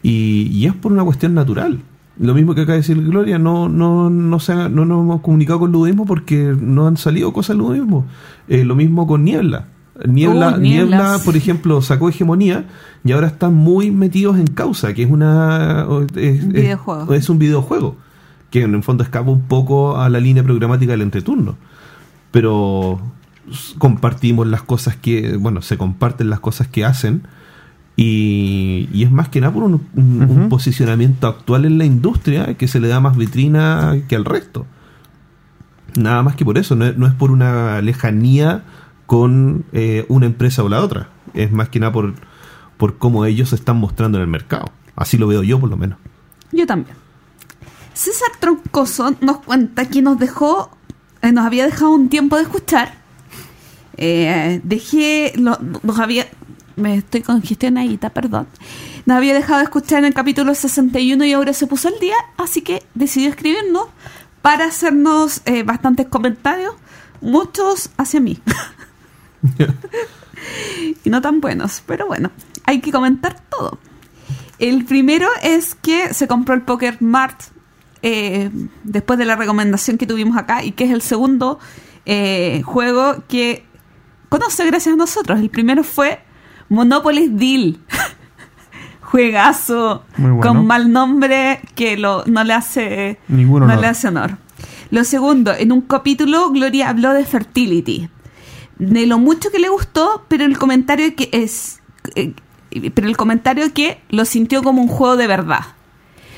[0.02, 1.80] Y, y es por una cuestión natural.
[2.18, 5.20] Lo mismo que acaba de decir Gloria, no, no, no, se ha- no nos hemos
[5.20, 8.06] comunicado con Ludismo porque no han salido cosas de Ludismo.
[8.48, 9.66] Eh, lo mismo con Niebla.
[10.08, 12.64] Niebla, Uh, Niebla, por ejemplo, sacó hegemonía
[13.04, 15.86] y ahora están muy metidos en causa, que es una
[16.16, 16.56] es, Un
[17.14, 17.96] es- un videojuego
[18.50, 21.56] que en el fondo escapa un poco a la línea programática del entreturno.
[22.30, 23.00] Pero
[23.78, 27.22] compartimos las cosas que, bueno, se comparten las cosas que hacen
[27.96, 32.68] y, y es más que nada por un, un- posicionamiento actual en la industria que
[32.68, 34.66] se le da más vitrina que al resto.
[35.96, 38.62] Nada más que por eso, no es, no es por una lejanía
[39.06, 41.10] con eh, una empresa o la otra.
[41.34, 42.14] Es más que nada por,
[42.78, 44.70] por cómo ellos se están mostrando en el mercado.
[44.96, 45.98] Así lo veo yo, por lo menos.
[46.50, 46.96] Yo también.
[47.92, 50.70] César Troncoso nos cuenta que nos dejó,
[51.20, 53.01] eh, nos había dejado un tiempo de escuchar.
[53.96, 56.26] Eh, dejé, lo- nos había,
[56.76, 58.46] me estoy congestionadita, perdón.
[59.06, 62.16] Nos había dejado de escuchar en el capítulo 61 y ahora se puso al día,
[62.36, 63.86] así que decidió escribirnos
[64.40, 66.74] para hacernos eh, bastantes comentarios,
[67.20, 68.38] muchos hacia mí.
[71.04, 72.30] y no tan buenos, pero bueno,
[72.64, 73.78] hay que comentar todo.
[74.58, 77.40] El primero es que se compró el Poker Mart
[78.02, 78.50] eh,
[78.84, 81.58] después de la recomendación que tuvimos acá y que es el segundo
[82.06, 83.64] eh, juego que
[84.32, 85.38] conoce gracias a nosotros.
[85.40, 86.20] El primero fue
[86.68, 87.78] Monopoly Deal.
[89.02, 90.40] juegazo bueno.
[90.40, 94.38] con mal nombre que lo, no le hace Ningún no le hace honor.
[94.90, 98.08] Lo segundo, en un capítulo Gloria habló de fertility,
[98.78, 101.82] de lo mucho que le gustó, pero el comentario que es
[102.14, 102.32] eh,
[102.94, 105.60] pero el comentario que lo sintió como un juego de verdad.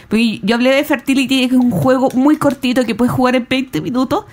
[0.09, 3.47] Porque yo hablé de Fertility, que es un juego muy cortito que puedes jugar en
[3.49, 4.25] 20 minutos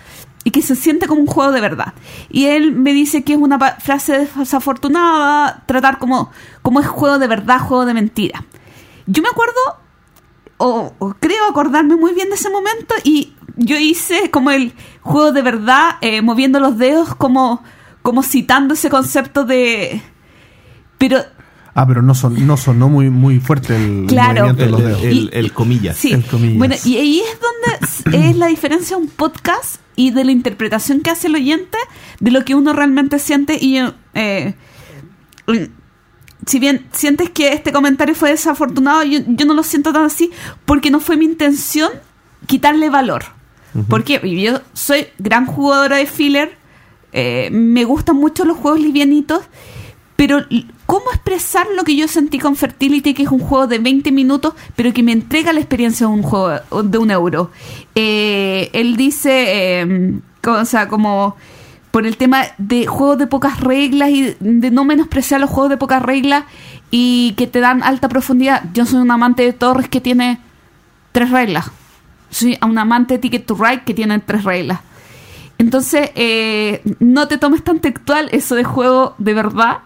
[0.44, 1.94] y que se siente como un juego de verdad.
[2.30, 6.32] Y él me dice que es una frase desafortunada tratar como,
[6.62, 8.44] como es juego de verdad, juego de mentira.
[9.06, 9.60] Yo me acuerdo,
[10.58, 15.32] o, o creo acordarme muy bien de ese momento, y yo hice como el juego
[15.32, 17.64] de verdad, eh, moviendo los dedos, como,
[18.02, 20.02] como citando ese concepto de.
[20.98, 21.20] Pero
[21.74, 24.46] Ah, pero no, son, no sonó muy, muy fuerte el Claro.
[24.48, 25.04] movimiento de El, los dedos.
[25.04, 25.96] el- el comillas.
[25.98, 26.58] Sí, El comillas.
[26.58, 27.38] bueno, y ahí es
[28.12, 31.78] donde es la diferencia de un podcast y de la interpretación que hace el oyente
[32.20, 33.58] de lo que uno realmente siente.
[33.62, 33.78] Y
[34.16, 34.54] eh,
[36.46, 40.32] si bien sientes que este comentario fue desafortunado, yo, yo no lo siento tan así
[40.66, 41.90] porque no fue mi intención
[42.48, 43.24] quitarle valor.
[43.88, 46.58] Porque yo soy gran jugadora de filler,
[47.14, 49.44] eh, me gustan mucho los juegos livianitos,
[50.16, 50.46] pero
[50.86, 54.54] ¿cómo expresar lo que yo sentí con Fertility, que es un juego de 20 minutos,
[54.76, 57.52] pero que me entrega la experiencia de un juego de un euro?
[57.96, 61.36] Eh, él dice, eh, o sea, como
[61.92, 65.78] por el tema de juegos de pocas reglas y de no menospreciar los juegos de
[65.78, 66.46] pocas reglas
[66.90, 68.64] y que te dan alta profundidad.
[68.74, 70.40] Yo soy un amante de Torres que tiene
[71.12, 71.70] tres reglas.
[72.30, 74.80] Soy un amante de Ticket to Ride que tiene tres reglas.
[75.58, 79.80] Entonces, eh, no te tomes tan textual eso de juego de verdad.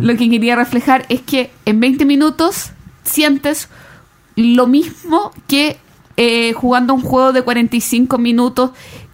[0.00, 2.70] Lo que quería reflejar es que en 20 minutos
[3.04, 3.68] sientes
[4.36, 5.78] lo mismo que
[6.16, 8.70] eh, jugando un juego de 45 minutos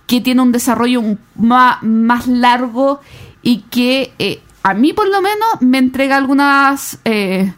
[0.07, 3.01] que tiene un desarrollo un- ma- más, largo
[3.43, 6.99] y que eh, a mí por lo menos me entrega algunas...
[7.05, 7.53] eh,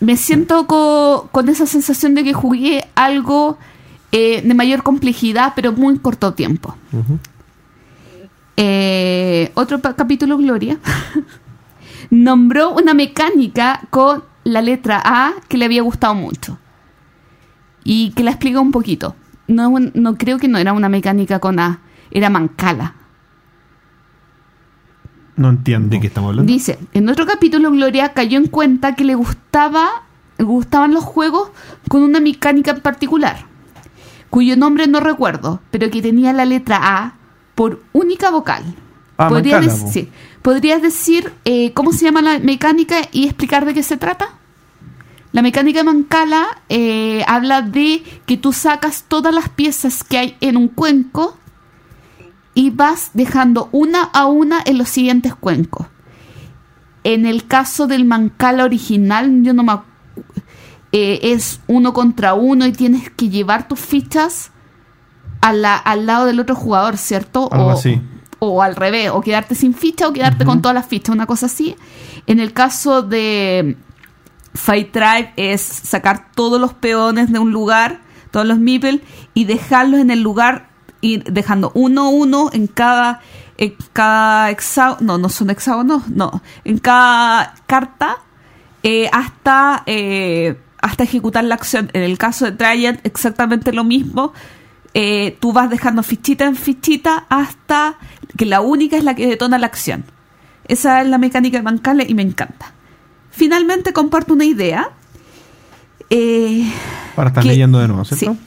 [0.00, 3.58] me siento co- con esa sensación de que jugué algo
[4.12, 6.76] de mayor complejidad, pero muy corto tiempo.
[9.54, 10.78] Otro capítulo, Gloria,
[12.14, 16.58] nombró una mecánica con la letra A que le había gustado mucho.
[17.82, 19.16] Y que la explica un poquito.
[19.48, 21.80] No, no creo que no era una mecánica con A,
[22.10, 22.94] era Mancala.
[25.36, 25.88] No entiendo.
[25.88, 26.50] ¿De qué estamos hablando?
[26.50, 30.04] Dice, en otro capítulo Gloria cayó en cuenta que le gustaba,
[30.38, 31.50] le gustaban los juegos
[31.88, 33.46] con una mecánica en particular,
[34.30, 37.14] cuyo nombre no recuerdo, pero que tenía la letra A
[37.56, 38.62] por única vocal.
[39.16, 39.92] Ah, ¿Podrías, Mancala, dec- po.
[39.92, 40.08] sí.
[40.42, 44.28] ¿Podrías decir eh, cómo se llama la mecánica y explicar de qué se trata?
[45.32, 50.36] La mecánica de Mancala eh, habla de que tú sacas todas las piezas que hay
[50.40, 51.36] en un cuenco
[52.54, 55.86] y vas dejando una a una en los siguientes cuencos.
[57.02, 59.78] En el caso del Mancala original, yo no me
[60.92, 64.52] eh, es uno contra uno y tienes que llevar tus fichas
[65.40, 67.48] a la- al lado del otro jugador, ¿cierto?
[67.52, 68.00] Algo o, así.
[68.38, 71.46] O al revés, o quedarte sin ficha o quedarte con todas las fichas, una cosa
[71.46, 71.76] así.
[72.26, 73.76] En el caso de
[74.54, 78.00] Fight Tribe es sacar todos los peones de un lugar,
[78.30, 79.00] todos los meeple,
[79.34, 80.68] y dejarlos en el lugar,
[81.00, 83.20] ir dejando uno a uno en cada,
[83.58, 88.18] en cada hexágono, no, no son hexágonos, no, en cada carta,
[88.82, 91.90] eh, hasta, eh, hasta ejecutar la acción.
[91.92, 94.32] En el caso de Triad, exactamente lo mismo.
[94.92, 97.96] Eh, tú vas dejando fichita en fichita hasta
[98.36, 100.04] que la única es la que detona la acción.
[100.66, 102.72] Esa es la mecánica de Mancala y me encanta.
[103.30, 104.90] Finalmente comparto una idea.
[106.10, 106.70] Eh,
[107.16, 108.32] Ahora estás que- leyendo de nuevo, ¿cierto?
[108.34, 108.38] Sí.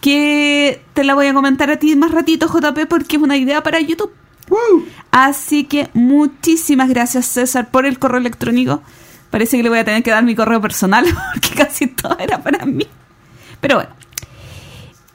[0.00, 3.62] Que te la voy a comentar a ti más ratito, JP, porque es una idea
[3.62, 4.12] para YouTube.
[5.10, 8.82] Así que muchísimas gracias, César, por el correo electrónico.
[9.30, 11.04] Parece que le voy a tener que dar mi correo personal,
[11.34, 12.86] porque casi todo era para mí.
[13.60, 13.90] Pero bueno.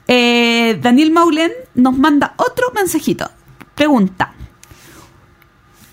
[0.06, 3.30] Eh, Daniel Maulen nos manda otro mensajito.
[3.74, 4.32] Pregunta.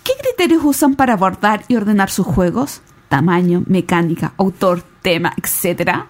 [0.04, 2.82] ¿Qué criterios usan para abordar y ordenar sus juegos?
[3.08, 6.06] Tamaño, mecánica, autor, tema, etcétera.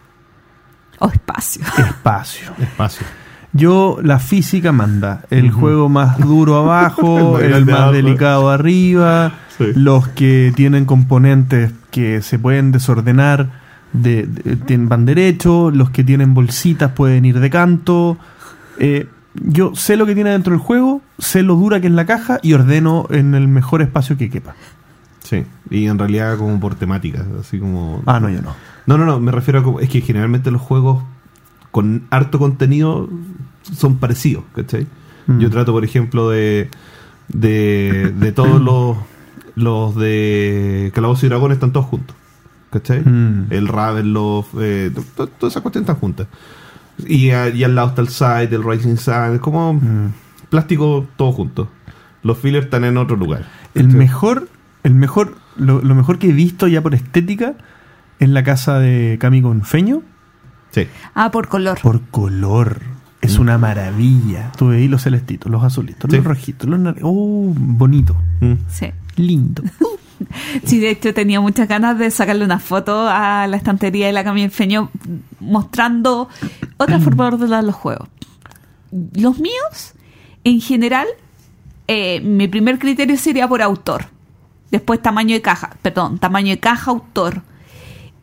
[0.98, 1.62] O espacio.
[1.78, 2.52] Espacio.
[2.58, 3.06] Espacio.
[3.54, 5.24] Yo, la física manda.
[5.28, 7.92] El juego más duro abajo, El más el grande más abajo.
[7.92, 9.66] delicado arriba, Sí.
[9.74, 13.50] los que tienen componentes que se pueden desordenar
[13.92, 18.16] de, de- van derecho, los que tienen bolsitas pueden ir de canto.
[18.78, 22.06] Eh, yo sé lo que tiene dentro del juego, sé lo dura que es la
[22.06, 24.54] caja y ordeno en el mejor espacio que quepa.
[25.22, 25.44] Sí.
[25.70, 28.02] Y en realidad como por temáticas, así como...
[28.06, 28.54] Ah, no, yo no.
[28.86, 29.62] No, no, no, me refiero a...
[29.62, 31.02] como- Es que generalmente los juegos
[31.70, 33.08] con harto contenido
[33.74, 34.86] son parecidos, ¿cachai?
[35.26, 35.38] Mm.
[35.38, 36.68] Yo trato, por ejemplo, de...
[37.28, 38.96] De, de todos los...
[39.54, 42.16] Los de Calabozos y Dragones están todos juntos.
[42.70, 43.00] ¿cachai?
[43.02, 43.46] Mm.
[43.50, 46.26] El Ravenloft, eh, to- to- todas esas cuestiones están juntas.
[47.06, 50.12] Y, a- y al lado está el Side, el Rising Sun, es como Mm.
[50.50, 51.70] plástico todo junto.
[52.22, 53.46] Los fillers están en otro lugar.
[53.74, 54.48] El mejor,
[54.84, 57.54] el mejor, lo, lo mejor que he visto ya por estética
[58.20, 60.02] es la casa de Cami con Feño
[60.70, 60.86] Sí.
[61.14, 61.78] Ah, por color.
[61.82, 62.80] por color.
[63.20, 64.50] Es una maravilla.
[64.56, 66.16] Tú veis los celestitos, los azulitos, Sí.
[66.16, 68.16] los rojitos, los Oh, bonito.
[68.40, 68.54] Mm.
[68.68, 68.86] Sí.
[69.16, 69.62] Lindo.
[70.64, 74.24] Sí, de hecho tenía muchas ganas de sacarle una foto a la estantería de la
[74.24, 74.90] Camille Feño
[75.40, 76.28] mostrando
[76.76, 78.08] otra forma de ordenar los juegos.
[79.14, 79.94] Los míos,
[80.44, 81.06] en general,
[81.88, 84.06] eh, mi primer criterio sería por autor.
[84.70, 87.42] Después tamaño de caja, perdón, tamaño de caja, autor.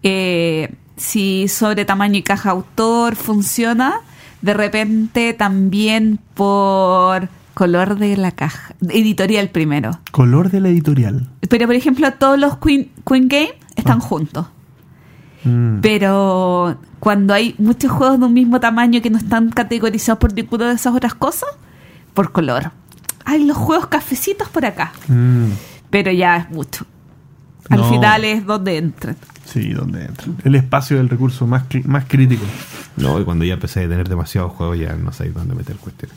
[0.02, 4.02] Eh, si sobre tamaño y caja autor funciona,
[4.42, 10.00] de repente también por color de la caja, editorial primero.
[10.12, 11.30] Color de la editorial.
[11.50, 14.48] Pero, por ejemplo, todos los Queen, Queen Game están juntos.
[15.44, 15.82] Mm.
[15.82, 20.70] Pero cuando hay muchos juegos de un mismo tamaño que no están categorizados por ninguna
[20.70, 21.50] de esas otras cosas,
[22.14, 22.72] por color.
[23.26, 24.94] Hay los juegos cafecitos por acá.
[25.10, 25.48] Mm.
[25.90, 26.86] Pero ya es mucho.
[27.70, 27.90] Al No.
[27.90, 29.18] final es donde entran.
[29.44, 30.28] Sí, donde entra.
[30.46, 32.46] El espacio del recurso más, más crítico.
[32.96, 36.16] No, y cuando ya empecé a tener demasiados juegos ya no sabía dónde meter cuestiones.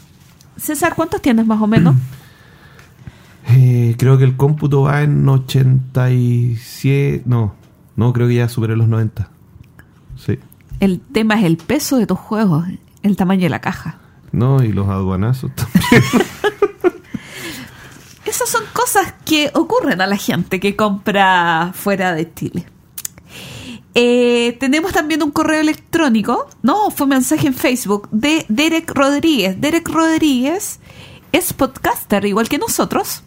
[0.63, 1.97] César, ¿cuántos tienes más o menos?
[3.55, 7.25] Eh, creo que el cómputo va en 87.
[7.27, 7.55] No,
[7.97, 9.29] no, creo que ya superé los 90.
[10.17, 10.39] Sí.
[10.79, 12.65] El tema es el peso de tus juegos,
[13.03, 13.99] el tamaño de la caja.
[14.31, 15.83] No, y los aduanazos también.
[18.25, 22.67] Esas son cosas que ocurren a la gente que compra fuera de Chile.
[23.95, 29.61] Eh, tenemos también un correo electrónico, no, fue un mensaje en Facebook de Derek Rodríguez.
[29.61, 30.81] Derek Rodríguez
[31.33, 33.23] es podcaster, igual que nosotros,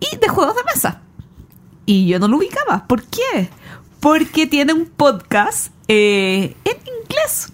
[0.00, 1.00] y de juegos de mesa.
[1.86, 2.86] Y yo no lo ubicaba.
[2.86, 3.48] ¿Por qué?
[4.00, 7.48] Porque tiene un podcast eh, en inglés.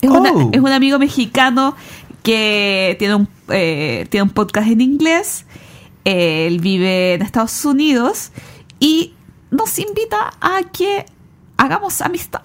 [0.00, 0.50] Es, una- Oh.
[0.52, 1.76] es un amigo mexicano
[2.22, 5.46] que tiene un, eh, tiene un podcast en inglés.
[6.04, 8.32] Él vive en Estados Unidos
[8.80, 9.14] y
[9.52, 11.06] nos invita a que
[11.56, 12.40] hagamos amistad.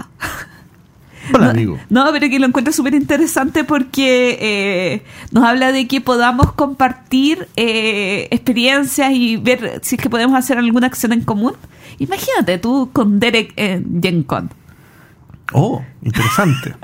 [1.34, 1.80] Hola, no, amigo.
[1.90, 7.48] No, pero que lo encuentro súper interesante porque eh, nos habla de que podamos compartir
[7.56, 11.54] eh, experiencias y ver si es que podemos hacer alguna acción en común.
[11.98, 14.52] Imagínate tú con Derek en Gen Con.
[15.54, 16.76] Oh, interesante.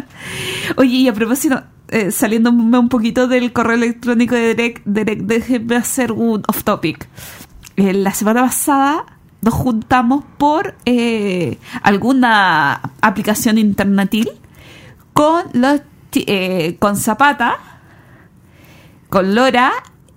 [0.76, 5.76] Oye, y a propósito, eh, saliéndome un poquito del correo electrónico de Derek, Derek, déjeme
[5.76, 7.08] hacer un off topic.
[7.76, 14.28] Eh, la semana pasada nos juntamos por eh, alguna aplicación internatil
[15.12, 15.80] con los
[16.14, 17.58] eh, con Zapata,
[19.08, 19.72] con Lora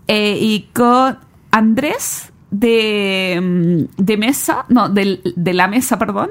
[0.08, 1.20] eh, y con
[1.52, 6.30] Andrés de, mm, de mesa, no, del- de la mesa, perdón,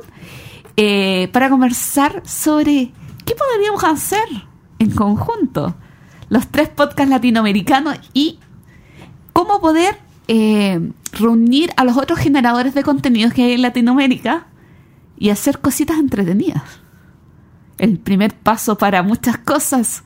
[0.76, 2.90] eh, para conversar sobre
[3.24, 4.24] qué podríamos hacer
[4.78, 5.74] en conjunto,
[6.28, 8.38] los tres podcasts latinoamericanos y
[9.32, 9.98] cómo poder
[10.28, 14.46] eh, reunir a los otros generadores de contenidos que hay en Latinoamérica
[15.18, 16.62] y hacer cositas entretenidas.
[17.78, 20.04] El primer paso para muchas cosas,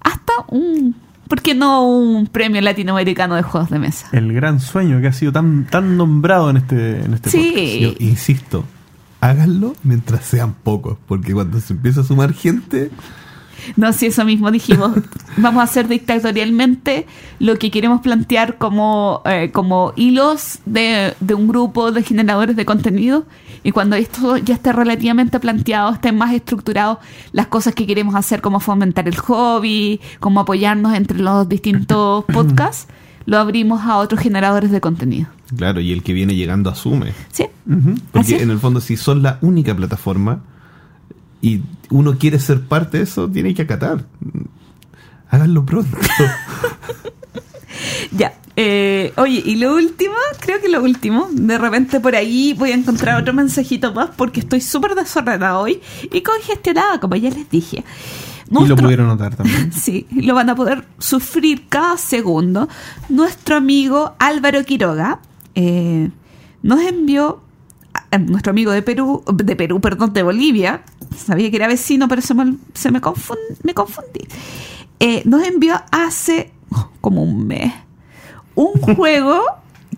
[0.00, 0.96] hasta un,
[1.28, 4.08] ¿por qué no un premio latinoamericano de juegos de mesa?
[4.12, 7.54] El gran sueño que ha sido tan, tan nombrado en este, en este podcast.
[7.54, 8.64] Sí, Yo insisto,
[9.20, 12.90] háganlo mientras sean pocos, porque cuando se empieza a sumar gente,
[13.76, 14.92] No, sí, eso mismo dijimos.
[15.36, 17.06] Vamos a hacer dictatorialmente
[17.38, 22.64] lo que queremos plantear como, eh, como hilos de, de un grupo de generadores de
[22.64, 23.26] contenido.
[23.64, 26.98] Y cuando esto ya esté relativamente planteado, esté más estructurado,
[27.32, 32.88] las cosas que queremos hacer, como fomentar el hobby, como apoyarnos entre los distintos podcasts,
[33.24, 35.28] lo abrimos a otros generadores de contenido.
[35.56, 37.12] claro, y el que viene llegando asume.
[37.30, 37.46] ¿Sí?
[38.10, 40.40] Porque en el fondo, si son la única plataforma
[41.40, 41.60] y
[41.92, 44.04] uno quiere ser parte de eso, tiene que acatar.
[45.30, 45.96] Háganlo pronto.
[48.12, 48.34] Ya.
[48.56, 52.74] eh, oye, y lo último, creo que lo último, de repente por ahí voy a
[52.74, 55.80] encontrar otro mensajito más porque estoy súper desordenada hoy
[56.12, 57.84] y congestionada, como ya les dije.
[58.50, 59.72] Y lo pudieron notar también.
[59.72, 62.68] Sí, lo van a poder sufrir cada segundo.
[63.08, 65.20] Nuestro amigo Álvaro Quiroga
[65.54, 66.10] eh,
[66.62, 67.40] nos envió,
[68.10, 70.82] a- nuestro amigo de Perú, de Perú, perdón, de Bolivia,
[71.12, 74.26] sabía que era vecino, pero se me, se me, confun- me confundí,
[75.00, 77.72] Eh, nos envió hace oh, como un mes
[78.54, 79.42] un juego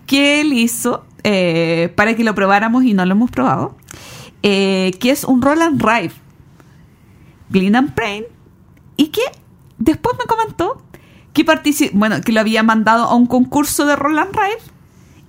[0.07, 3.75] que él hizo eh, para que lo probáramos y no lo hemos probado,
[4.43, 6.11] eh, que es un Roll and Ride.
[7.49, 8.23] Glyn and Brain
[8.97, 9.21] y que
[9.77, 10.81] después me comentó
[11.33, 11.45] que
[11.93, 14.71] bueno, que lo había mandado a un concurso de Roland Ride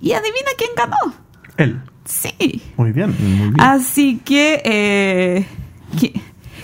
[0.01, 0.95] y adivina quién ganó.
[1.57, 1.81] Él.
[2.05, 2.61] Sí.
[2.77, 3.13] Muy bien.
[3.19, 3.59] Muy bien.
[3.61, 5.56] Así que, eh, que-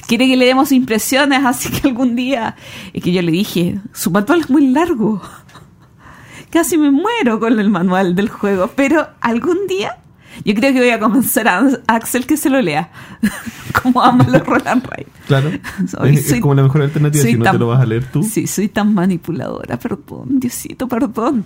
[0.07, 2.55] quiere que le demos impresiones, así que algún día,
[2.91, 5.21] y que yo le dije, su manual es muy largo.
[6.49, 9.97] Casi me muero con el manual del juego, pero algún día
[10.45, 12.91] yo creo que voy a convencer a Axel que se lo lea,
[13.83, 15.05] como ama los Roland Ray.
[15.27, 15.51] Claro.
[15.87, 17.23] Soy- es, soy- como la mejor alternativa.
[17.23, 18.21] Si no tan- te lo vas a leer tú.
[18.23, 21.45] Sí, soy tan manipuladora, perdón, Diosito, perdón.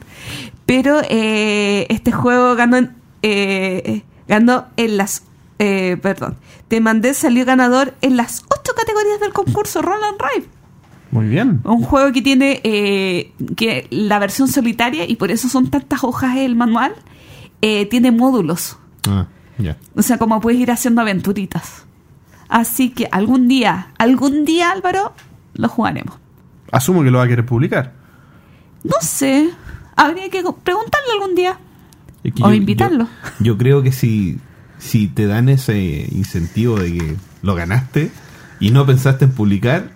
[0.66, 2.92] Pero eh, este juego ganó en,
[3.22, 5.24] eh, ganó en las...
[5.60, 10.48] eh, perdón, te mandé salió ganador en las ocho categorías del concurso Roland Rive.
[11.12, 11.62] Muy bien.
[11.64, 16.38] Un juego que tiene eh, que la versión solitaria, y por eso son tantas hojas
[16.38, 16.94] el manual,
[17.62, 18.78] eh, tiene módulos.
[19.08, 19.28] Ah,
[19.58, 19.78] ya.
[19.96, 21.86] O sea, como puedes ir haciendo aventuritas.
[22.50, 25.14] Así que algún día, algún día, Álvaro,
[25.54, 26.16] lo jugaremos.
[26.72, 27.94] Asumo que lo va a querer publicar.
[28.84, 29.50] No sé.
[29.96, 31.58] Habría que preguntarle algún día.
[32.24, 33.08] Es que O invitarlo.
[33.40, 34.40] Yo, yo creo que si,
[34.78, 38.12] si te dan ese incentivo de que lo ganaste
[38.60, 39.92] y no pensaste en publicar,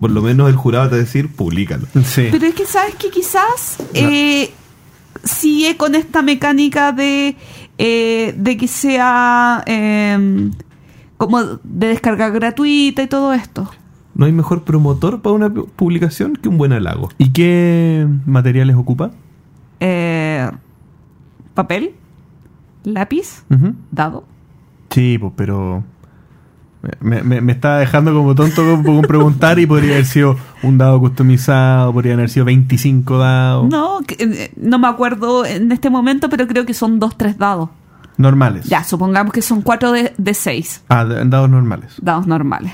[0.00, 1.86] por lo menos el jurado te va a decir, públicalo.
[2.04, 2.28] Sí.
[2.30, 4.52] Pero es que sabes que quizás eh,
[5.24, 7.36] sigue con esta mecánica de,
[7.78, 10.50] eh, de que sea eh,
[11.16, 13.70] como de descarga gratuita y todo esto.
[14.14, 17.10] No hay mejor promotor para una pu- publicación que un buen halago.
[17.18, 19.10] ¿Y qué materiales ocupa?
[19.80, 20.48] Eh,
[21.54, 21.94] papel,
[22.86, 23.44] lápiz,
[23.90, 24.24] dado.
[24.90, 25.84] Sí, pues, pero.
[27.00, 31.00] Me, me, me está dejando como tonto con, preguntar y podría haber sido un dado
[31.00, 36.46] customizado, podrían haber sido 25 dados No, eh, no me acuerdo en este momento, pero
[36.46, 37.70] creo que son dos, tres dados.
[38.18, 38.66] normales.
[38.66, 41.94] Ya, supongamos que son cuatro de, de seis Ah, de- dados normales.
[42.00, 42.72] dados normales.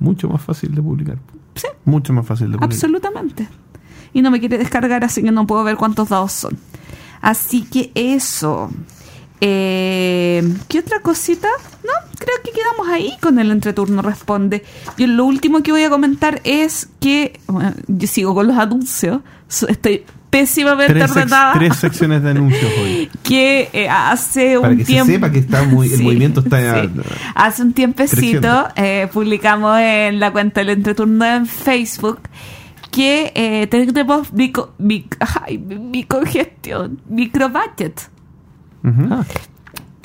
[0.00, 1.18] Mucho más fácil de publicar.
[1.56, 2.72] Sí, Mucho más fácil de publicar.
[2.72, 3.48] absolutamente.
[4.14, 6.56] Y no me quiere descargar, así que no puedo ver cuántos dados son.
[7.20, 8.70] Así que eso.
[9.40, 11.48] Eh, ¿Qué otra cosita?
[11.84, 14.64] No, creo que quedamos ahí con el entreturno responde.
[14.96, 19.20] Yo lo último que voy a comentar es que bueno, yo sigo con los anuncios.
[19.68, 21.52] Estoy pésimamente Tres, ex- ordenada.
[21.54, 23.08] tres secciones de anuncios hoy.
[23.22, 26.58] que eh, hace Para un que se tiempo sepa que está muy- el movimiento está,
[26.82, 26.88] sí.
[26.88, 26.90] eh,
[27.34, 32.20] hace un tiempecito eh, publicamos en la cuenta del entreturno en Facebook
[32.98, 38.10] que eh, tenemos mico, mic- ay, microgestión, microbudget
[38.84, 39.02] Ujú.
[39.10, 39.24] Ah,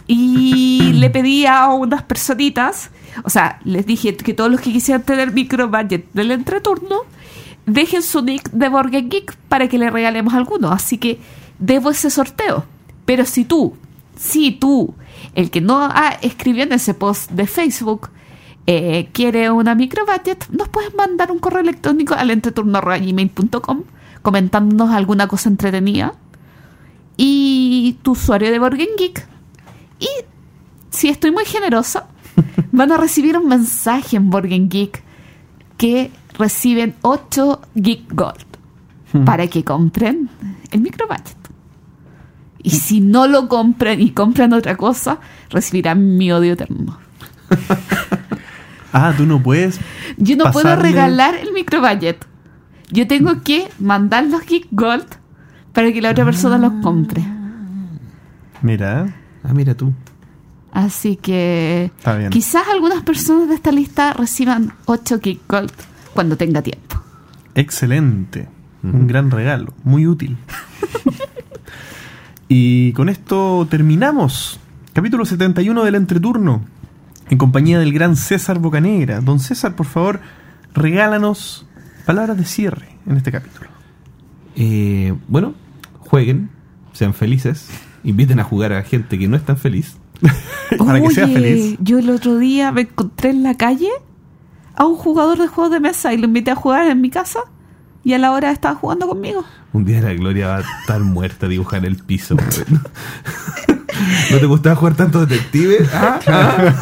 [0.08, 2.92] y le pedí a unas personitas,
[3.24, 6.98] o sea, les dije que todos los que quisieran tener micro budget del entreturno,
[7.66, 10.72] dejen su nick de Borgen Geek para que le regalemos alguno.
[10.72, 11.20] Así que
[11.60, 12.66] debo ese sorteo.
[13.06, 13.76] Pero si tú,
[14.18, 14.94] si tú,
[15.36, 18.10] el que no ha escribió en ese post de Facebook,
[18.66, 23.84] eh, quiere una micro budget, nos puedes mandar un correo electrónico al entreturno.gmail.com
[24.22, 26.14] comentándonos alguna cosa entretenida
[27.18, 29.28] y tu usuario de Borgen Geek.
[30.00, 30.08] Y
[30.90, 32.08] si estoy muy generosa,
[32.72, 35.04] van a recibir un mensaje en Borgen Geek
[35.78, 40.30] que reciben 8 Geek Gold para que compren
[40.72, 41.38] el micro budget.
[42.64, 45.20] Y si no lo compran y compran otra cosa,
[45.50, 46.98] recibirán mi odio eterno.
[48.94, 49.80] Ah, tú no puedes.
[50.18, 52.26] Yo no puedo regalar el micro budget.
[52.92, 55.06] Yo tengo que mandar los Geek Gold
[55.74, 57.24] para que la otra persona los compre.
[58.62, 59.14] Mira,
[59.44, 59.92] ah, mira tú.
[60.72, 62.30] Así que Está bien.
[62.30, 65.72] quizás algunas personas de esta lista reciban 8 Geek Gold
[66.14, 67.02] cuando tenga tiempo.
[67.56, 68.48] excelente.
[68.84, 70.36] Un gran regalo, muy útil.
[72.50, 74.60] y con esto terminamos.
[74.92, 76.64] Capítulo 71 del entreturno.
[77.30, 79.22] En compañía del gran César Bocanegra.
[79.22, 80.20] Don César, por favor,
[80.74, 81.66] regálanos
[82.06, 83.70] palabras de cierre en este capítulo.
[84.56, 85.54] Eh, bueno,
[86.00, 86.50] jueguen,
[86.94, 87.70] sean felices,
[88.04, 89.98] inviten a jugar a gente que no es tan feliz.
[90.78, 91.78] Para que sea Oye, feliz.
[91.80, 93.90] Yo el otro día me encontré en la calle
[94.76, 97.40] a un jugador de juegos de mesa y lo invité a jugar en mi casa
[98.04, 99.46] y a la hora estaba jugando conmigo.
[99.72, 102.36] Un día la Gloria va a estar muerta a dibujar en el piso.
[104.32, 105.88] ¿No te gustaba jugar tanto detective?
[105.94, 106.76] Ah, ah.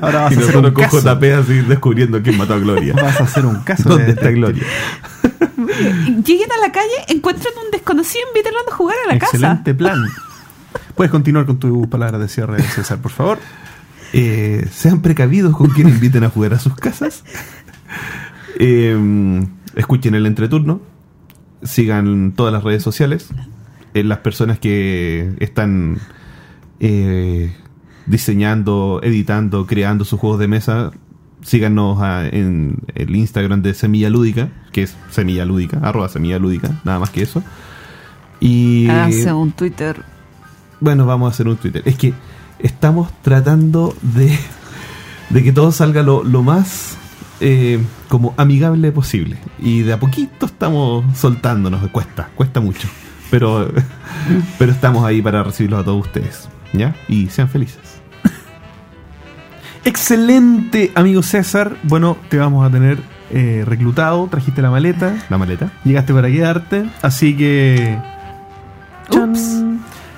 [0.00, 1.00] Ahora vas Y a hacer un con caso.
[1.00, 2.94] JP así descubriendo quién mató a Gloria.
[2.94, 3.88] Vas a hacer un caso.
[3.88, 4.62] ¿Dónde de está Gloria?
[6.24, 10.06] Lleguen a la calle, encuentran un desconocido, invítenlo a jugar a la Excelente plan.
[10.94, 13.38] Puedes continuar con tus palabras de cierre, César, por favor.
[14.12, 17.24] Eh, sean precavidos con quien inviten a jugar a sus casas.
[18.58, 18.96] Eh,
[19.74, 20.80] escuchen el entreturno.
[21.62, 23.28] Sigan todas las redes sociales.
[23.94, 25.98] Eh, las personas que están
[26.80, 27.52] eh,
[28.06, 30.90] diseñando, editando, creando sus juegos de mesa,
[31.42, 36.70] síganos a- en el Instagram de Semilla Lúdica, que es Semilla Lúdica, arroba Semilla Lúdica,
[36.84, 37.42] nada más que eso.
[38.40, 38.88] Y.
[38.88, 40.02] Hace un Twitter
[40.80, 41.82] Bueno, vamos a hacer un Twitter.
[41.86, 42.12] Es que
[42.58, 44.38] estamos tratando de,
[45.30, 46.98] de que todo salga lo, lo más
[47.40, 49.38] eh, como amigable posible.
[49.58, 51.88] Y de a poquito estamos soltándonos.
[51.88, 52.88] Cuesta, cuesta mucho.
[53.30, 53.68] Pero,
[54.58, 56.48] pero estamos ahí para recibirlos a todos ustedes.
[56.76, 56.94] ¿Ya?
[57.08, 57.80] Y sean felices.
[59.84, 61.76] Excelente, amigo César.
[61.84, 62.98] Bueno, te vamos a tener
[63.30, 65.70] eh, reclutado, trajiste la maleta, La maleta.
[65.84, 67.98] llegaste para quedarte, así que...
[69.10, 69.62] Ups.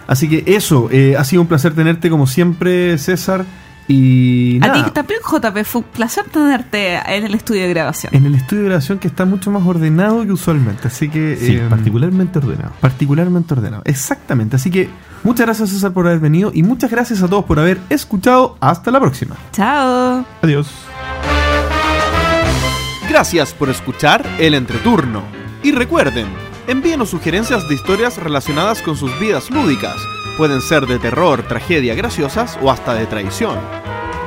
[0.06, 3.44] Así que eso, eh, ha sido un placer tenerte como siempre, César.
[3.86, 8.14] Y A ti también, JP, fue un placer tenerte en el estudio de grabación.
[8.14, 11.36] en el estudio de grabación que está mucho más ordenado que usualmente, así que...
[11.36, 12.72] Sí, eh, particularmente ordenado.
[12.80, 13.82] particularmente ordenado.
[13.86, 14.88] Exactamente, así que
[15.22, 18.56] muchas gracias César por haber venido y muchas gracias a todos por haber escuchado.
[18.60, 19.36] Hasta la próxima.
[19.52, 20.24] Chao.
[20.42, 20.68] Adiós.
[23.08, 25.22] Gracias por escuchar El Entreturno.
[25.62, 26.26] Y recuerden,
[26.66, 29.96] envíenos sugerencias de historias relacionadas con sus vidas lúdicas.
[30.36, 33.58] Pueden ser de terror, tragedia, graciosas o hasta de traición.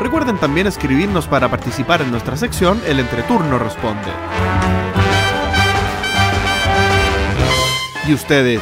[0.01, 4.11] Recuerden también escribirnos para participar en nuestra sección El Entreturno Responde.
[8.07, 8.61] ¿Y ustedes,